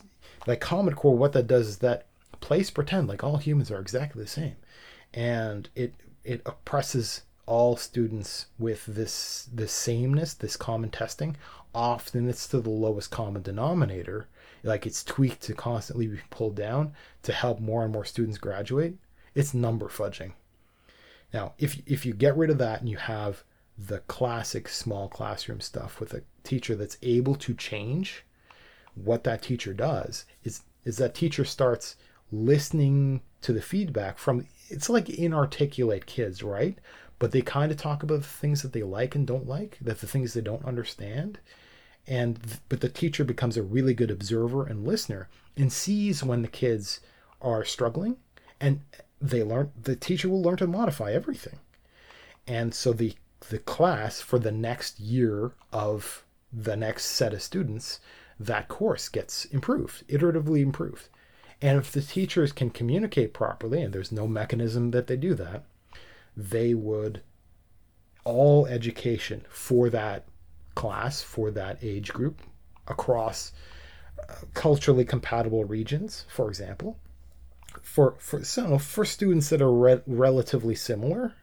[0.46, 2.06] like common core what that does is that
[2.40, 4.56] place pretend like all humans are exactly the same.
[5.14, 5.94] And it
[6.24, 11.36] it oppresses all students with this this sameness this common testing
[11.74, 14.28] often it's to the lowest common denominator.
[14.62, 18.96] Like it's tweaked to constantly be pulled down to help more and more students graduate.
[19.34, 20.32] It's number fudging.
[21.32, 23.42] Now if if you get rid of that and you have
[23.76, 28.24] the classic small classroom stuff with a teacher that's able to change
[28.94, 31.96] what that teacher does is is that teacher starts
[32.30, 36.78] listening to the feedback from it's like inarticulate kids right
[37.20, 40.00] but they kind of talk about the things that they like and don't like that
[40.00, 41.38] the things they don't understand
[42.06, 42.38] and
[42.68, 47.00] but the teacher becomes a really good observer and listener and sees when the kids
[47.40, 48.16] are struggling
[48.60, 48.80] and
[49.20, 51.58] they learn the teacher will learn to modify everything.
[52.46, 53.14] And so the
[53.48, 58.00] the class for the next year of the next set of students
[58.38, 61.08] that course gets improved iteratively improved.
[61.62, 65.64] And if the teachers can communicate properly and there's no mechanism that they do that
[66.40, 67.22] they would
[68.24, 70.26] all education for that
[70.74, 72.40] class for that age group
[72.86, 73.52] across
[74.28, 76.98] uh, culturally compatible regions, for example.
[77.82, 81.34] For for so for students that are re- relatively similar,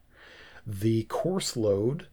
[0.66, 2.08] the course load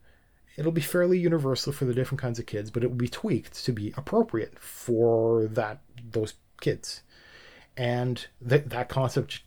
[0.57, 3.65] it'll be fairly universal for the different kinds of kids, but it will be tweaked
[3.65, 5.81] to be appropriate for that
[6.11, 7.01] those kids.
[7.75, 9.41] And that that concept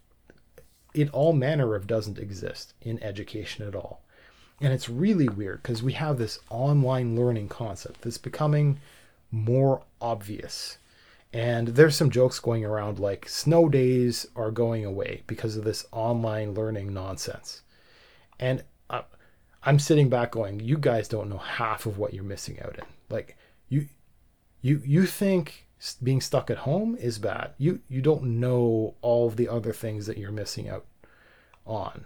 [0.94, 4.02] in all manner of doesn't exist in education at all.
[4.60, 8.80] And it's really weird because we have this online learning concept that's becoming
[9.30, 10.78] more obvious.
[11.32, 15.86] And there's some jokes going around like snow days are going away because of this
[15.92, 17.62] online learning nonsense.
[18.40, 18.64] And
[19.62, 22.84] I'm sitting back going, you guys don't know half of what you're missing out in.
[23.10, 23.36] Like
[23.68, 23.88] you
[24.62, 25.66] you you think
[26.02, 27.52] being stuck at home is bad.
[27.58, 30.86] You you don't know all the other things that you're missing out
[31.66, 32.04] on.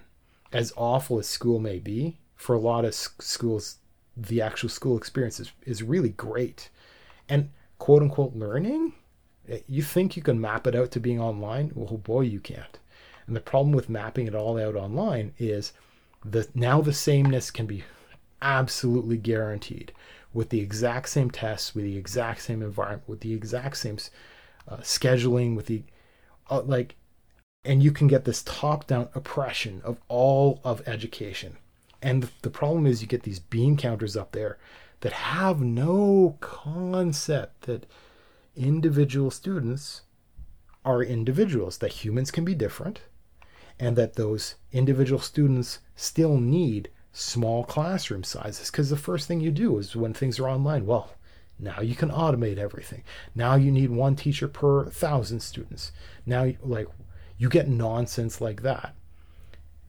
[0.52, 3.78] As awful as school may be, for a lot of schools,
[4.16, 6.68] the actual school experience is, is really great.
[7.28, 8.92] And quote unquote learning,
[9.48, 11.72] eh, you think you can map it out to being online?
[11.74, 12.78] Well, boy, you can't.
[13.26, 15.72] And the problem with mapping it all out online is
[16.24, 17.84] that now the sameness can be
[18.42, 19.92] absolutely guaranteed
[20.32, 23.98] with the exact same tests, with the exact same environment, with the exact same
[24.68, 25.82] uh, scheduling, with the
[26.50, 26.96] uh, like,
[27.64, 31.56] and you can get this top down oppression of all of education.
[32.00, 34.58] And the problem is, you get these bean counters up there
[35.00, 37.86] that have no concept that
[38.56, 40.02] individual students
[40.84, 43.02] are individuals, that humans can be different,
[43.78, 48.70] and that those individual students still need small classroom sizes.
[48.70, 51.14] Because the first thing you do is when things are online, well,
[51.58, 53.04] now you can automate everything.
[53.34, 55.92] Now you need one teacher per thousand students.
[56.26, 56.88] Now, like,
[57.38, 58.94] you get nonsense like that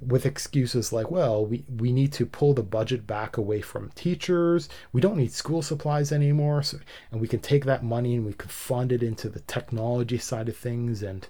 [0.08, 4.70] with excuses like, well, we, we need to pull the budget back away from teachers.
[4.92, 6.64] We don't need school supplies anymore.
[6.64, 6.80] So,
[7.12, 10.50] and we can take that money and we can fund it into the technology side
[10.50, 11.02] of things.
[11.04, 11.28] And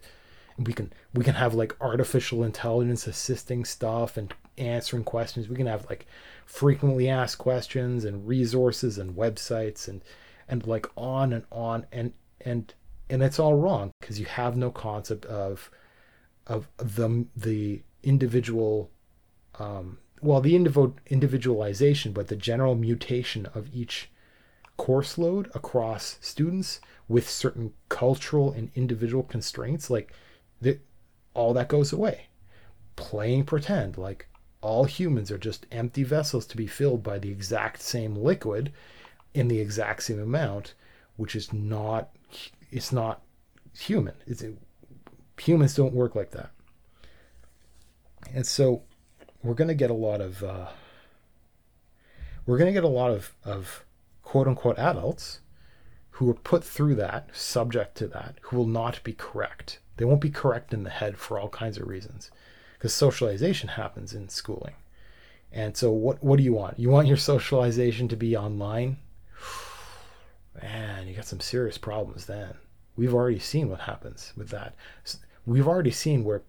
[0.58, 5.48] we can, we can have like artificial intelligence assisting stuff and answering questions.
[5.48, 6.06] We can have like
[6.46, 10.04] frequently asked questions and resources and websites and
[10.48, 12.74] and like on and on and and
[13.10, 15.70] and it's all wrong because you have no concept of
[16.48, 18.90] of the the individual
[19.60, 24.10] um, well the individual individualization but the general mutation of each
[24.78, 30.12] course load across students with certain cultural and individual constraints like
[30.62, 30.82] that
[31.34, 32.28] all that goes away
[32.96, 34.28] playing pretend like
[34.64, 38.72] all humans are just empty vessels to be filled by the exact same liquid
[39.34, 40.74] in the exact same amount
[41.18, 42.10] which is not
[42.72, 43.22] it's not
[43.78, 44.16] human.
[44.26, 44.58] It's it,
[45.40, 46.50] humans don't work like that.
[48.34, 48.84] And so
[49.44, 50.68] we're going to get a lot of uh,
[52.46, 53.86] we're going to get a lot of, of
[54.24, 55.42] quote unquote adults
[56.12, 59.80] who are put through that subject to that who will not be correct.
[59.98, 62.32] They won't be correct in the head for all kinds of reasons
[62.84, 64.74] because socialization happens in schooling.
[65.54, 66.78] And so what what do you want?
[66.78, 68.98] You want your socialization to be online?
[70.62, 72.56] Man you got some serious problems then.
[72.98, 74.76] We've already seen what happens with that.
[75.46, 76.42] We've already seen where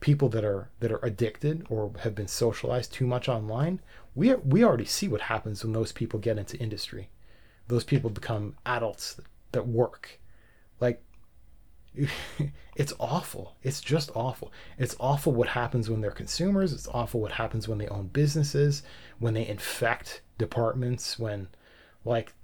[0.00, 3.78] people that are that are addicted or have been socialized too much online
[4.14, 7.10] we we already see what happens when those people get into industry.
[7.68, 9.20] Those people become adults
[9.52, 10.18] that work.
[10.80, 11.04] Like
[12.76, 13.56] it's awful.
[13.62, 14.52] It's just awful.
[14.78, 16.72] It's awful what happens when they're consumers.
[16.72, 18.82] It's awful what happens when they own businesses
[19.18, 21.48] when they infect departments when
[22.04, 22.34] like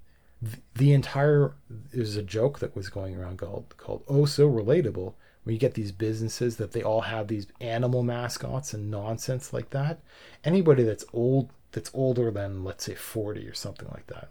[0.76, 5.54] the entire there's a joke that was going around called called oh so relatable when
[5.54, 9.98] you get these businesses that they all have these animal mascots and nonsense like that.
[10.44, 14.28] Anybody that's old that's older than let's say 40 or something like that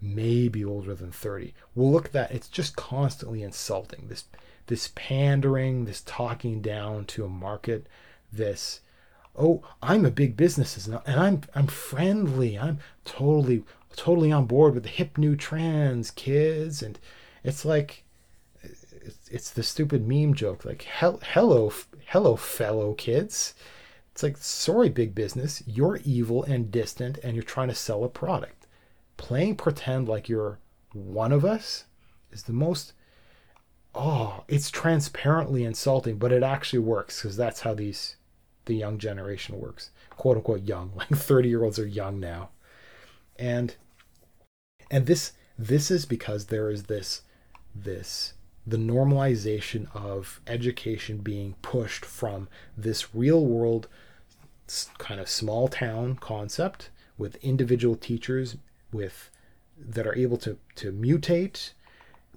[0.00, 2.30] maybe older than 30 We'll look at that.
[2.32, 4.06] It's just constantly insulting.
[4.08, 4.24] This
[4.66, 7.86] this pandering this talking down to a market
[8.32, 8.80] this
[9.36, 12.58] oh i'm a big business and i'm i'm friendly.
[12.58, 13.64] I'm totally
[13.96, 16.82] totally on board with the hip new trends kids.
[16.82, 16.98] And
[17.42, 18.04] it's like
[18.62, 21.72] it's, it's the stupid meme joke like hello
[22.06, 23.54] hello fellow kids.
[24.12, 25.62] It's like sorry big business.
[25.66, 28.59] You're evil and distant and you're trying to sell a product
[29.20, 30.58] playing pretend like you're
[30.92, 31.84] one of us
[32.32, 32.92] is the most
[33.94, 38.16] oh it's transparently insulting but it actually works because that's how these
[38.70, 39.90] the young generation works.
[40.10, 42.50] Quote unquote young like 30 year olds are young now.
[43.38, 43.74] And
[44.90, 47.22] and this this is because there is this
[47.74, 48.34] this
[48.66, 53.88] the normalization of education being pushed from this real world
[54.98, 58.56] kind of small town concept with individual teachers
[58.92, 59.30] with
[59.78, 61.72] that are able to to mutate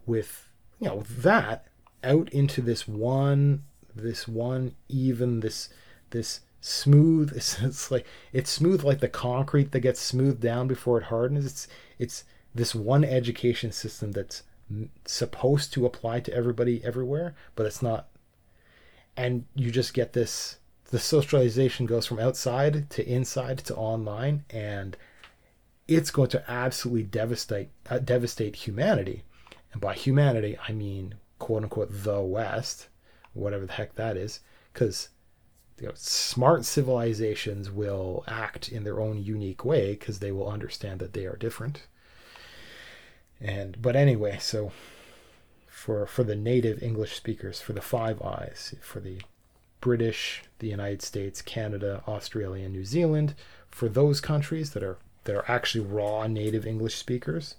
[0.06, 0.50] with
[0.80, 1.68] you know that
[2.04, 3.64] out into this one
[3.96, 5.70] this one even this
[6.12, 10.98] this smooth it's, it's like it's smooth like the concrete that gets smoothed down before
[10.98, 11.68] it hardens it's
[12.00, 12.24] it's
[12.56, 14.44] this one education system that's
[15.06, 18.08] supposed to apply to everybody everywhere, but it's not.
[19.16, 20.58] And you just get this
[20.90, 24.96] the socialization goes from outside to inside to online, and
[25.88, 29.24] it's going to absolutely devastate uh, devastate humanity.
[29.72, 32.88] And by humanity, I mean quote unquote the West,
[33.34, 34.40] whatever the heck that is,
[34.72, 35.10] because
[35.80, 41.00] you know, smart civilizations will act in their own unique way because they will understand
[41.00, 41.88] that they are different
[43.44, 44.72] and but anyway, so
[45.68, 49.22] for for the native English speakers, for the Five Eyes, for the
[49.82, 53.36] British, the United States, Canada, Australia, and New Zealand,
[53.70, 57.56] for those countries that are that are actually raw native English speakers,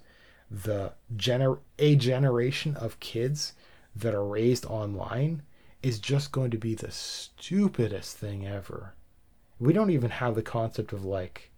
[0.49, 3.53] the gener a generation of kids
[3.95, 5.41] that are raised online
[5.81, 8.93] is just going to be the stupidest thing ever.
[9.59, 11.51] We don't even have the concept of like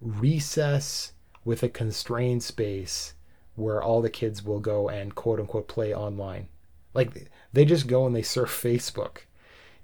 [0.00, 1.12] recess
[1.44, 3.14] with a constrained space
[3.54, 6.48] where all the kids will go and quote unquote play online.
[6.94, 9.22] Like they just go and they surf Facebook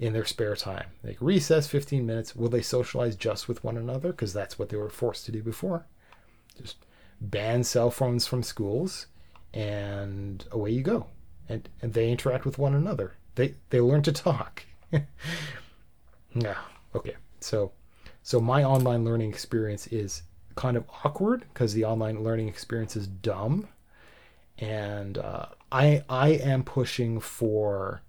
[0.02, 0.86] in their spare time.
[1.04, 2.34] Like recess 15 minutes.
[2.34, 4.10] Will they socialize just with one another?
[4.10, 5.86] Because that's what they were forced to do before.
[6.60, 6.78] Just
[7.20, 9.06] ban cell phones from schools
[9.54, 11.06] and away you go.
[11.48, 13.14] And and they interact with one another.
[13.36, 14.64] They they learn to talk.
[16.34, 16.58] yeah.
[16.96, 17.14] Okay.
[17.38, 17.70] So
[18.24, 20.22] so my online learning experience is
[20.56, 23.68] kind of awkward because the online learning experience is dumb,
[24.58, 28.02] and uh, I I am pushing for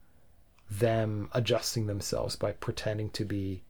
[0.80, 3.64] them adjusting themselves by pretending to be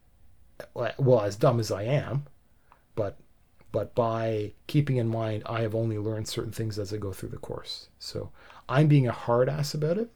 [0.97, 2.25] well as dumb as I am,
[2.95, 3.17] but
[3.71, 7.29] but by keeping in mind I have only learned certain things as I go through
[7.29, 7.89] the course.
[7.99, 8.31] So
[8.69, 10.11] I'm being a hard ass about it.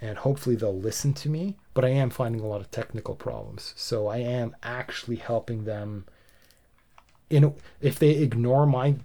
[0.00, 1.56] and hopefully they'll listen to me.
[1.74, 6.06] But I am finding a lot of technical problems, so I am actually helping them.
[7.30, 8.96] In if they ignore my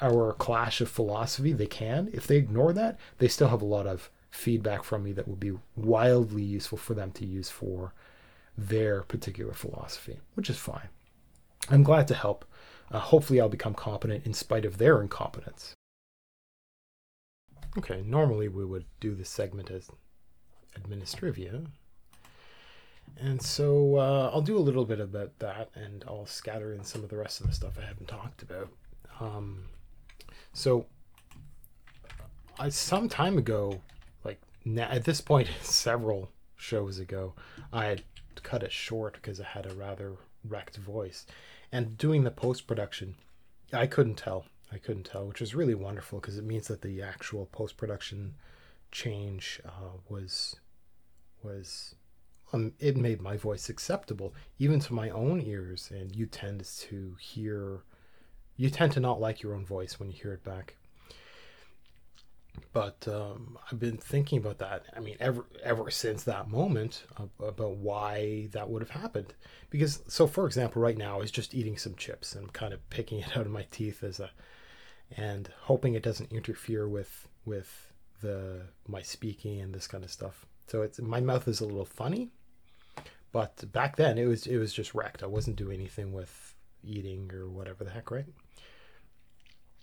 [0.00, 2.08] our clash of philosophy, they can.
[2.12, 5.36] If they ignore that, they still have a lot of feedback from me that will
[5.36, 7.92] be wildly useful for them to use for
[8.58, 10.88] their particular philosophy, which is fine.
[11.70, 12.44] I'm glad to help.
[12.90, 15.74] Uh, hopefully, I'll become competent in spite of their incompetence.
[17.78, 19.88] Okay, normally we would do this segment as
[20.78, 21.66] administrivia.
[23.16, 27.04] And so uh, I'll do a little bit about that and I'll scatter in some
[27.04, 28.68] of the rest of the stuff I haven't talked about.
[29.20, 29.66] Um,
[30.52, 30.86] so,
[32.58, 33.80] I some time ago,
[34.64, 37.34] na- at this point, several shows ago,
[37.72, 38.02] I had
[38.42, 41.26] cut it short because I had a rather wrecked voice.
[41.72, 43.16] And doing the post production,
[43.72, 44.46] I couldn't tell.
[44.72, 48.34] I couldn't tell, which was really wonderful because it means that the actual post production
[48.90, 50.56] change uh, was
[51.42, 51.94] was
[52.52, 55.90] um, it made my voice acceptable even to my own ears.
[55.92, 57.82] And you tend to hear,
[58.56, 60.76] you tend to not like your own voice when you hear it back
[62.72, 64.84] but um, I've been thinking about that.
[64.96, 67.04] I mean, ever ever since that moment
[67.40, 69.34] about why that would have happened.
[69.70, 72.72] Because so, for example, right now I was just eating some chips and I'm kind
[72.72, 74.30] of picking it out of my teeth as a,
[75.16, 80.46] and hoping it doesn't interfere with with the my speaking and this kind of stuff.
[80.66, 82.30] So it's my mouth is a little funny,
[83.32, 85.22] but back then it was it was just wrecked.
[85.22, 88.26] I wasn't doing anything with eating or whatever the heck, right?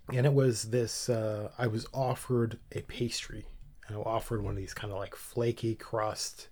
[0.10, 3.46] And it was this uh, i was offered a pastry.
[3.88, 6.48] And i offered one of these kind of like flaky crust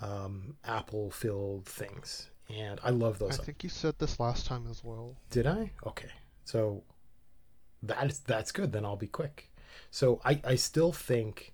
[0.00, 2.30] um, apple filled things.
[2.54, 3.38] And i love those.
[3.40, 5.16] I think you said this last time as well.
[5.30, 5.70] did i?
[5.86, 6.10] Okay.
[6.44, 6.82] So
[7.82, 8.72] that's that's good.
[8.72, 9.50] Then i'll be quick.
[9.90, 11.52] So i i still think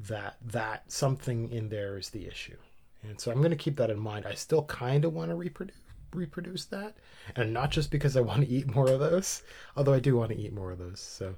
[0.00, 2.56] that that something in there is the issue.
[3.02, 4.26] And so i'm going to keep that in mind.
[4.26, 5.76] I still kind of want to reproduce
[6.12, 6.96] reproduce that.
[7.36, 9.42] And not just because i want to eat more of those
[9.76, 11.34] although i do want to eat more of those so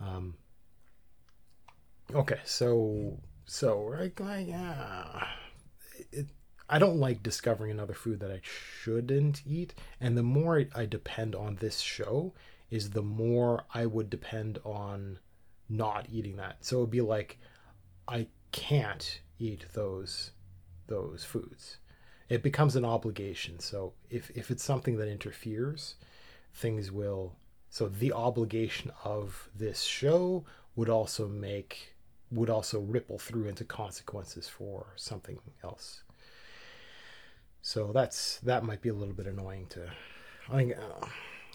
[0.00, 0.34] um
[2.14, 5.26] okay so so right like yeah.
[6.10, 6.26] It,
[6.68, 11.34] i don't like discovering another food that i shouldn't eat and the more I, depend
[11.34, 12.34] on this show
[12.70, 15.18] is the more i would depend on
[15.72, 16.64] not eating that.
[16.64, 17.38] So it'd be like
[18.08, 20.32] i can't eat those
[20.86, 21.78] those foods
[22.32, 23.58] it becomes an obligation.
[23.58, 25.96] So if, if it's something that interferes,
[26.54, 27.36] things will.
[27.68, 30.44] So the obligation of this show
[30.74, 31.94] would also make
[32.30, 36.04] would also ripple through into consequences for something else.
[37.60, 39.90] So that's that might be a little bit annoying to.
[40.48, 41.06] I think uh,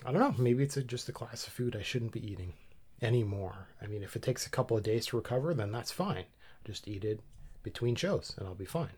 [0.05, 0.35] I don't know.
[0.37, 2.53] Maybe it's a, just a class of food I shouldn't be eating
[3.01, 3.69] anymore.
[3.81, 6.25] I mean, if it takes a couple of days to recover, then that's fine.
[6.65, 7.19] Just eat it
[7.63, 8.97] between shows, and I'll be fine.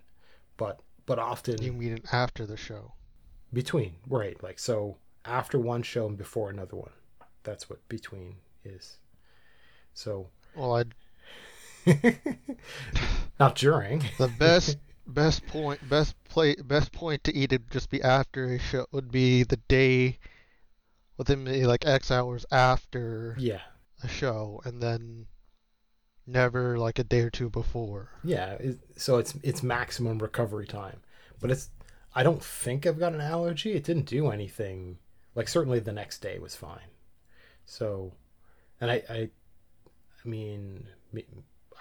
[0.57, 2.93] But but often You mean after the show?
[3.51, 4.95] between right like so
[5.25, 6.91] after one show and before another one.
[7.41, 8.99] That's what between is.
[9.95, 10.93] So Well, I'd
[13.39, 14.03] not during.
[14.19, 14.77] The best
[15.07, 19.11] best point best play best point to eat it just be after a show would
[19.11, 20.19] be the day
[21.17, 23.61] within like X hours after yeah.
[24.03, 25.25] a show, and then
[26.29, 28.09] never like a day or two before.
[28.23, 28.57] yeah
[28.95, 30.99] so it's it's maximum recovery time.
[31.39, 31.69] But it's
[32.15, 33.73] i don't think i've got an allergy.
[33.73, 34.97] It didn't do anything.
[35.35, 36.89] Like certainly the next day was fine.
[37.65, 38.13] So
[38.81, 39.29] and i i
[40.23, 40.87] i mean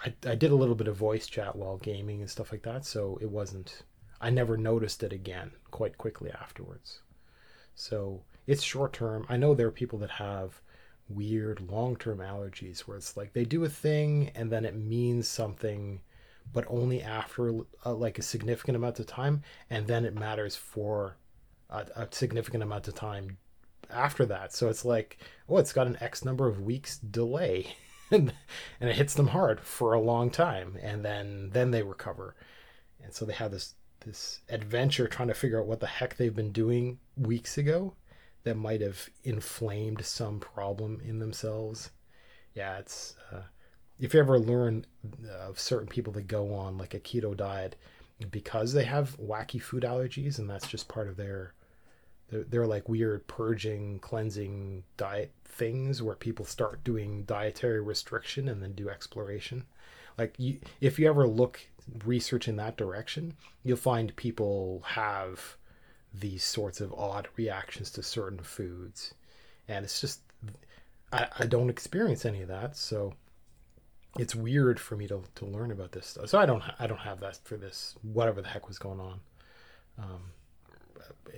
[0.05, 2.85] I, I did a little bit of voice chat while gaming and stuff like that
[2.85, 3.83] so it wasn't
[4.21, 6.99] i never noticed it again quite quickly afterwards.
[7.75, 9.25] So it's short term.
[9.29, 10.61] I know there are people that have
[11.09, 15.27] weird long term allergies where it's like they do a thing and then it means
[15.27, 15.99] something
[16.53, 21.17] but only after uh, like a significant amount of time and then it matters for
[21.69, 23.37] a, a significant amount of time
[23.91, 24.53] after that.
[24.53, 25.17] So it's like
[25.47, 27.75] oh it's got an x number of weeks delay
[28.11, 28.33] and
[28.79, 32.35] it hits them hard for a long time and then then they recover.
[33.03, 36.35] And so they have this this adventure trying to figure out what the heck they've
[36.35, 37.95] been doing weeks ago
[38.43, 41.91] that might have inflamed some problem in themselves.
[42.53, 43.41] Yeah it's uh,
[43.99, 44.85] if you ever learn
[45.41, 47.75] of certain people that go on like a keto diet
[48.31, 51.53] because they have wacky food allergies and that's just part of their
[52.29, 58.61] they're, they're like weird purging cleansing diet things where people start doing dietary restriction and
[58.61, 59.65] then do exploration.
[60.17, 61.67] Like you, if you ever look
[62.05, 65.57] research in that direction you'll find people have
[66.13, 69.13] these sorts of odd reactions to certain foods
[69.67, 70.21] and it's just
[71.11, 73.13] I, I don't experience any of that so
[74.17, 76.29] it's weird for me to, to learn about this stuff.
[76.29, 79.19] So I don't I don't have that for this whatever the heck was going on.
[79.99, 80.21] Um,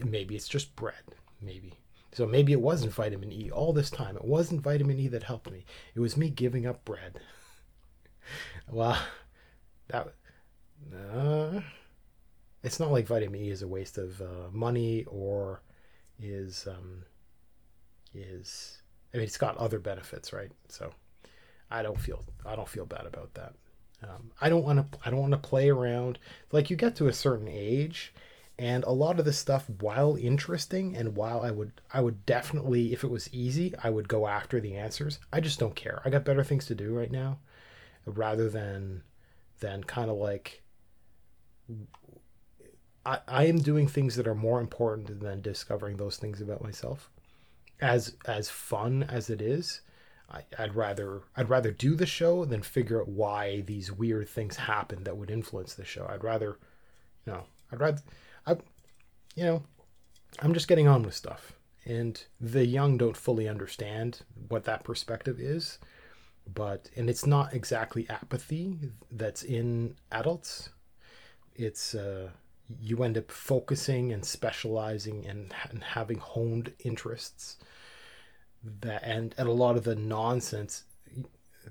[0.03, 1.03] maybe it's just bread.
[1.41, 1.73] Maybe
[2.13, 4.15] so maybe it wasn't vitamin E all this time.
[4.15, 5.65] It wasn't vitamin E that helped me.
[5.95, 7.19] It was me giving up bread.
[8.69, 8.97] well,
[9.87, 10.13] that
[11.13, 11.61] uh,
[12.63, 15.61] it's not like vitamin E is a waste of uh, money or
[16.19, 17.03] is um,
[18.13, 18.81] is
[19.13, 20.51] I mean it's got other benefits, right?
[20.67, 20.91] So
[21.69, 23.53] I don't feel I don't feel bad about that.
[24.03, 26.19] Um, I don't want to I don't want to play around.
[26.51, 28.13] Like you get to a certain age,
[28.57, 32.93] and a lot of this stuff, while interesting and while I would I would definitely
[32.93, 35.19] if it was easy, I would go after the answers.
[35.33, 36.01] I just don't care.
[36.05, 37.39] I got better things to do right now,
[38.05, 39.03] rather than
[39.59, 40.63] than kind of like
[43.05, 47.09] I, I am doing things that are more important than discovering those things about myself.
[47.79, 49.81] As as fun as it is,
[50.29, 54.55] I, would rather I'd rather do the show than figure out why these weird things
[54.55, 56.05] happen that would influence the show.
[56.07, 56.59] I'd rather,
[57.25, 58.01] you know, I'd rather,
[58.45, 58.51] I,
[59.35, 59.63] you know,
[60.39, 61.53] I'm just getting on with stuff,
[61.85, 65.79] and the young don't fully understand what that perspective is,
[66.53, 68.77] but and it's not exactly apathy
[69.11, 70.69] that's in adults.
[71.55, 72.29] It's uh,
[72.79, 77.57] you end up focusing and specializing and, and having honed interests
[78.81, 80.83] that and, and a lot of the nonsense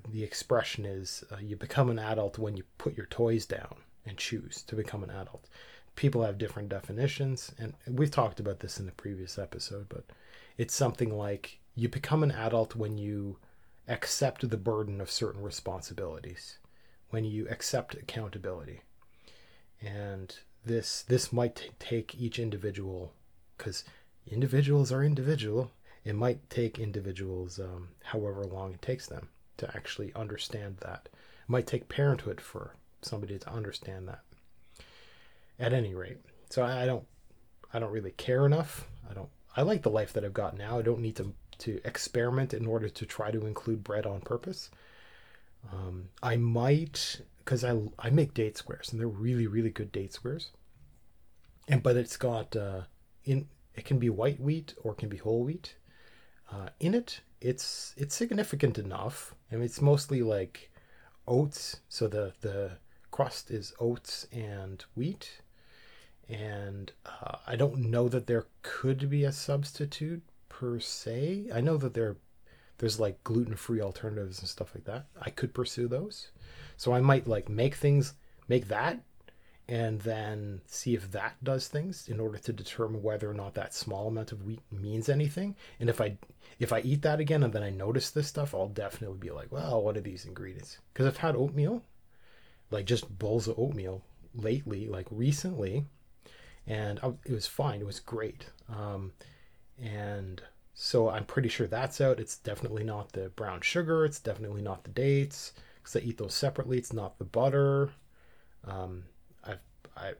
[0.09, 3.75] the expression is uh, you become an adult when you put your toys down
[4.05, 5.47] and choose to become an adult.
[5.95, 10.05] People have different definitions and we've talked about this in the previous episode but
[10.57, 13.37] it's something like you become an adult when you
[13.87, 16.57] accept the burden of certain responsibilities
[17.11, 18.81] when you accept accountability.
[19.81, 20.35] And
[20.65, 23.13] this this might t- take each individual
[23.57, 23.83] because
[24.27, 25.71] individuals are individual.
[26.03, 31.09] It might take individuals um, however long it takes them to actually understand that.
[31.13, 34.21] It might take parenthood for somebody to understand that.
[35.59, 36.17] At any rate
[36.51, 37.05] so I, I don't
[37.73, 38.87] i don't really care enough.
[39.09, 40.77] I don't i like the life that i've got now.
[40.79, 44.69] I don't need to to experiment in order to try to include bread on purpose.
[45.71, 50.13] Um, i might because I I make date squares and they're really really good date
[50.13, 50.51] squares.
[51.67, 52.81] And but it's got uh,
[53.23, 55.75] in it can be white wheat or it can be whole wheat.
[56.51, 59.33] Uh, in it, it's it's significant enough.
[59.51, 60.71] I mean, it's mostly like
[61.27, 61.81] oats.
[61.89, 62.71] So the the
[63.11, 65.41] crust is oats and wheat.
[66.29, 71.49] And uh, I don't know that there could be a substitute per se.
[71.53, 72.17] I know that there
[72.81, 75.05] there's like gluten free alternatives and stuff like that.
[75.21, 76.29] I could pursue those.
[76.77, 78.15] So I might like make things,
[78.47, 78.99] make that,
[79.67, 83.75] and then see if that does things in order to determine whether or not that
[83.75, 85.55] small amount of wheat means anything.
[85.79, 86.17] And if I
[86.57, 89.51] if I eat that again and then I notice this stuff, I'll definitely be like,
[89.51, 90.79] well, what are these ingredients?
[90.91, 91.83] Because I've had oatmeal,
[92.71, 94.01] like just bowls of oatmeal
[94.33, 95.85] lately, like recently,
[96.65, 97.79] and I, it was fine.
[97.79, 98.47] It was great.
[98.67, 99.13] Um,
[99.79, 100.41] and
[100.73, 102.19] so I'm pretty sure that's out.
[102.19, 104.05] It's definitely not the brown sugar.
[104.05, 106.77] It's definitely not the dates because I eat those separately.
[106.77, 107.91] It's not the butter.
[108.65, 109.03] Um,
[109.43, 109.59] I've,
[109.97, 110.13] I,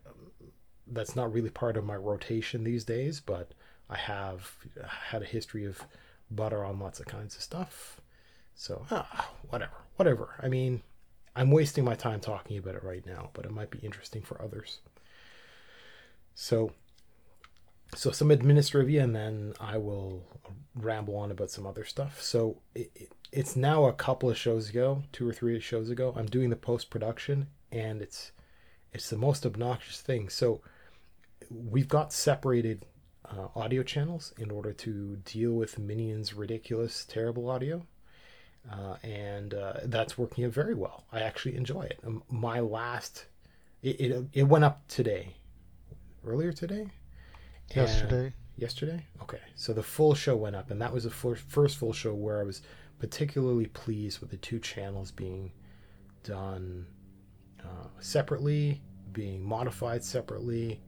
[0.88, 3.54] that's not really part of my rotation these days, but
[3.90, 4.56] I have
[5.10, 5.82] had a history of
[6.30, 8.02] butter on lots of kinds of stuff.
[8.56, 10.36] So, ah, whatever, whatever.
[10.42, 10.82] I mean,
[11.36, 14.42] I'm wasting my time talking about it right now, but it might be interesting for
[14.42, 14.80] others.
[16.36, 16.72] So,
[17.96, 20.24] so some administrative, and then I will
[20.76, 22.22] ramble on about some other stuff.
[22.22, 26.14] So it, it, it's now a couple of shows ago, two or three shows ago.
[26.16, 28.32] I'm doing the post production, and it's
[28.94, 30.30] it's the most obnoxious thing.
[30.30, 30.62] So
[31.50, 32.86] we've got separated
[33.26, 37.86] uh, audio channels in order to deal with Minion's ridiculous, terrible audio.
[38.72, 41.06] Uh, and uh, that's working out very well.
[41.12, 42.00] I actually enjoy it.
[42.06, 43.26] Um, my last,
[43.82, 45.34] it, it, it went up today,
[46.24, 46.92] earlier today,
[47.76, 48.34] yesterday.
[48.58, 49.40] Yesterday, okay.
[49.56, 52.44] So the full show went up, and that was the first full show where I
[52.44, 52.62] was
[53.00, 55.52] particularly pleased with the two channels being
[56.24, 56.86] done
[57.64, 58.82] uh, separately,
[59.12, 60.82] being modified separately.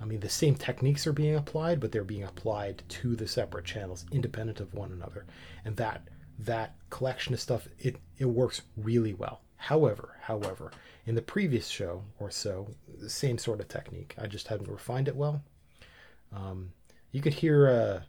[0.00, 3.66] I mean, the same techniques are being applied, but they're being applied to the separate
[3.66, 5.26] channels, independent of one another,
[5.64, 6.08] and that
[6.38, 9.42] that collection of stuff it it works really well.
[9.56, 10.70] However, however,
[11.04, 14.14] in the previous show or so, the same sort of technique.
[14.16, 15.42] I just hadn't refined it well.
[16.32, 16.72] Um,
[17.12, 18.00] you could hear uh,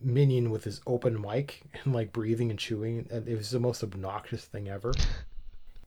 [0.00, 3.06] Minion with his open mic and like breathing and chewing.
[3.10, 4.92] And it was the most obnoxious thing ever.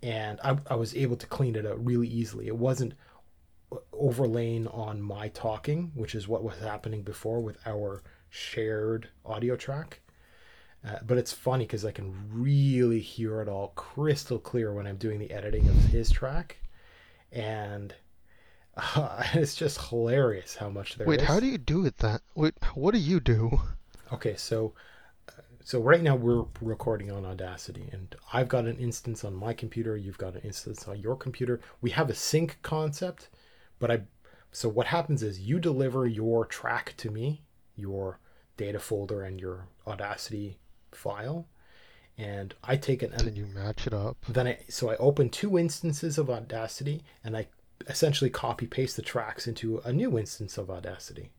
[0.03, 2.47] And I, I was able to clean it out really easily.
[2.47, 2.93] It wasn't
[3.91, 10.01] overlaying on my talking, which is what was happening before with our shared audio track.
[10.85, 14.97] Uh, but it's funny because I can really hear it all crystal clear when I'm
[14.97, 16.57] doing the editing of his track,
[17.31, 17.93] and
[18.95, 21.27] uh, it's just hilarious how much there Wait, is.
[21.27, 22.21] how do you do it that?
[22.35, 23.59] Wait, what do you do?
[24.13, 24.73] Okay, so
[25.63, 29.97] so right now we're recording on Audacity, and I've got an instance on my computer.
[29.97, 31.59] You've got an instance on your computer.
[31.81, 33.29] We have a sync concept,
[33.79, 34.01] but I.
[34.51, 37.41] So what happens is you deliver your track to me,
[37.75, 38.19] your
[38.55, 40.57] data folder and your Audacity
[40.93, 41.47] file,
[42.17, 44.17] and I take it and Then you match it up.
[44.27, 47.47] then I so I open two instances of Audacity and I
[47.87, 51.31] essentially copy paste the tracks into a new instance of Audacity.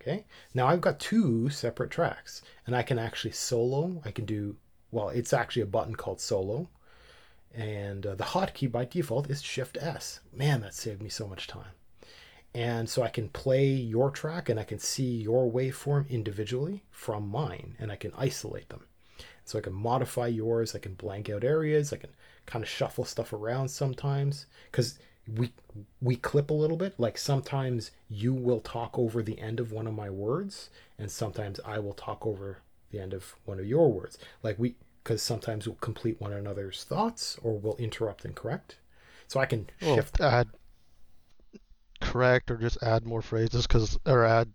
[0.00, 0.24] Okay.
[0.54, 4.00] Now I've got two separate tracks and I can actually solo.
[4.04, 4.56] I can do
[4.90, 5.08] well.
[5.08, 6.68] It's actually a button called solo,
[7.54, 10.20] and uh, the hotkey by default is Shift S.
[10.32, 11.72] Man, that saved me so much time.
[12.54, 17.28] And so I can play your track and I can see your waveform individually from
[17.28, 18.84] mine and I can isolate them.
[19.44, 22.10] So I can modify yours, I can blank out areas, I can
[22.46, 24.98] kind of shuffle stuff around sometimes cuz
[25.34, 25.52] we
[26.00, 29.86] we clip a little bit like sometimes you will talk over the end of one
[29.86, 32.58] of my words and sometimes I will talk over
[32.90, 34.18] the end of one of your words.
[34.42, 38.76] Like we cuz sometimes we'll complete one another's thoughts or we'll interrupt and correct.
[39.28, 40.50] So I can Well, shift add
[42.00, 44.52] correct or just add more phrases because or add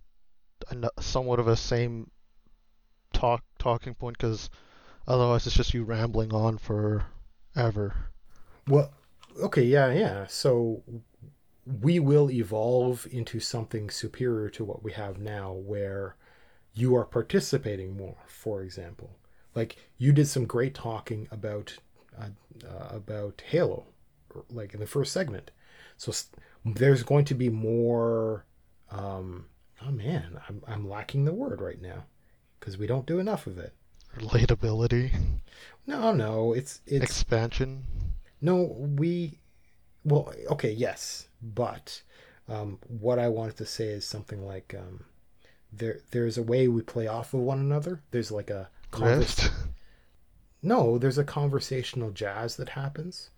[1.00, 2.10] somewhat of a same
[3.14, 4.50] talk talking point because
[5.08, 8.12] otherwise it's just you rambling on forever.
[8.68, 8.92] Well,
[9.40, 10.26] okay, yeah, yeah.
[10.28, 10.84] So
[11.66, 16.16] we will evolve into something superior to what we have now, where
[16.74, 18.18] you are participating more.
[18.28, 19.18] For example,
[19.56, 21.78] like you did some great talking about
[22.20, 22.30] uh,
[22.68, 23.86] uh, about Halo,
[24.50, 25.52] like in the first segment.
[25.98, 26.12] So
[26.66, 28.46] there's going to be more.
[28.90, 29.46] Um,
[29.86, 32.06] oh man, I'm I'm lacking the word right now
[32.60, 33.74] because we don't do enough of it.
[34.18, 35.12] Relatability,
[35.88, 37.86] No, no, it's it's expansion.
[38.42, 38.64] No,
[38.98, 39.38] we.
[40.04, 42.02] Well, okay, yes, but
[42.50, 45.06] um, what I wanted to say is something like um,
[45.72, 46.00] there.
[46.12, 48.02] There's a way we play off of one another.
[48.12, 49.50] There's like a convers-
[50.64, 53.30] No, there's a conversational jazz that happens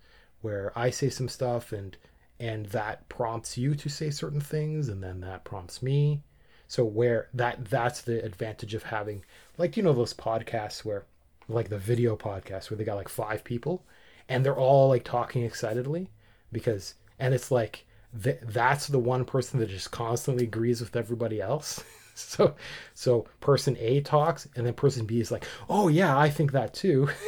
[0.42, 1.96] where I say some stuff and
[2.38, 6.22] and that prompts you to say certain things and then that prompts me.
[6.66, 9.24] So where that that's the advantage of having
[9.56, 11.04] like you know those podcasts where
[11.48, 13.84] like the video podcast where they got like five people
[14.28, 16.10] and they're all like talking excitedly
[16.52, 17.86] because and it's like
[18.22, 21.82] th- that's the one person that just constantly agrees with everybody else.
[22.16, 22.54] So
[22.94, 26.72] so person a talks and then person b is like oh yeah i think that
[26.72, 27.08] too.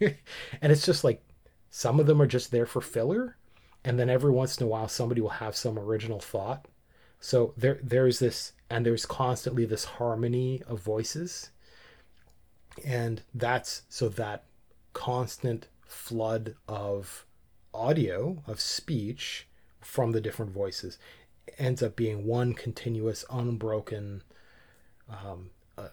[0.00, 1.24] And it's just like
[1.70, 3.36] some of them are just there for filler
[3.84, 6.66] and then every once in a while somebody will have some original thought.
[7.18, 11.50] So there there's this and there's constantly this harmony of voices.
[12.84, 14.44] And that's so that
[14.92, 17.26] constant flood of
[17.74, 19.48] audio of speech
[19.80, 20.98] from the different voices.
[21.58, 24.22] Ends up being one continuous unbroken
[25.08, 25.88] um, uh,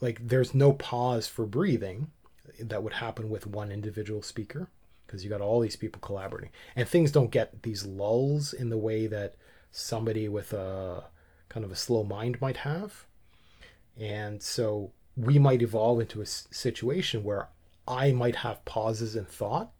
[0.00, 2.10] like there's no pause for breathing
[2.58, 4.68] that would happen with one individual speaker
[5.06, 6.50] because you got all these people collaborating.
[6.76, 9.34] And things don't get these lulls in the way that
[9.72, 11.04] somebody with a
[11.48, 13.06] kind of a slow mind might have.
[13.98, 17.48] And so we might evolve into a situation where
[17.90, 19.72] I might have pauses in thought,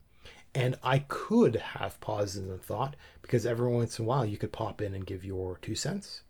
[0.53, 4.51] and I could have pauses in thought because every once in a while you could
[4.51, 6.23] pop in and give your two cents,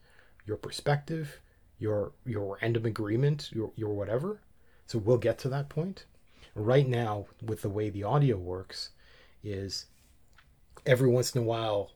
[0.45, 1.41] your perspective,
[1.79, 4.43] your your random agreement, your your whatever.
[4.87, 6.05] So we'll get to that point.
[6.55, 8.91] Right now, with the way the audio works,
[9.43, 9.87] is
[10.85, 11.93] every once in a while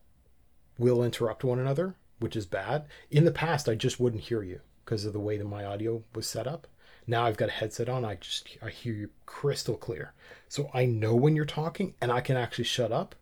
[0.78, 2.86] we'll interrupt one another, which is bad.
[3.10, 6.04] In the past, I just wouldn't hear you because of the way that my audio
[6.14, 6.66] was set up.
[7.06, 10.14] Now I've got a headset on, I just I hear you crystal clear.
[10.48, 13.14] So I know when you're talking and I can actually shut up.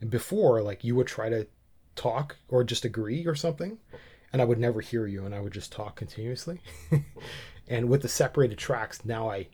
[0.00, 1.46] And before, like you would try to
[1.96, 3.78] talk or just agree or something,
[4.32, 6.60] and I would never hear you and I would just talk continuously.
[7.68, 9.48] and with the separated tracks, now I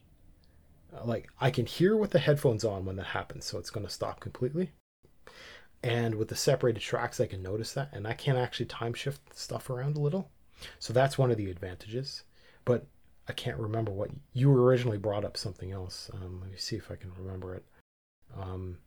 [1.05, 3.93] like I can hear with the headphones on when that happens, so it's going to
[3.93, 4.73] stop completely.
[5.82, 9.36] And with the separated tracks, I can notice that, and I can actually time shift
[9.36, 10.31] stuff around a little.
[10.78, 12.23] So that's one of the advantages.
[12.65, 12.86] But
[13.28, 15.36] I can't remember what you originally brought up.
[15.36, 16.10] Something else.
[16.12, 17.64] Um, let me see if I can remember it.
[18.36, 18.78] Um,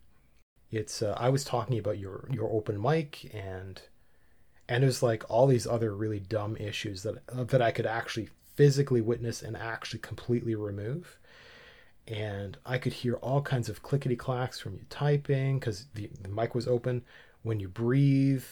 [0.71, 3.81] it's uh, I was talking about your your open mic and
[4.69, 8.29] and it was like all these other really dumb issues that that I could actually
[8.55, 11.17] physically witness and actually completely remove.
[12.07, 16.29] And I could hear all kinds of clickety clacks from you typing because the, the
[16.29, 17.03] mic was open
[17.43, 18.45] when you breathe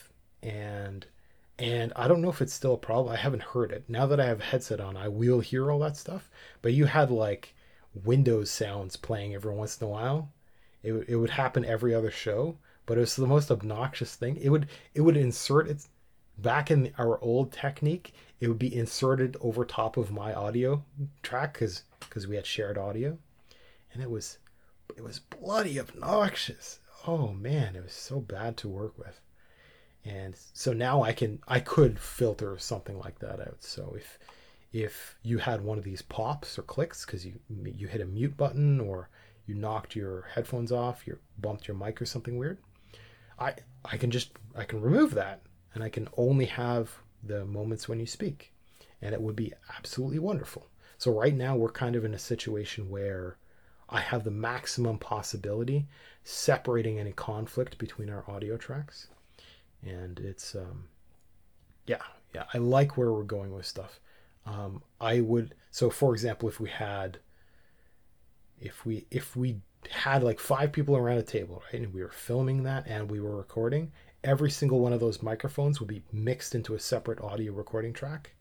[0.44, 1.06] and
[1.58, 3.14] and I don't know if it's still a problem.
[3.14, 3.86] I haven't heard it.
[3.88, 6.30] Now that I have a headset on, I will hear all that stuff.
[6.62, 7.56] But you had like
[7.94, 10.32] Windows sounds playing every once in a while.
[10.84, 14.38] It, it would happen every other show, but it was the most obnoxious thing.
[14.38, 15.90] It would it would insert its
[16.38, 18.14] back in our old technique.
[18.40, 20.84] It would be inserted over top of my audio
[21.24, 23.18] track because because we had shared audio,
[23.94, 24.40] and it was
[24.98, 26.80] it was bloody obnoxious.
[27.08, 29.22] Oh man, it was so bad to work with.
[30.06, 33.58] And so now I can I could filter something like that out.
[33.64, 34.20] So if
[34.72, 38.38] if you had one of these pops or clicks because you you hit a mute
[38.38, 39.10] button or
[39.48, 42.60] you knocked your headphones off, you bumped your mic or something weird,
[43.40, 45.42] I I can just I can remove that
[45.74, 46.92] and I can only have
[47.24, 48.54] the moments when you speak,
[49.02, 50.68] and it would be absolutely wonderful.
[50.98, 53.38] So right now we're kind of in a situation where
[53.90, 55.88] I have the maximum possibility
[56.24, 59.08] separating any conflict between our audio tracks,
[59.86, 60.86] and it's um,
[61.86, 62.02] yeah
[62.34, 64.00] yeah I like where we're going with stuff.
[64.46, 67.20] Um, I would so for example if we had
[68.60, 69.58] if we if we
[69.90, 73.20] had like five people around a table right and we were filming that and we
[73.20, 73.92] were recording
[74.24, 78.34] every single one of those microphones would be mixed into a separate audio recording track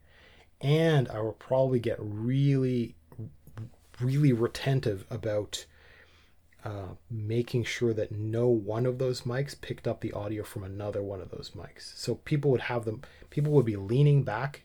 [0.60, 2.94] and i will probably get really
[4.00, 5.66] really retentive about
[6.64, 11.02] uh, making sure that no one of those mics picked up the audio from another
[11.02, 11.96] one of those mics.
[11.96, 14.62] So people would have them people would be leaning back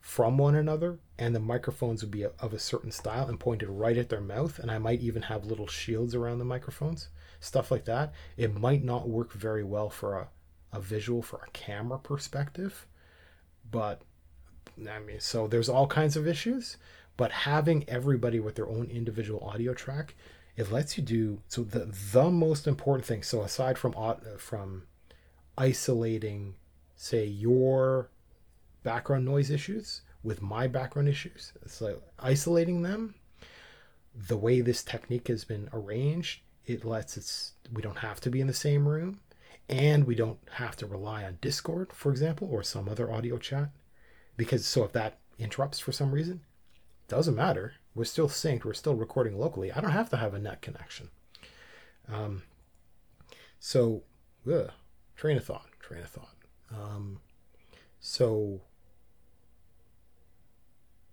[0.00, 3.96] from one another and the microphones would be of a certain style and pointed right
[3.96, 4.58] at their mouth.
[4.58, 7.08] And i might even have little shields around the microphones
[7.40, 8.12] stuff like that.
[8.36, 10.28] It might not work very well for a,
[10.72, 12.86] a visual for a camera perspective
[13.70, 14.02] but
[14.88, 16.76] i mean so there's all kinds of issues
[17.16, 20.14] but having everybody with their own individual audio track
[20.56, 23.94] it lets you do so the the most important thing so aside from
[24.38, 24.82] from
[25.56, 26.54] isolating
[26.96, 28.10] say your
[28.82, 31.52] background noise issues with my background issues.
[31.66, 33.14] So isolating them,
[34.14, 38.40] the way this technique has been arranged, it lets us we don't have to be
[38.40, 39.20] in the same room
[39.68, 43.70] and we don't have to rely on Discord, for example, or some other audio chat.
[44.36, 46.42] Because so if that interrupts for some reason,
[47.08, 47.74] doesn't matter.
[47.94, 49.70] We're still synced, we're still recording locally.
[49.72, 51.10] I don't have to have a net connection.
[52.12, 52.42] Um,
[53.60, 54.02] so,
[54.50, 54.70] ugh,
[55.16, 56.34] train of thought, train of thought.
[56.70, 57.20] Um,
[58.00, 58.62] so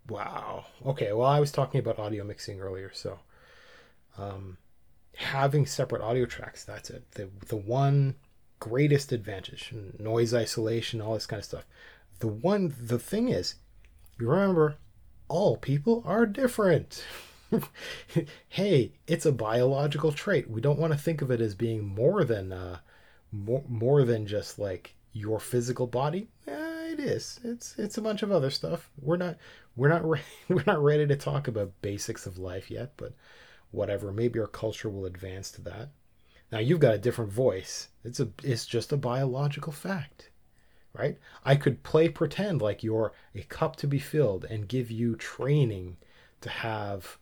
[0.10, 0.66] Wow.
[0.86, 1.14] Okay.
[1.14, 3.20] Well, I was talking about audio mixing earlier, so
[4.18, 4.58] um,
[5.16, 7.12] having separate audio tracks, that's it.
[7.12, 8.16] The, the one
[8.60, 11.66] greatest advantage, noise isolation, all this kind of stuff.
[12.20, 13.56] The one, the thing is,
[14.20, 14.78] you remember,
[15.30, 17.04] all people are different.
[18.50, 20.50] hey, it's a biological trait.
[20.50, 22.80] We don't want to think of it as being more than, uh,
[23.32, 26.28] more, more than just like your physical body.
[26.48, 27.40] Eh, it is.
[27.44, 28.90] It's it's a bunch of other stuff.
[29.02, 29.38] We're not
[29.76, 33.14] we're not re- we're not ready to talk about basics of life yet, but
[33.72, 34.12] whatever.
[34.12, 35.90] Maybe our culture will advance to that.
[36.52, 37.90] Now you've got a different voice.
[38.04, 40.29] It's a it's just a biological fact.
[40.94, 41.18] Right?
[41.46, 45.98] I could play pretend like you're a cup to be filled and give you training
[46.42, 47.18] to have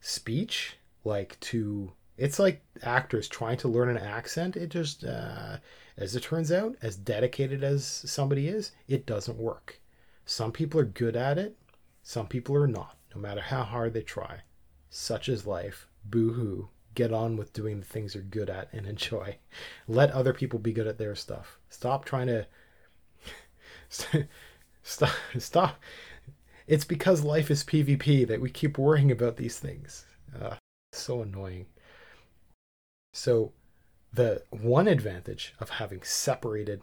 [0.00, 4.56] speech like to it's like actors trying to learn an accent.
[4.56, 5.56] It just uh,
[5.96, 9.80] as it turns out, as dedicated as somebody is, it doesn't work.
[10.24, 11.56] Some people are good at it,
[12.02, 14.42] some people are not, no matter how hard they try.
[14.90, 15.88] Such is life.
[16.04, 16.68] Boo hoo.
[16.94, 19.38] Get on with doing the things you're good at and enjoy.
[19.88, 21.58] Let other people be good at their stuff.
[21.70, 22.46] Stop trying to.
[24.82, 25.10] stop.
[25.38, 25.80] Stop.
[26.66, 30.06] It's because life is PvP that we keep worrying about these things.
[30.40, 30.56] Uh,
[30.92, 31.66] so annoying.
[33.12, 33.52] So,
[34.12, 36.82] the one advantage of having separated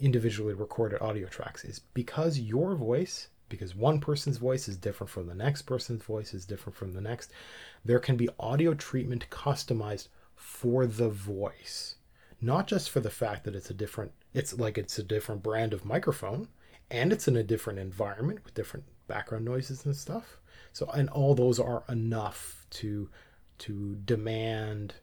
[0.00, 5.26] individually recorded audio tracks is because your voice because one person's voice is different from
[5.26, 7.30] the next person's voice is different from the next
[7.84, 11.96] there can be audio treatment customized for the voice
[12.40, 15.72] not just for the fact that it's a different it's like it's a different brand
[15.72, 16.48] of microphone
[16.90, 20.38] and it's in a different environment with different background noises and stuff
[20.72, 23.08] so and all those are enough to
[23.58, 24.94] to demand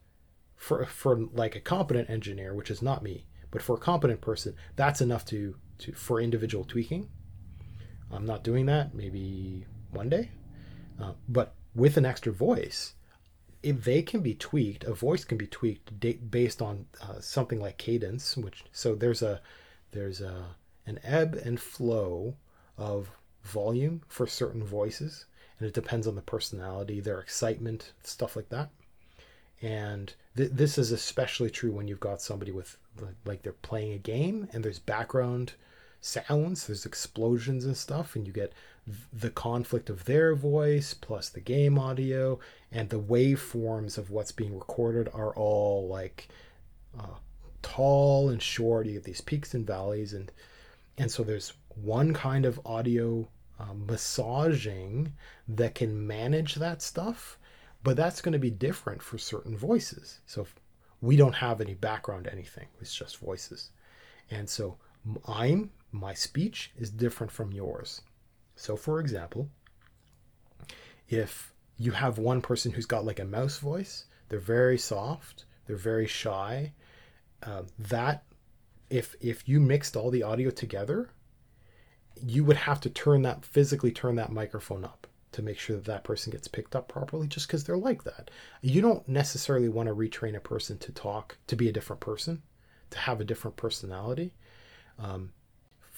[0.55, 4.53] for for like a competent engineer which is not me but for a competent person
[4.75, 7.09] that's enough to to for individual tweaking
[8.13, 8.93] I'm not doing that.
[8.93, 10.31] Maybe one day.
[11.01, 12.93] Uh, but with an extra voice,
[13.63, 15.99] if they can be tweaked, a voice can be tweaked
[16.31, 18.37] based on uh, something like cadence.
[18.37, 19.41] Which so there's a
[19.91, 20.55] there's a
[20.85, 22.35] an ebb and flow
[22.77, 23.11] of
[23.43, 25.25] volume for certain voices,
[25.59, 28.69] and it depends on the personality, their excitement, stuff like that.
[29.61, 32.77] And th- this is especially true when you've got somebody with
[33.25, 35.53] like they're playing a game and there's background
[36.01, 38.53] sounds, there's explosions and stuff, and you get
[39.13, 42.39] the conflict of their voice plus the game audio
[42.71, 46.27] and the waveforms of what's being recorded are all like
[46.99, 47.17] uh,
[47.61, 48.87] tall and short.
[48.87, 50.31] You get these peaks and valleys, and
[50.97, 53.27] and so there's one kind of audio
[53.59, 55.13] um, massaging
[55.47, 57.37] that can manage that stuff,
[57.83, 60.19] but that's going to be different for certain voices.
[60.25, 60.47] So
[61.01, 63.69] we don't have any background anything; it's just voices,
[64.31, 64.77] and so
[65.27, 68.01] I'm my speech is different from yours.
[68.55, 69.49] So, for example,
[71.09, 75.75] if you have one person who's got like a mouse voice, they're very soft, they're
[75.75, 76.73] very shy.
[77.43, 78.23] Uh, that
[78.89, 81.09] if if you mixed all the audio together,
[82.21, 85.85] you would have to turn that physically turn that microphone up to make sure that
[85.85, 88.29] that person gets picked up properly just because they're like that.
[88.61, 92.41] You don't necessarily want to retrain a person to talk to be a different person,
[92.89, 94.35] to have a different personality.
[94.99, 95.31] Um,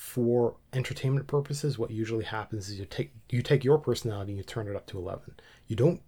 [0.04, 4.44] for entertainment purposes, what usually happens is you take you take your personality and you
[4.44, 5.34] turn it up to eleven.
[5.66, 6.02] You don't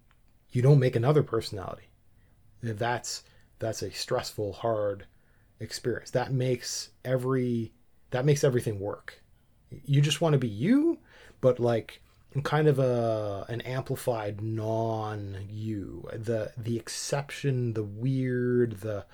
[0.50, 1.88] you don't make another personality.
[2.62, 3.24] That's
[3.58, 5.06] that's a stressful, hard
[5.60, 6.10] experience.
[6.10, 7.72] That makes every
[8.10, 9.22] that makes everything work.
[9.86, 10.98] You just want to be you,
[11.40, 12.00] but like
[12.44, 16.06] kind of a an amplified non you.
[16.12, 19.06] The the exception, the weird, the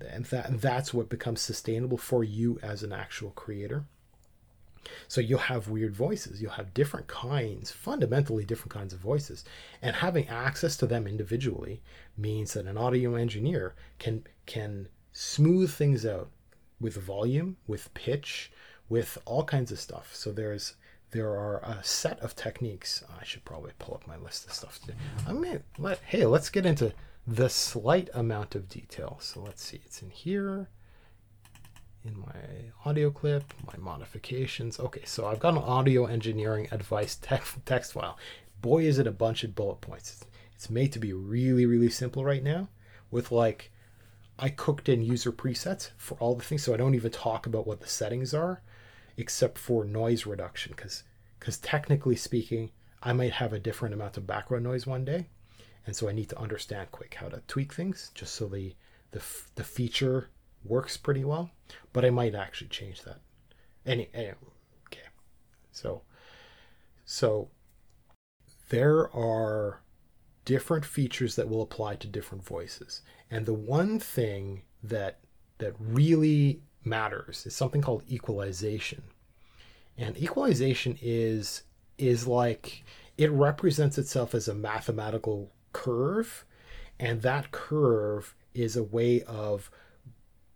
[0.00, 3.84] and that that's what becomes sustainable for you as an actual creator.
[5.08, 6.40] So you'll have weird voices.
[6.40, 9.44] You'll have different kinds, fundamentally different kinds of voices.
[9.82, 11.82] And having access to them individually
[12.16, 16.30] means that an audio engineer can can smooth things out
[16.80, 18.52] with volume, with pitch,
[18.88, 20.14] with all kinds of stuff.
[20.14, 20.74] So there's
[21.10, 23.04] there are a set of techniques.
[23.20, 24.80] I should probably pull up my list of stuff.
[24.86, 24.94] To,
[25.26, 26.92] I mean, let hey, let's get into
[27.26, 29.18] the slight amount of detail.
[29.20, 30.68] So let's see, it's in here
[32.08, 34.78] in my audio clip, my modifications.
[34.78, 38.18] Okay, so I've got an audio engineering advice text, text file.
[38.62, 40.24] Boy, is it a bunch of bullet points.
[40.54, 42.68] It's made to be really, really simple right now
[43.10, 43.70] with like,
[44.38, 47.66] I cooked in user presets for all the things, so I don't even talk about
[47.66, 48.62] what the settings are,
[49.16, 51.02] except for noise reduction, because
[51.38, 52.70] because technically speaking,
[53.02, 55.28] I might have a different amount of background noise one day,
[55.86, 58.74] and so I need to understand quick how to tweak things just so the
[59.12, 59.22] the,
[59.54, 60.28] the feature
[60.64, 61.50] works pretty well,
[61.92, 63.20] but I might actually change that.
[63.84, 64.32] Any, any
[64.86, 65.06] okay.
[65.70, 66.02] So
[67.04, 67.48] so
[68.68, 69.80] there are
[70.44, 73.02] different features that will apply to different voices.
[73.30, 75.20] And the one thing that
[75.58, 79.02] that really matters is something called equalization.
[79.96, 81.62] And equalization is
[81.98, 82.84] is like
[83.16, 86.44] it represents itself as a mathematical curve
[86.98, 89.70] and that curve is a way of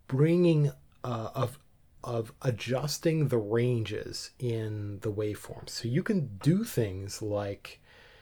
[0.07, 0.71] bringing
[1.03, 1.59] uh, of
[2.03, 5.69] of adjusting the ranges in the waveforms.
[5.69, 7.79] So you can do things like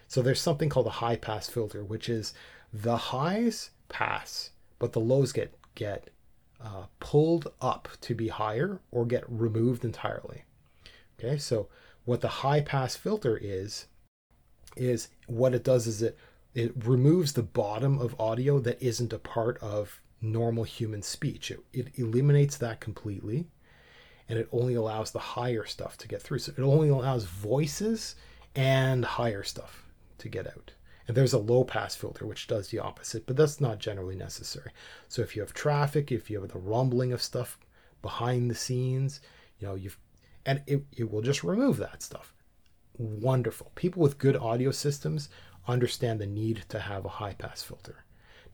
[0.07, 2.33] so there's something called a high pass filter, which is
[2.73, 6.09] the highs pass, but the lows get get
[6.61, 10.43] uh, pulled up to be higher or get removed entirely.
[11.17, 11.69] Okay, so
[12.05, 13.85] what the high pass filter is
[14.75, 16.17] is what it does is it
[16.53, 21.51] it removes the bottom of audio that isn't a part of normal human speech.
[21.51, 23.47] It, it eliminates that completely
[24.29, 26.39] and it only allows the higher stuff to get through.
[26.39, 28.15] So it only allows voices
[28.55, 29.85] and higher stuff
[30.19, 30.71] to get out.
[31.07, 34.71] And there's a low pass filter which does the opposite, but that's not generally necessary.
[35.07, 37.57] So if you have traffic, if you have the rumbling of stuff
[38.03, 39.19] behind the scenes,
[39.57, 39.97] you know, you've
[40.45, 42.33] and it, it will just remove that stuff.
[42.97, 43.71] Wonderful.
[43.75, 45.29] People with good audio systems
[45.67, 48.03] understand the need to have a high pass filter.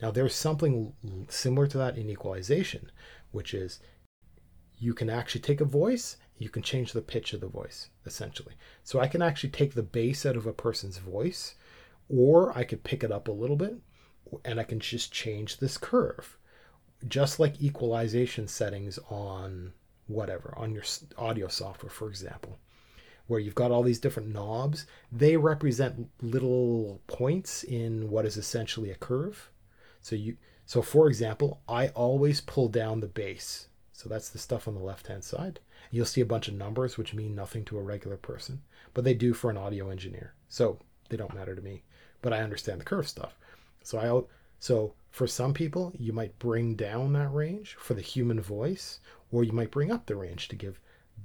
[0.01, 0.93] Now, there's something
[1.29, 2.91] similar to that in equalization,
[3.31, 3.79] which is
[4.77, 8.55] you can actually take a voice, you can change the pitch of the voice, essentially.
[8.83, 11.55] So I can actually take the bass out of a person's voice,
[12.09, 13.77] or I could pick it up a little bit,
[14.43, 16.37] and I can just change this curve.
[17.07, 19.73] Just like equalization settings on
[20.07, 20.83] whatever, on your
[21.17, 22.59] audio software, for example,
[23.27, 28.91] where you've got all these different knobs, they represent little points in what is essentially
[28.91, 29.51] a curve.
[30.05, 30.37] So you
[30.67, 33.69] so for example, I always pull down the bass.
[33.91, 35.59] So that's the stuff on the left hand side.
[35.89, 38.61] You'll see a bunch of numbers which mean nothing to a regular person,
[38.93, 40.35] but they do for an audio engineer.
[40.47, 40.77] So
[41.09, 41.81] they don't matter to me,
[42.21, 43.35] but I understand the curve stuff.
[43.81, 44.21] So I
[44.59, 48.99] so for some people, you might bring down that range for the human voice,
[49.31, 50.79] or you might bring up the range to give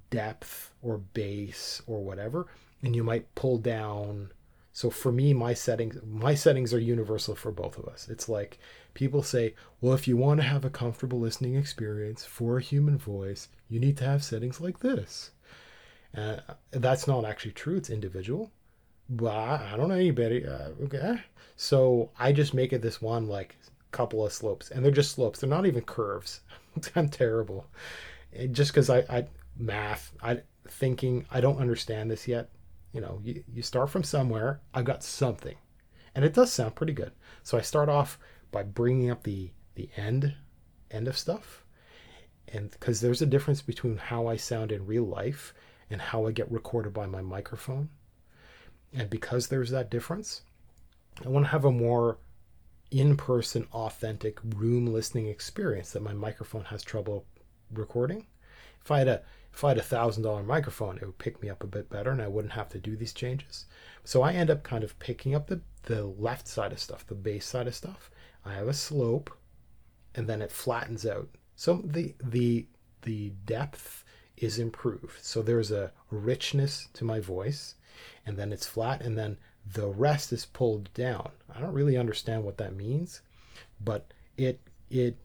[0.09, 2.47] depth or bass or whatever,
[2.81, 4.32] and you might pull down
[4.81, 8.09] so for me, my settings my settings are universal for both of us.
[8.09, 8.59] It's like
[8.94, 12.97] people say, well, if you want to have a comfortable listening experience for a human
[12.97, 15.32] voice, you need to have settings like this.
[16.16, 16.36] Uh,
[16.70, 17.77] that's not actually true.
[17.77, 18.52] It's individual.
[19.11, 20.47] But I, I don't know anybody.
[20.47, 21.20] Uh, okay.
[21.57, 23.59] So I just make it this one like
[23.93, 25.40] couple of slopes, and they're just slopes.
[25.40, 26.40] They're not even curves.
[26.97, 27.66] I'm terrible.
[28.51, 29.27] Just because I, I
[29.59, 32.48] math, I thinking I don't understand this yet.
[32.93, 34.61] You know, you, you start from somewhere.
[34.75, 35.57] I've got something,
[36.15, 37.12] and it does sound pretty good.
[37.43, 38.19] So I start off
[38.51, 40.35] by bringing up the the end
[40.91, 41.65] end of stuff,
[42.49, 45.55] and because there's a difference between how I sound in real life
[45.89, 47.91] and how I get recorded by my microphone,
[48.93, 50.43] and because there's that difference,
[51.25, 52.19] I want to have a more
[52.91, 57.25] in-person authentic room listening experience that my microphone has trouble
[57.73, 58.27] recording
[58.83, 61.48] if i had a if i had a thousand dollar microphone it would pick me
[61.48, 63.66] up a bit better and i wouldn't have to do these changes.
[64.05, 67.14] So i end up kind of picking up the the left side of stuff the
[67.14, 68.10] bass side of stuff.
[68.44, 69.31] I have a slope
[70.14, 71.28] and then it flattens out.
[71.56, 72.66] So the the
[73.02, 74.05] the depth
[74.36, 75.22] is improved.
[75.22, 77.74] So there's a richness to my voice
[78.27, 79.36] and then it's flat and then
[79.72, 81.31] the rest is pulled down.
[81.55, 83.20] I don't really understand what that means,
[83.81, 84.60] but it
[84.90, 85.16] it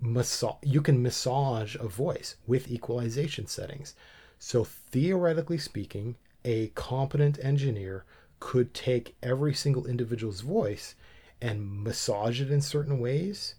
[0.00, 3.94] massage you can massage a voice with equalization settings.
[4.38, 8.04] So theoretically speaking, a competent engineer
[8.38, 10.94] could take every single individual's voice
[11.40, 13.54] and massage it in certain ways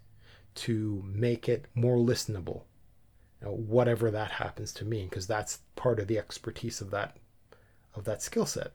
[0.56, 2.64] to make it more listenable.
[3.42, 7.18] Whatever that happens to mean, because that's part of the expertise of that
[7.96, 8.74] of that skill set.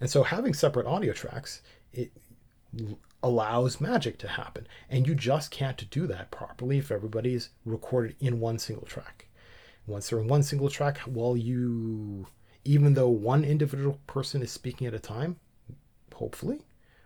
[0.00, 2.12] And so having separate audio tracks, it
[3.26, 4.66] allows magic to happen.
[4.88, 9.26] And you just can't do that properly if everybody's recorded in one single track.
[9.86, 12.28] Once they're in one single track, well, you,
[12.64, 15.36] even though one individual person is speaking at a time,
[16.14, 16.60] hopefully,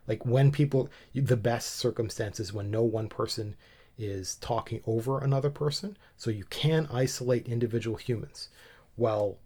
[0.07, 3.57] like when people, the best circumstances when no one person
[3.99, 5.97] is talking over another person.
[6.17, 8.49] So you can isolate individual humans.
[8.97, 9.39] Well,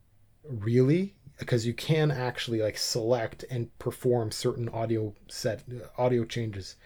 [0.49, 5.63] really, because you can actually like select and perform certain audio set
[5.99, 6.77] audio changes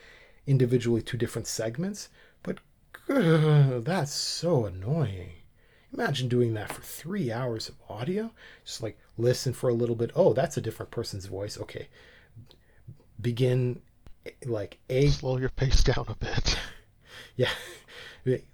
[0.47, 2.09] individually to different segments
[2.43, 2.59] but
[3.09, 5.31] ugh, that's so annoying.
[5.93, 8.31] Imagine doing that for three hours of audio
[8.65, 10.11] just like listen for a little bit.
[10.15, 11.59] Oh that's a different person's voice.
[11.59, 11.89] Okay.
[13.21, 13.81] Begin
[14.45, 16.59] like a slow your pace down a bit.
[17.37, 17.51] Yeah.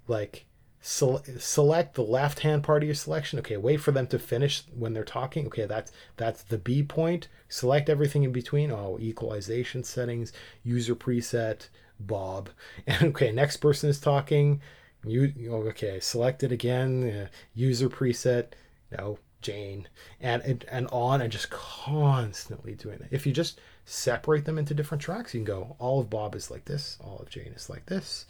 [0.06, 0.44] Like
[0.86, 3.39] select the left hand part of your selection.
[3.39, 5.47] Okay wait for them to finish when they're talking.
[5.47, 7.28] Okay that's that's the b point.
[7.48, 8.70] Select everything in between.
[8.70, 10.31] Oh equalization settings
[10.62, 12.51] user preset bob.
[12.86, 14.61] And okay next person is talking.
[15.06, 15.32] You
[15.69, 17.11] okay select it again.
[17.11, 18.48] Uh, user preset.
[18.97, 19.89] No jane.
[20.20, 23.09] And, and and on and just constantly doing that.
[23.11, 26.51] If you just separate them into different tracks you can go all of bob is
[26.51, 28.27] like this all of jane is like this.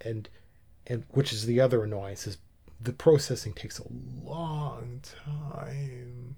[0.00, 0.28] And
[0.86, 2.38] and which is the other annoyance is
[2.80, 3.86] the processing takes a
[4.24, 6.34] long time.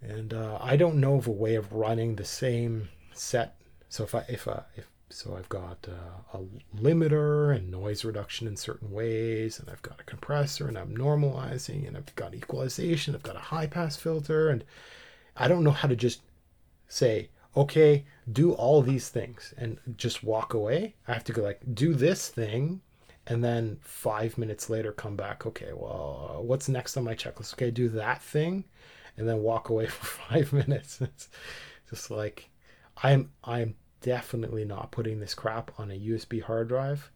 [0.00, 3.56] And uh, i don't know of a way of running the same set.
[3.88, 6.42] So if i if uh, if so i've got uh, a
[6.76, 11.86] limiter and noise reduction in certain ways and i've got a compressor and i'm normalizing
[11.86, 14.64] and i've got equalization i've got a high pass filter and
[15.36, 16.20] i don't know how to just
[16.88, 20.94] say okay, do all these things and just walk away.
[21.06, 22.80] I have to go like, do this thing.
[23.26, 25.44] And then five minutes later, come back.
[25.44, 27.52] Okay, well, uh, what's next on my checklist?
[27.52, 28.64] Okay, do that thing,
[29.18, 31.00] and then walk away for five minutes.
[31.02, 31.28] It's
[31.90, 32.48] just like
[33.02, 33.30] I'm.
[33.44, 37.10] I'm definitely not putting this crap on a USB hard drive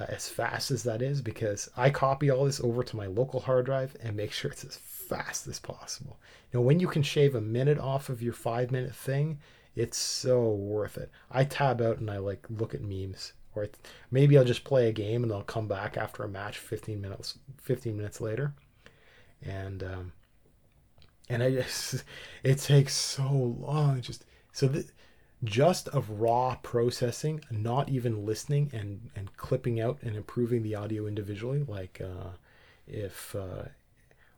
[0.00, 3.40] uh, as fast as that is because I copy all this over to my local
[3.40, 4.76] hard drive and make sure it's as
[5.08, 6.18] fast as possible.
[6.52, 9.38] You know, when you can shave a minute off of your five minute thing,
[9.74, 11.10] it's so worth it.
[11.30, 13.68] I tab out and I like look at memes, or
[14.10, 17.38] maybe I'll just play a game and I'll come back after a match 15 minutes
[17.62, 18.54] 15 minutes later,
[19.42, 20.12] and um,
[21.28, 22.04] and I just
[22.42, 23.30] it takes so
[23.60, 24.00] long.
[24.00, 24.84] Just so the,
[25.44, 31.06] just of raw processing, not even listening and and clipping out and improving the audio
[31.06, 31.64] individually.
[31.66, 32.30] Like uh,
[32.86, 33.64] if uh,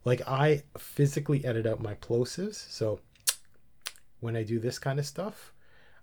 [0.05, 3.01] like I physically edit out my plosives, so
[4.21, 5.53] when I do this kind of stuff,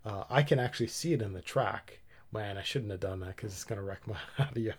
[0.06, 1.99] uh, I can actually see it in the track.
[2.32, 4.74] Man, I shouldn't have done that because it's gonna wreck my audio.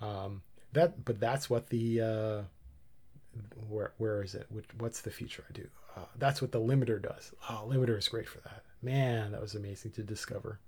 [0.00, 0.42] Um,
[0.72, 2.42] that, but that's what the uh,
[3.68, 4.46] where where is it?
[4.50, 5.68] Which, what's the feature I do?
[5.96, 7.32] Uh, that's what the limiter does.
[7.48, 8.62] Oh, limiter is great for that.
[8.82, 10.60] Man, that was amazing to discover.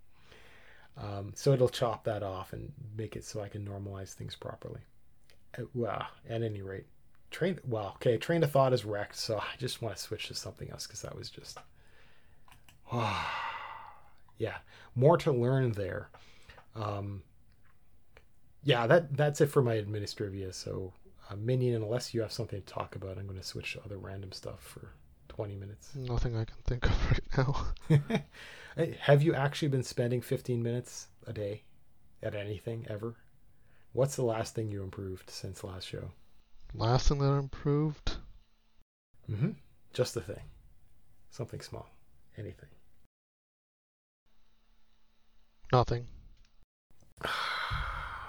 [0.97, 4.81] Um, so it'll chop that off and make it so I can normalize things properly.
[5.57, 6.87] Uh, well, at any rate,
[7.31, 10.35] train well okay train of thought is wrecked so i just want to switch to
[10.35, 11.59] something else because that was just
[12.93, 13.27] oh,
[14.39, 14.57] yeah
[14.95, 16.09] more to learn there
[16.75, 17.23] um,
[18.63, 20.93] yeah that that's it for my administrivia so
[21.31, 23.99] uh, Minion, unless you have something to talk about, I'm going to switch to other
[23.99, 24.93] random stuff for
[25.29, 25.95] 20 minutes.
[25.95, 27.47] Nothing I can think of right
[27.91, 28.23] now.
[29.01, 31.65] Have you actually been spending 15 minutes a day
[32.23, 33.17] at anything ever?
[33.93, 36.13] What's the last thing you improved since last show?
[36.75, 38.17] Last thing that improved.
[39.31, 39.51] Mm-hmm.
[39.93, 40.43] Just a thing.
[41.31, 41.89] Something small.
[42.37, 42.69] Anything.
[45.73, 46.07] Nothing.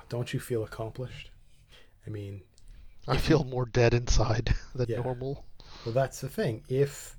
[0.09, 1.31] Don't you feel accomplished?
[2.05, 2.41] I mean,
[3.07, 5.01] I feel more dead inside than Yeah.
[5.01, 5.45] normal.
[5.85, 6.63] well that's the thing.
[6.67, 7.15] If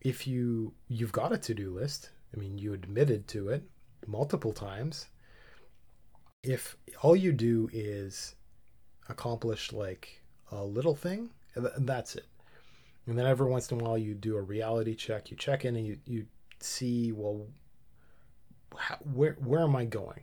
[0.00, 3.64] if you you've got a to-do list, I mean, you admitted to it
[4.06, 5.06] multiple times.
[6.42, 8.34] If all you do is
[9.12, 10.20] accomplish like
[10.50, 12.26] a little thing, th- that's it.
[13.06, 15.76] And then every once in a while you do a reality check, you check in
[15.76, 16.26] and you you
[16.60, 17.46] see well
[18.76, 20.22] how, where where am I going?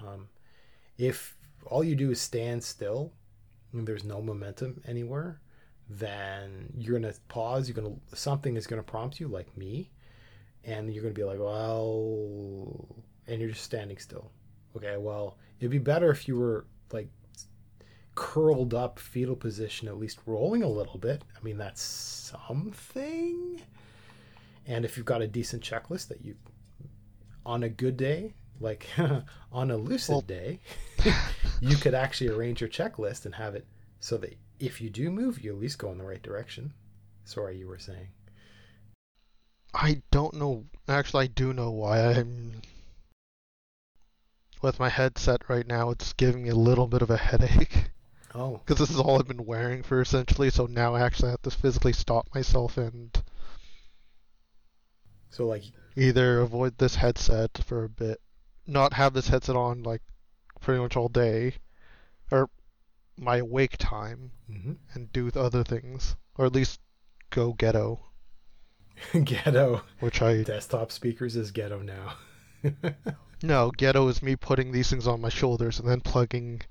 [0.00, 0.28] Um,
[0.98, 1.36] if
[1.66, 3.12] all you do is stand still
[3.72, 5.40] and there's no momentum anywhere,
[5.88, 7.68] then you're gonna pause.
[7.68, 9.90] You're gonna something is gonna prompt you, like me,
[10.64, 12.86] and you're gonna be like, well,
[13.26, 14.30] and you're just standing still.
[14.76, 17.08] Okay, well, it'd be better if you were like
[18.14, 21.22] curled up, fetal position, at least rolling a little bit.
[21.36, 23.60] I mean, that's something.
[24.66, 26.36] And if you've got a decent checklist that you,
[27.44, 28.88] on a good day, like
[29.52, 30.60] on a lucid Well- day,
[31.60, 33.66] you could actually arrange your checklist and have it
[34.00, 36.72] so that if you do move, you at least go in the right direction.
[37.24, 38.08] Sorry, you were saying.
[39.72, 40.66] I don't know.
[40.88, 42.62] Actually, I do know why I'm.
[44.62, 47.90] With my headset right now, it's giving me a little bit of a headache.
[48.34, 51.42] Oh, Because this is all I've been wearing for essentially, so now I actually have
[51.42, 53.16] to physically stop myself and
[55.30, 55.64] so like,
[55.96, 58.20] either avoid this headset for a bit,
[58.68, 60.00] not have this headset on like
[60.60, 61.54] pretty much all day,
[62.30, 62.48] or
[63.18, 64.76] my awake time, mhm.
[64.92, 66.80] and do other things, or at least
[67.30, 68.00] go ghetto,
[69.24, 72.14] ghetto which I desktop speakers is ghetto now.
[73.42, 76.62] no ghetto is me putting these things on my shoulders and then plugging,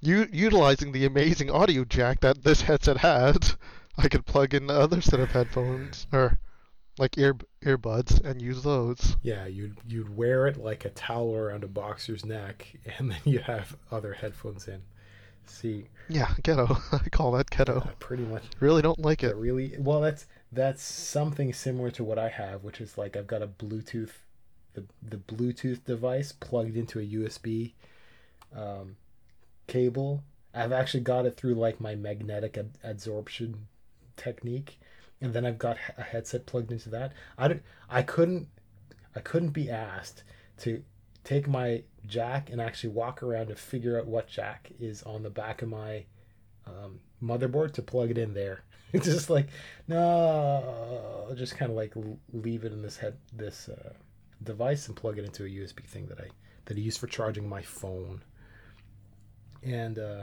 [0.00, 3.56] u- utilizing the amazing audio jack that this headset has.
[3.98, 6.38] I could plug in the other set of headphones or
[6.98, 9.16] like ear earbuds and use those.
[9.22, 12.66] yeah, you'd you'd wear it like a towel around a boxer's neck,
[12.98, 14.82] and then you have other headphones in.
[15.46, 16.76] See, Yeah, ghetto.
[16.92, 17.80] I call that ghetto.
[17.80, 19.34] uh, pretty much Really don't like it.
[19.36, 20.00] really well.
[20.00, 24.10] That's that's something similar to what I have, which is like I've got a Bluetooth,
[24.74, 27.72] the the Bluetooth device plugged into a USB
[28.54, 28.96] um,
[29.70, 30.22] cable.
[30.52, 33.54] I've actually got it through like my magnetic ab- adsorption
[34.16, 34.78] technique,
[35.20, 37.12] and then I've got a headset plugged into that.
[37.38, 38.48] I don't, I couldn't
[39.14, 40.22] I couldn't be asked
[40.58, 40.82] to
[41.24, 45.30] take my jack and actually walk around to figure out what jack is on the
[45.30, 46.04] back of my
[46.66, 48.64] um, motherboard to plug it in there.
[48.92, 49.46] It's just like
[49.86, 51.92] no, I'll just kind of like
[52.32, 53.92] leave it in this head this uh,
[54.42, 56.26] device and plug it into a USB thing that I
[56.64, 58.22] that I use for charging my phone.
[59.62, 60.22] And uh,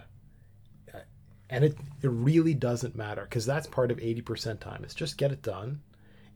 [1.49, 4.83] and it it really doesn't matter because that's part of eighty percent time.
[4.83, 5.81] It's just get it done,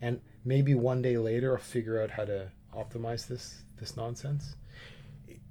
[0.02, 4.56] and maybe one day later I'll figure out how to optimize this this nonsense.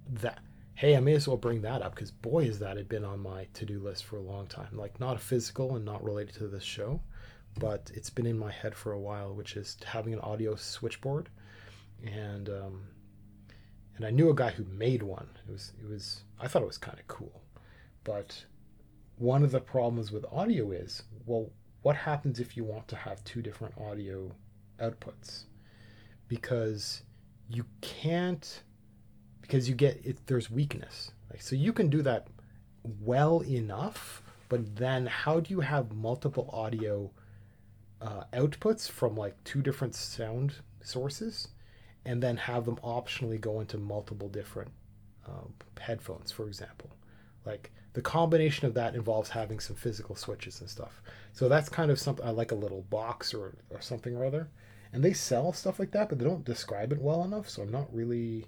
[0.09, 0.41] That
[0.75, 3.21] hey, I may as well bring that up because boy, has that had been on
[3.21, 4.71] my to do list for a long time.
[4.73, 7.03] Like not a physical and not related to this show,
[7.59, 11.29] but it's been in my head for a while, which is having an audio switchboard,
[12.03, 12.83] and um,
[13.97, 15.29] and I knew a guy who made one.
[15.47, 17.43] It was it was I thought it was kind of cool,
[18.05, 18.45] but
[19.17, 21.51] one of the problems with audio is well,
[21.83, 24.33] what happens if you want to have two different audio
[24.81, 25.45] outputs?
[26.29, 27.03] Because
[27.51, 28.63] you can't
[29.43, 32.29] because you get it there's weakness like so you can do that
[33.01, 37.11] well enough but then how do you have multiple audio
[38.01, 41.49] uh, outputs from like two different sound sources
[42.05, 44.71] and then have them optionally go into multiple different
[45.27, 46.91] um, headphones for example.
[47.47, 51.03] Like the combination of that involves having some physical switches and stuff.
[51.33, 54.49] So that's kind of something i like a little box or, or something or other.
[54.93, 57.71] And they sell stuff like that but they don't describe it well enough so i'm
[57.71, 58.47] not really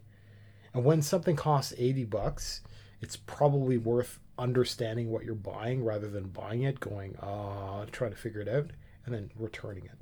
[0.74, 2.62] and when something costs 80 bucks,
[3.00, 8.16] it's probably worth understanding what you're buying rather than buying it, going, uh, trying to
[8.16, 8.70] figure it out,
[9.04, 9.98] and then returning it.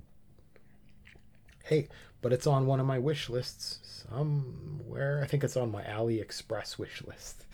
[1.64, 1.89] Hey,
[2.22, 5.20] but it's on one of my wish lists somewhere.
[5.22, 7.47] I think it's on my AliExpress wish list.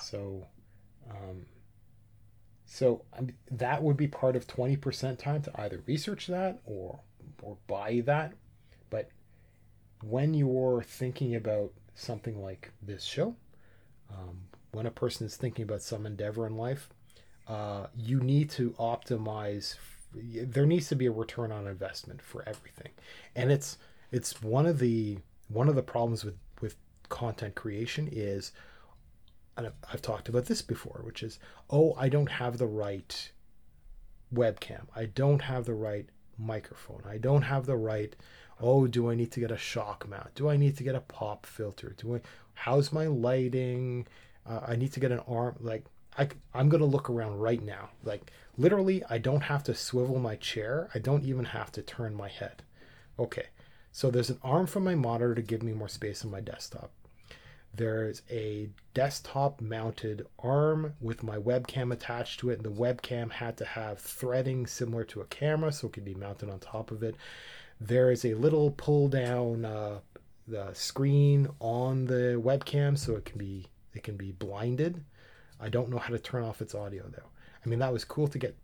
[0.00, 0.46] So,
[1.10, 1.46] um,
[2.64, 7.00] so I mean, that would be part of 20% time to either research that or
[7.42, 8.32] or buy that.
[8.90, 9.10] But
[10.02, 13.34] when you're thinking about something like this show,
[14.10, 16.88] um, when a person is thinking about some endeavor in life,
[17.48, 19.76] uh, you need to optimize.
[20.14, 22.92] There needs to be a return on investment for everything,
[23.36, 23.78] and it's
[24.12, 25.18] it's one of the
[25.48, 26.76] one of the problems with with
[27.08, 28.52] content creation is,
[29.56, 31.38] and I've, talked about this before, which is
[31.68, 33.30] oh I don't have the right
[34.34, 36.06] webcam, I don't have the right
[36.38, 38.14] microphone, I don't have the right
[38.62, 40.34] oh do i need to get a shock mount?
[40.34, 41.94] Do i need to get a pop filter?
[41.96, 42.20] Do i
[42.54, 44.06] how's my lighting?
[44.46, 45.84] Uh, i need to get an arm like
[46.18, 47.90] I, i'm going to look around right now.
[48.04, 50.90] Like literally i don't have to swivel my chair.
[50.94, 52.62] I don't even have to turn my head.
[53.18, 53.46] Okay
[53.92, 56.90] so there's an arm for my monitor to give me more space on my desktop
[57.72, 63.56] there's a desktop mounted arm with my webcam attached to it and the webcam had
[63.56, 67.02] to have threading similar to a camera so it could be mounted on top of
[67.02, 67.14] it
[67.80, 69.98] there is a little pull down uh,
[70.46, 75.02] the screen on the webcam so it can be it can be blinded.
[75.58, 77.28] I don't know how to turn off its audio though.
[77.64, 78.56] I mean that was cool to get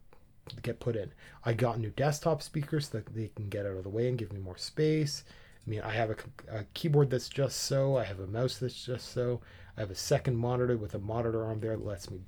[0.63, 1.13] get put in.
[1.45, 4.33] I got new desktop speakers that they can get out of the way and give
[4.33, 5.25] me more space.
[5.67, 6.17] I mean, I have a,
[6.51, 7.97] a, keyboard that's just so.
[7.97, 9.41] I have a mouse that's just so.
[9.77, 12.21] I have a second monitor with a monitor arm there that lets me,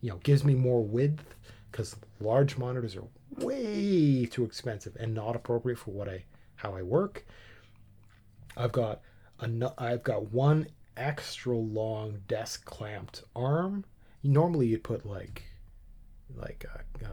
[0.00, 1.34] you know, gives me more width
[1.70, 3.04] because large monitors are
[3.38, 6.24] way too expensive and not appropriate for what I
[6.56, 7.26] how I work.
[8.56, 9.02] I've got
[9.40, 13.84] a, I've got one extra long desk clamped arm.
[14.22, 15.42] Normally you'd put like
[16.36, 17.04] like a,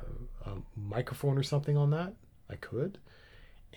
[0.49, 2.13] a, a microphone or something on that.
[2.49, 2.99] I could,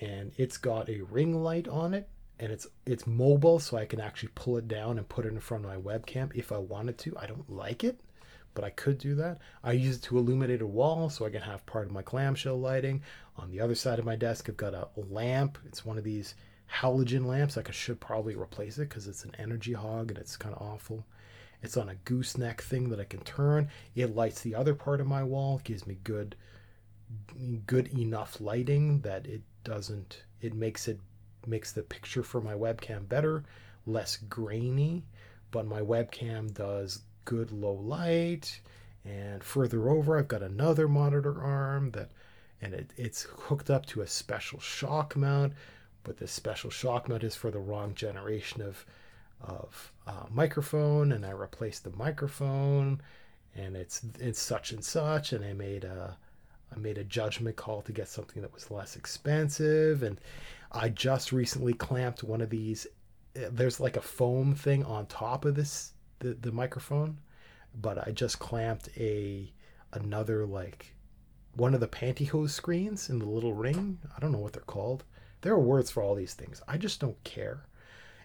[0.00, 2.08] and it's got a ring light on it,
[2.38, 5.40] and it's it's mobile, so I can actually pull it down and put it in
[5.40, 7.16] front of my webcam if I wanted to.
[7.16, 8.00] I don't like it,
[8.54, 9.38] but I could do that.
[9.62, 12.58] I use it to illuminate a wall so I can have part of my clamshell
[12.58, 13.02] lighting.
[13.36, 15.58] On the other side of my desk, I've got a lamp.
[15.66, 16.34] It's one of these
[16.72, 17.56] halogen lamps.
[17.56, 20.62] Like I should probably replace it because it's an energy hog and it's kind of
[20.62, 21.06] awful.
[21.66, 23.68] It's on a gooseneck thing that I can turn.
[23.96, 26.36] It lights the other part of my wall, gives me good
[27.66, 31.00] good enough lighting that it doesn't it makes it
[31.44, 33.42] makes the picture for my webcam better,
[33.84, 35.06] less grainy,
[35.50, 38.60] but my webcam does good low light.
[39.04, 42.12] And further over, I've got another monitor arm that,
[42.62, 45.52] and it, it's hooked up to a special shock mount.
[46.04, 48.86] But this special shock mount is for the wrong generation of
[49.40, 53.00] of uh, microphone, and I replaced the microphone,
[53.54, 56.16] and it's it's such and such, and I made a
[56.74, 60.20] I made a judgment call to get something that was less expensive, and
[60.72, 62.86] I just recently clamped one of these.
[63.36, 67.18] Uh, there's like a foam thing on top of this the, the microphone,
[67.74, 69.52] but I just clamped a
[69.92, 70.92] another like
[71.54, 73.98] one of the pantyhose screens in the little ring.
[74.14, 75.04] I don't know what they're called.
[75.40, 76.62] There are words for all these things.
[76.68, 77.66] I just don't care.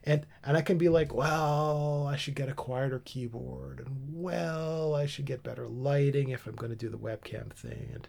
[0.04, 4.96] And and I can be like, well, I should get a quieter keyboard, and well,
[4.96, 8.08] I should get better lighting if I'm going to do the webcam thing, and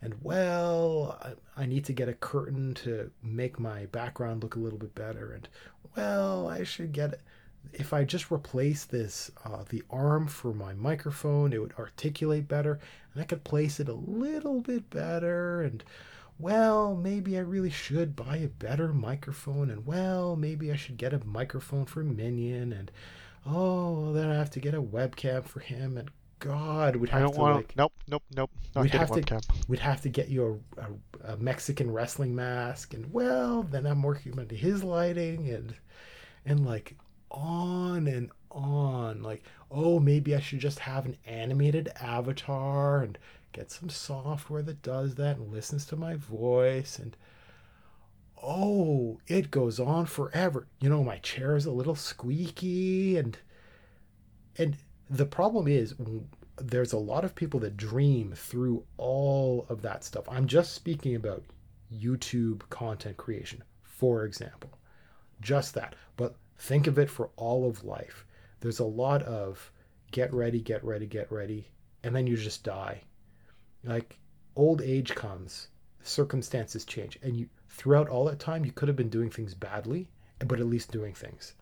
[0.00, 4.60] and well, I, I need to get a curtain to make my background look a
[4.60, 5.48] little bit better, and
[5.94, 7.20] well, I should get
[7.72, 12.78] if I just replace this, uh, the arm for my microphone, it would articulate better
[13.12, 15.62] and I could place it a little bit better.
[15.62, 15.82] And
[16.38, 19.70] well, maybe I really should buy a better microphone.
[19.70, 22.72] And well, maybe I should get a microphone for Minion.
[22.72, 22.90] And
[23.46, 25.96] oh, then I have to get a webcam for him.
[25.96, 27.56] And God, we'd have I don't to want.
[27.56, 28.50] like, Nope, nope, nope.
[28.74, 29.42] Not we'd have to webcam.
[29.68, 34.02] we'd have to get you a, a, a Mexican wrestling mask, and well, then I'm
[34.02, 35.74] working on his lighting, and
[36.44, 36.96] and like
[37.30, 39.22] on and on.
[39.22, 43.18] Like, oh, maybe I should just have an animated avatar and
[43.56, 47.16] get some software that does that and listens to my voice and
[48.42, 50.66] oh, it goes on forever.
[50.78, 53.38] You know, my chair is a little squeaky and
[54.58, 54.76] and
[55.08, 55.94] the problem is
[56.58, 60.28] there's a lot of people that dream through all of that stuff.
[60.28, 61.42] I'm just speaking about
[61.92, 64.70] YouTube content creation, for example.
[65.40, 65.94] Just that.
[66.16, 68.26] But think of it for all of life.
[68.60, 69.70] There's a lot of
[70.10, 71.68] get ready, get ready, get ready,
[72.02, 73.02] and then you just die.
[73.86, 74.18] Like
[74.56, 75.68] old age comes,
[76.02, 80.08] circumstances change, and you throughout all that time you could have been doing things badly,
[80.40, 81.54] but at least doing things.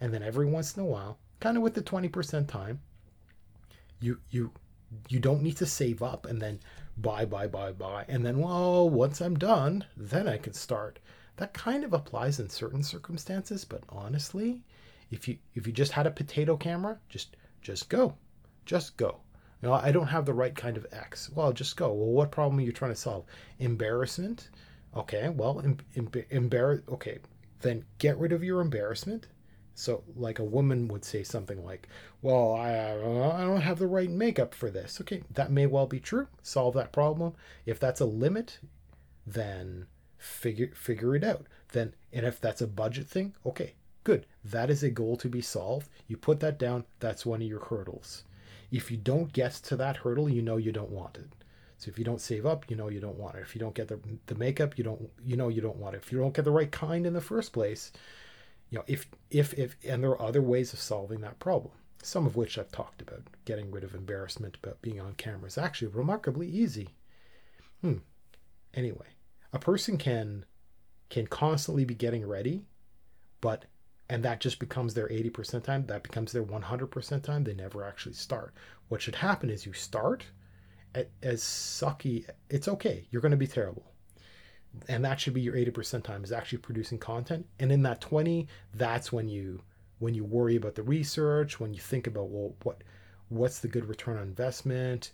[0.00, 2.80] And then every once in a while, kind of with the 20% time,
[4.00, 4.50] you you
[5.08, 6.58] you don't need to save up and then
[6.96, 10.98] buy buy buy buy and then well once i'm done then i can start
[11.36, 14.62] that kind of applies in certain circumstances but honestly
[15.10, 18.16] if you if you just had a potato camera just just go
[18.66, 19.20] just go
[19.62, 22.30] you know i don't have the right kind of x well just go well what
[22.30, 23.24] problem are you trying to solve
[23.58, 24.50] embarrassment
[24.96, 27.18] okay well em- em- embar- okay
[27.60, 29.28] then get rid of your embarrassment
[29.80, 31.88] so, like a woman would say something like,
[32.20, 35.00] "Well, I I don't have the right makeup for this.
[35.00, 36.28] Okay, that may well be true.
[36.42, 37.32] Solve that problem.
[37.64, 38.58] If that's a limit,
[39.26, 39.86] then
[40.18, 41.46] figure figure it out.
[41.72, 43.72] Then and if that's a budget thing, okay,
[44.04, 44.26] good.
[44.44, 45.88] That is a goal to be solved.
[46.08, 48.24] You put that down, that's one of your hurdles.
[48.70, 51.28] If you don't get to that hurdle, you know you don't want it.
[51.78, 53.40] So if you don't save up, you know you don't want it.
[53.40, 56.02] If you don't get the, the makeup, you don't you know you don't want it.
[56.02, 57.90] If you don't get the right kind in the first place,
[58.68, 61.72] you know if if if and there are other ways of solving that problem.
[62.02, 63.22] Some of which I've talked about.
[63.44, 66.90] Getting rid of embarrassment about being on camera is actually remarkably easy.
[67.80, 67.98] Hmm.
[68.74, 69.06] Anyway,
[69.52, 70.44] a person can
[71.08, 72.66] can constantly be getting ready,
[73.40, 73.64] but
[74.10, 78.14] and that just becomes their 80% time, that becomes their 100% time, they never actually
[78.14, 78.52] start.
[78.88, 80.24] What should happen is you start
[81.22, 83.06] as sucky, it's okay.
[83.10, 83.84] You're going to be terrible.
[84.88, 87.46] And that should be your 80% time is actually producing content.
[87.60, 89.62] And in that 20, that's when you
[90.00, 92.82] when you worry about the research, when you think about well what
[93.28, 95.12] what's the good return on investment?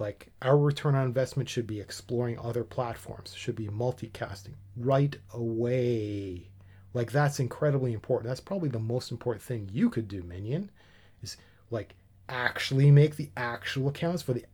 [0.00, 6.48] Like our return on investment should be exploring other platforms, should be multicasting right away.
[6.94, 8.28] Like that's incredibly important.
[8.28, 10.70] That's probably the most important thing you could do, Minion,
[11.22, 11.36] is
[11.70, 11.94] like
[12.28, 14.44] actually make the actual accounts for the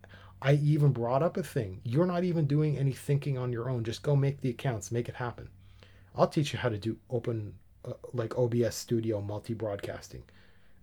[0.43, 1.83] I even brought up a thing.
[1.85, 3.85] You're not even doing any thinking on your own.
[3.85, 5.51] Just go make the accounts, make it happen.
[6.17, 7.55] I'll teach you how to do open
[7.85, 10.23] uh, like OBS Studio multi broadcasting.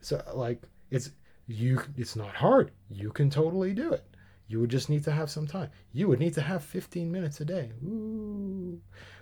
[0.02, 0.62] So like
[0.92, 1.12] it's
[1.48, 2.72] you it's not hard.
[2.92, 4.06] You can totally do it.
[4.48, 5.70] You would just need to have some time.
[5.92, 7.72] You would need to have 15 minutes a day.
[7.84, 8.80] Ooh.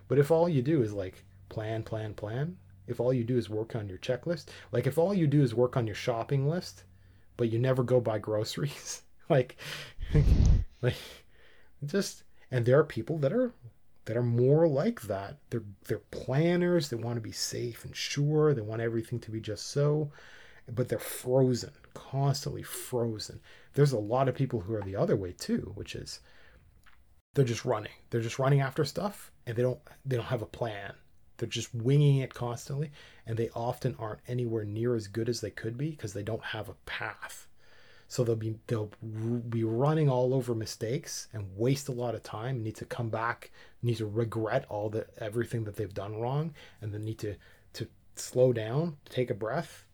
[0.07, 2.57] But if all you do is like plan, plan, plan,
[2.87, 5.55] if all you do is work on your checklist, like if all you do is
[5.55, 6.83] work on your shopping list,
[7.37, 9.57] but you never go buy groceries, like
[10.81, 10.95] like
[11.85, 13.53] just and there are people that are
[14.05, 15.37] that are more like that.
[15.49, 19.41] They're they're planners, they want to be safe and sure, they want everything to be
[19.41, 20.11] just so,
[20.71, 23.39] but they're frozen, constantly frozen.
[23.73, 26.19] There's a lot of people who are the other way too, which is
[27.33, 27.91] they're just running.
[28.09, 30.93] They're just running after stuff and they don't they don't have a plan.
[31.37, 32.91] They're just winging it constantly
[33.25, 36.43] and they often aren't anywhere near as good as they could be because they don't
[36.43, 37.47] have a path.
[38.07, 38.91] So they'll be they'll
[39.49, 42.61] be running all over mistakes and waste a lot of time.
[42.61, 46.93] Need to come back, need to regret all the everything that they've done wrong, and
[46.93, 47.35] then need to
[47.73, 49.85] to slow down, take a breath,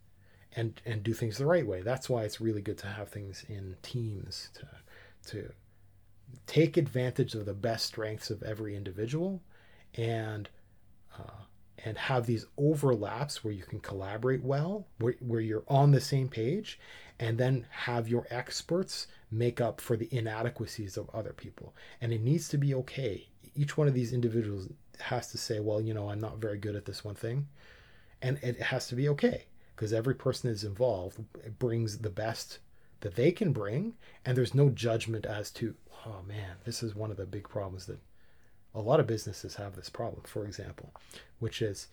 [0.55, 1.81] and and do things the right way.
[1.81, 4.67] That's why it's really good to have things in teams to
[5.31, 5.53] to
[6.47, 9.41] take advantage of the best strengths of every individual,
[9.95, 10.49] and
[11.17, 11.43] uh,
[11.83, 16.27] and have these overlaps where you can collaborate well, where, where you're on the same
[16.27, 16.80] page,
[17.19, 21.73] and then have your experts make up for the inadequacies of other people.
[22.01, 23.27] And it needs to be okay.
[23.56, 26.75] Each one of these individuals has to say, well, you know, I'm not very good
[26.75, 27.48] at this one thing.
[28.22, 31.23] And it has to be okay because every person is involved
[31.57, 32.59] brings the best
[32.99, 33.93] that they can bring.
[34.25, 35.75] And there's no judgment as to,
[36.06, 37.99] oh man, this is one of the big problems that
[38.74, 40.93] a lot of businesses have this problem, for example,
[41.40, 41.88] which is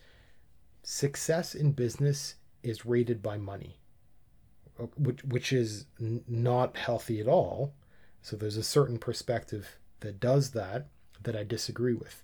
[0.83, 3.79] success in business is rated by money
[4.79, 7.73] uh, which which is n- not healthy at all.
[8.21, 10.87] So there's a certain perspective that does that
[11.23, 12.23] that I disagree with.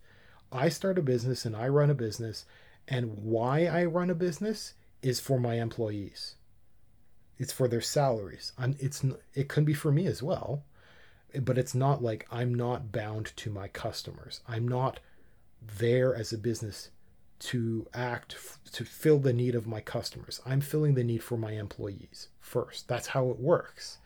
[0.51, 2.45] I start a business and I run a business,
[2.87, 6.35] and why I run a business is for my employees.
[7.37, 8.53] It's for their salaries.
[8.57, 9.03] I'm, it's
[9.33, 10.63] it can be for me as well,
[11.43, 14.41] but it's not like I'm not bound to my customers.
[14.47, 14.99] I'm not
[15.61, 16.89] there as a business
[17.37, 18.35] to act
[18.71, 20.41] to fill the need of my customers.
[20.45, 22.87] I'm filling the need for my employees first.
[22.87, 23.97] That's how it works.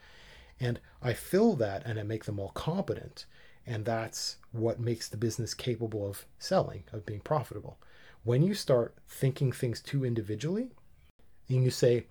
[0.58, 3.26] And I fill that and I make them all competent.
[3.66, 7.78] And that's what makes the business capable of selling, of being profitable.
[8.24, 10.70] When you start thinking things too individually,
[11.48, 12.06] and you say,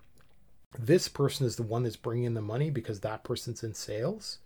[0.78, 4.38] this person is the one that's bringing in the money because that person's in sales,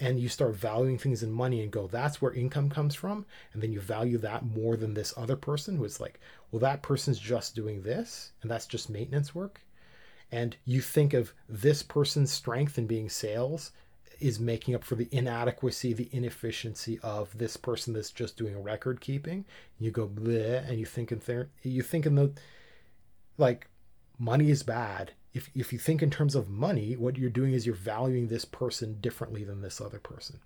[0.00, 3.24] and you start valuing things in money and go, that's where income comes from.
[3.52, 6.82] And then you value that more than this other person who is like, well, that
[6.82, 9.60] person's just doing this and that's just maintenance work.
[10.32, 13.70] And you think of this person's strength in being sales
[14.20, 19.00] is making up for the inadequacy, the inefficiency of this person that's just doing record
[19.00, 19.44] keeping.
[19.78, 22.32] You go bleh, and you think in there, you think in the
[23.38, 23.68] like
[24.18, 27.66] money is bad if, if you think in terms of money, what you're doing is
[27.66, 30.38] you're valuing this person differently than this other person.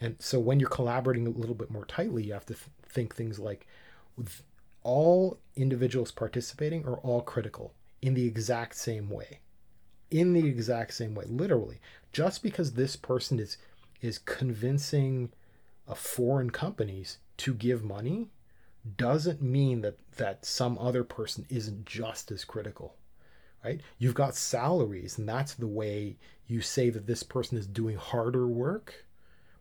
[0.00, 3.14] And so when you're collaborating a little bit more tightly, you have to th- think
[3.14, 3.66] things like
[4.84, 9.40] all individuals participating are all critical in the exact same way.
[10.12, 11.80] In the exact same way, literally.
[12.12, 13.56] Just because this person is
[14.00, 15.32] is convincing
[15.88, 18.28] uh, foreign companies to give money
[18.96, 22.94] doesn't mean that that some other person isn't just as critical
[23.64, 23.80] right?
[23.98, 28.46] You've got salaries, and that's the way you say that this person is doing harder
[28.46, 29.04] work,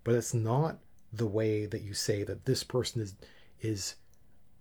[0.04, 0.80] but it's not
[1.14, 3.16] the way that you say that this person is
[3.62, 3.96] is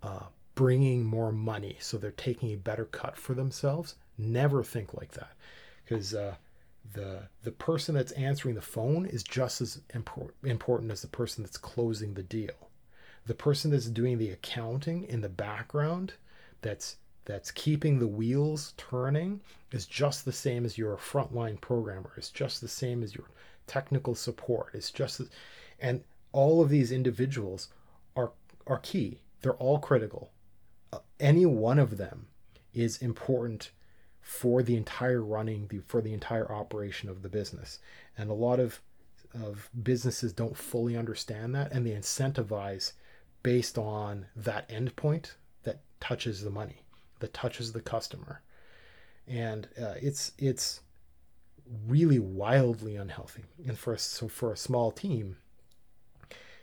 [0.01, 3.95] uh, bringing more money, so they're taking a better cut for themselves.
[4.17, 5.33] Never think like that,
[5.83, 6.35] because uh,
[6.93, 11.43] the the person that's answering the phone is just as impor- important as the person
[11.43, 12.69] that's closing the deal.
[13.25, 16.13] The person that's doing the accounting in the background,
[16.61, 22.11] that's that's keeping the wheels turning, is just the same as your frontline programmer.
[22.17, 23.29] It's just the same as your
[23.67, 24.71] technical support.
[24.73, 25.21] It's just,
[25.79, 27.69] and all of these individuals
[28.15, 28.31] are
[28.67, 29.21] are key.
[29.41, 30.31] They're all critical.
[30.91, 32.27] Uh, any one of them
[32.73, 33.71] is important
[34.21, 37.79] for the entire running, the, for the entire operation of the business.
[38.17, 38.81] And a lot of
[39.33, 42.93] of businesses don't fully understand that, and they incentivize
[43.41, 45.31] based on that endpoint
[45.63, 46.82] that touches the money,
[47.23, 48.41] that touches the customer,
[49.25, 50.81] and uh, it's it's
[51.87, 53.45] really wildly unhealthy.
[53.65, 55.37] And for a, so for a small team,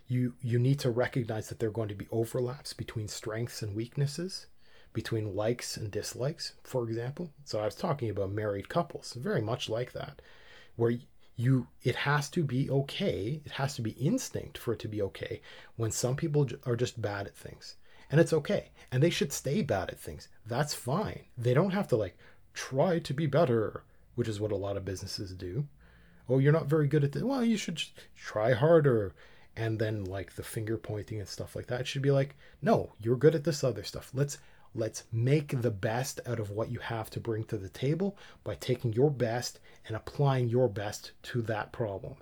[0.06, 3.74] you you need to recognize that there are going to be overlaps between strengths and
[3.74, 4.46] weaknesses
[4.92, 7.30] between likes and dislikes for example.
[7.44, 10.20] So i was talking about married couples very much like that
[10.76, 10.94] where
[11.36, 15.00] you it has to be okay it has to be instinct for it to be
[15.00, 15.40] okay
[15.76, 17.76] when some people are just bad at things
[18.10, 21.88] and it's okay and they should stay bad at things that's fine they don't have
[21.88, 22.16] to like
[22.54, 25.66] try to be better which is what a lot of businesses do
[26.28, 27.82] oh you're not very good at this well you should
[28.16, 29.14] try harder
[29.56, 31.80] and then like the finger pointing and stuff like that.
[31.80, 34.10] It should be like, no, you're good at this other stuff.
[34.14, 34.38] Let's
[34.74, 38.54] let's make the best out of what you have to bring to the table by
[38.54, 42.14] taking your best and applying your best to that problem.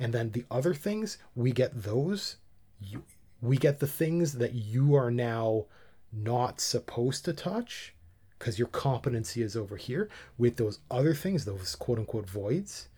[0.00, 2.36] And then the other things, we get those
[2.80, 3.04] you
[3.42, 5.66] we get the things that you are now
[6.12, 7.94] not supposed to touch
[8.38, 12.88] because your competency is over here with those other things, those quote unquote voids,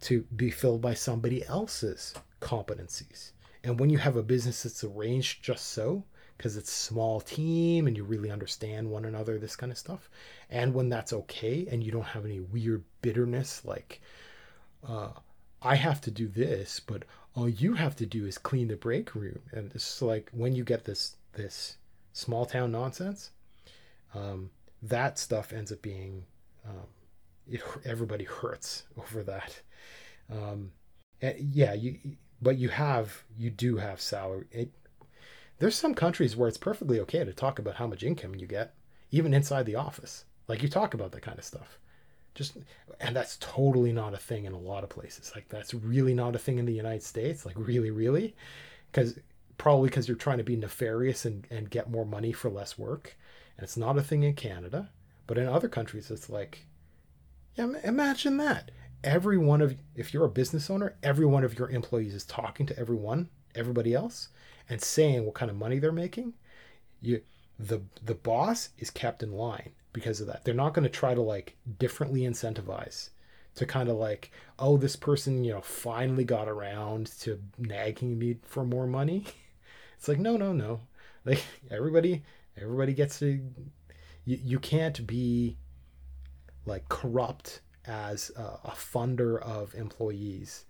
[0.00, 3.32] to be filled by somebody else's competencies.
[3.62, 6.04] And when you have a business that's arranged just so,
[6.36, 10.10] because it's small team and you really understand one another, this kind of stuff,
[10.50, 14.00] and when that's okay and you don't have any weird bitterness like,
[14.86, 15.10] uh,
[15.62, 17.04] I have to do this, but
[17.34, 19.40] all you have to do is clean the break room.
[19.52, 21.76] And it's like when you get this this
[22.12, 23.30] small town nonsense,
[24.14, 24.50] um,
[24.82, 26.24] that stuff ends up being
[26.66, 26.86] um,
[27.48, 29.60] it, everybody hurts over that.
[30.30, 30.72] Um,
[31.38, 31.98] yeah, you
[32.42, 34.46] but you have you do have salary.
[34.50, 34.70] It,
[35.58, 38.74] there's some countries where it's perfectly okay to talk about how much income you get,
[39.10, 40.24] even inside the office.
[40.48, 41.78] Like you talk about that kind of stuff.
[42.34, 42.56] Just
[43.00, 45.32] and that's totally not a thing in a lot of places.
[45.34, 47.46] Like that's really not a thing in the United States.
[47.46, 48.34] Like really, really,
[48.90, 49.18] because
[49.56, 53.16] probably because you're trying to be nefarious and, and get more money for less work.
[53.56, 54.90] And it's not a thing in Canada,
[55.26, 56.66] but in other countries, it's like,
[57.54, 58.72] yeah, imagine that
[59.04, 62.64] every one of if you're a business owner every one of your employees is talking
[62.66, 64.28] to everyone everybody else
[64.68, 66.32] and saying what kind of money they're making
[67.02, 67.20] you
[67.58, 70.44] the the boss is kept in line because of that.
[70.44, 73.08] They're not going to try to like differently incentivize
[73.54, 78.36] to kind of like oh this person you know finally got around to nagging me
[78.44, 79.24] for more money.
[79.96, 80.80] It's like no no no.
[81.24, 82.22] Like everybody
[82.60, 83.40] everybody gets to
[84.26, 85.56] you, you can't be
[86.66, 90.66] like corrupt as a, a funder of employees.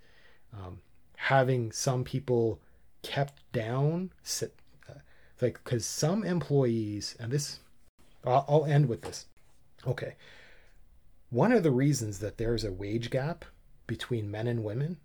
[0.52, 0.80] Um,
[1.16, 2.60] having some people
[3.02, 4.54] kept down, sit,
[4.88, 4.98] uh,
[5.40, 7.60] like because some employees, and this,
[8.24, 9.26] I'll, end with this.
[9.86, 10.14] Okay,
[11.30, 13.44] one of the reasons that there's a wage gap
[13.86, 14.98] between men and women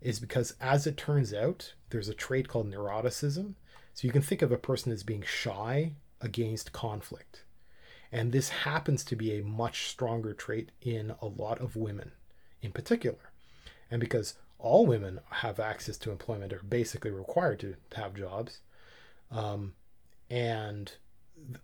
[0.00, 3.54] is because, as it turns out, there's a trait called neuroticism.
[3.94, 7.44] So you can think of a person as being shy against conflict.
[8.12, 12.12] And this happens to be a much stronger trait in a lot of women
[12.62, 13.32] in particular.
[13.90, 18.60] And because all women have access to employment, are basically required to, have jobs,
[19.30, 19.74] um,
[20.30, 20.92] and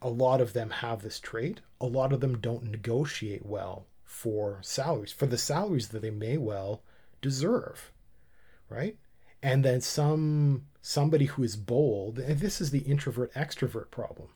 [0.00, 4.58] a lot of them have this trait, a lot of them don't negotiate well for
[4.62, 6.82] salaries, for the salaries that they may well
[7.20, 7.92] deserve,
[8.68, 8.96] right?
[9.42, 14.28] And then some somebody who is bold, and this is the introvert extrovert problem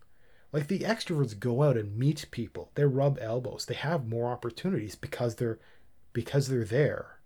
[0.56, 2.70] like the extroverts go out and meet people.
[2.74, 3.66] They rub elbows.
[3.66, 5.58] They have more opportunities because they're
[6.12, 7.18] because they're there.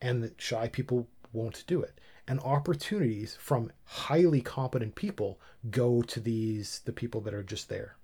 [0.00, 2.00] And the shy people won't do it.
[2.28, 5.40] And opportunities from highly competent people
[5.70, 7.96] go to these the people that are just there.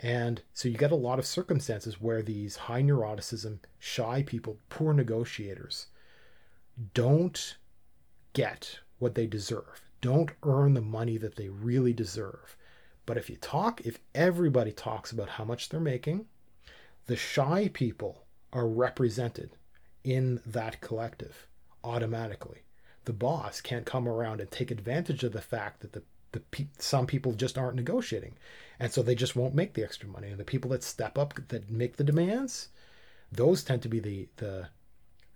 [0.00, 4.92] And so you get a lot of circumstances where these high neuroticism, shy people, poor
[4.92, 5.86] negotiators
[6.92, 7.56] don't
[8.32, 12.56] get what they deserve, don't earn the money that they really deserve
[13.06, 16.26] but if you talk, if everybody talks about how much they're making,
[17.06, 19.56] the shy people are represented
[20.02, 21.46] in that collective
[21.82, 22.63] automatically.
[23.04, 26.02] The boss can't come around and take advantage of the fact that the,
[26.32, 28.34] the pe- some people just aren't negotiating,
[28.80, 30.28] and so they just won't make the extra money.
[30.28, 32.68] And the people that step up that make the demands,
[33.30, 34.68] those tend to be the the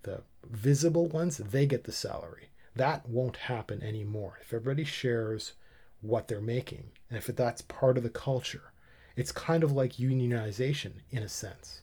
[0.03, 1.37] the visible ones.
[1.37, 2.49] They get the salary.
[2.75, 4.39] That won't happen anymore.
[4.41, 5.53] If everybody shares
[6.01, 8.71] what they're making, and if that's part of the culture,
[9.15, 11.81] it's kind of like unionization in a sense.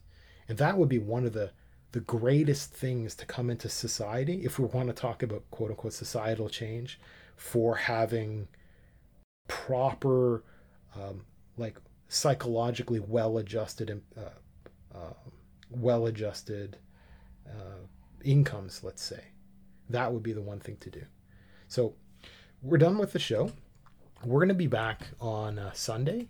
[0.49, 1.51] And that would be one of the
[1.93, 5.93] the greatest things to come into society if we want to talk about quote unquote
[5.93, 7.01] societal change
[7.37, 8.49] for having
[9.49, 10.43] proper
[10.95, 11.25] um,
[11.57, 11.77] like
[12.09, 15.13] psychologically well adjusted uh, uh,
[15.71, 16.77] well adjusted
[17.49, 17.87] uh,
[18.25, 19.25] incomes let's say.
[19.89, 21.03] That would be the one thing to do.
[21.69, 21.95] So
[22.61, 23.53] we're done with the show.
[24.25, 26.29] We're going to be back on uh, sunday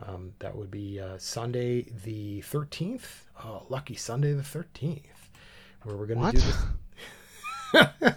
[0.00, 3.24] um, that would be uh, Sunday the 13th.
[3.44, 5.00] Oh, lucky Sunday the 13th,
[5.82, 6.64] where we're going to do this.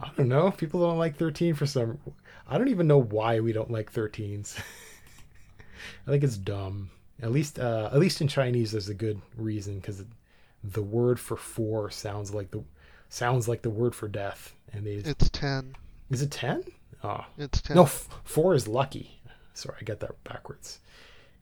[0.00, 0.50] I don't know.
[0.50, 1.98] People don't like 13 for some.
[2.48, 4.58] I don't even know why we don't like 13s.
[6.06, 6.90] I think it's dumb.
[7.20, 10.04] At least, uh, at least in Chinese, there's a good reason because
[10.62, 12.62] the word for four sounds like the
[13.08, 14.92] sounds like the word for death, and they.
[14.92, 15.74] It's ten.
[16.10, 16.62] Is it ten?
[17.02, 17.76] Oh, It's ten.
[17.76, 19.17] no, f- four is lucky.
[19.58, 20.78] Sorry, I got that backwards.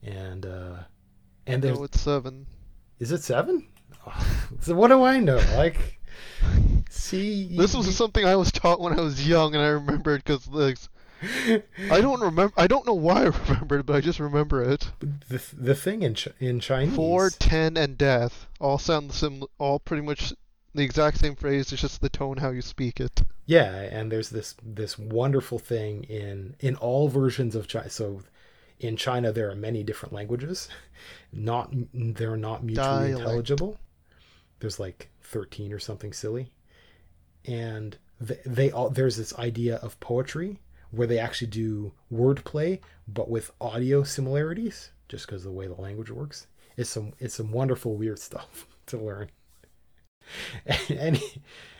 [0.01, 0.75] And uh
[1.45, 2.47] and there's no, it's seven.
[2.99, 3.67] is it seven?
[4.05, 5.37] Oh, so what do I know?
[5.55, 5.99] Like,
[6.89, 10.47] see, This was something I was taught when I was young, and I remembered because
[10.47, 10.77] like,
[11.91, 12.53] I don't remember.
[12.57, 14.91] I don't know why I remembered, but I just remember it.
[15.29, 16.95] the the thing in Ch- in Chinese.
[16.95, 19.43] Four, ten, and death all sound sim.
[19.59, 20.33] All pretty much
[20.77, 21.71] the exact same phrase.
[21.73, 23.21] It's just the tone how you speak it.
[23.45, 27.89] Yeah, and there's this this wonderful thing in in all versions of China.
[27.89, 28.21] So
[28.79, 30.69] in China there are many different languages.
[31.33, 33.19] Not they're not mutually Dialect.
[33.19, 33.77] intelligible.
[34.59, 36.51] There's like 13 or something silly.
[37.45, 40.59] And they, they all there's this idea of poetry
[40.91, 45.81] where they actually do wordplay but with audio similarities just because of the way the
[45.81, 46.47] language works.
[46.75, 49.29] It's some it's some wonderful weird stuff to learn.
[50.89, 51.21] Any,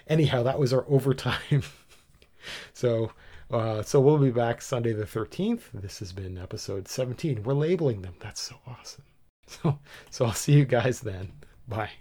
[0.07, 1.63] anyhow, that was our overtime.
[2.73, 3.11] so,
[3.51, 5.69] uh, so we'll be back Sunday the thirteenth.
[5.73, 7.43] This has been episode seventeen.
[7.43, 8.15] We're labeling them.
[8.19, 9.03] That's so awesome.
[9.49, 11.31] So, so I'll see you guys then.
[11.69, 11.91] Bye.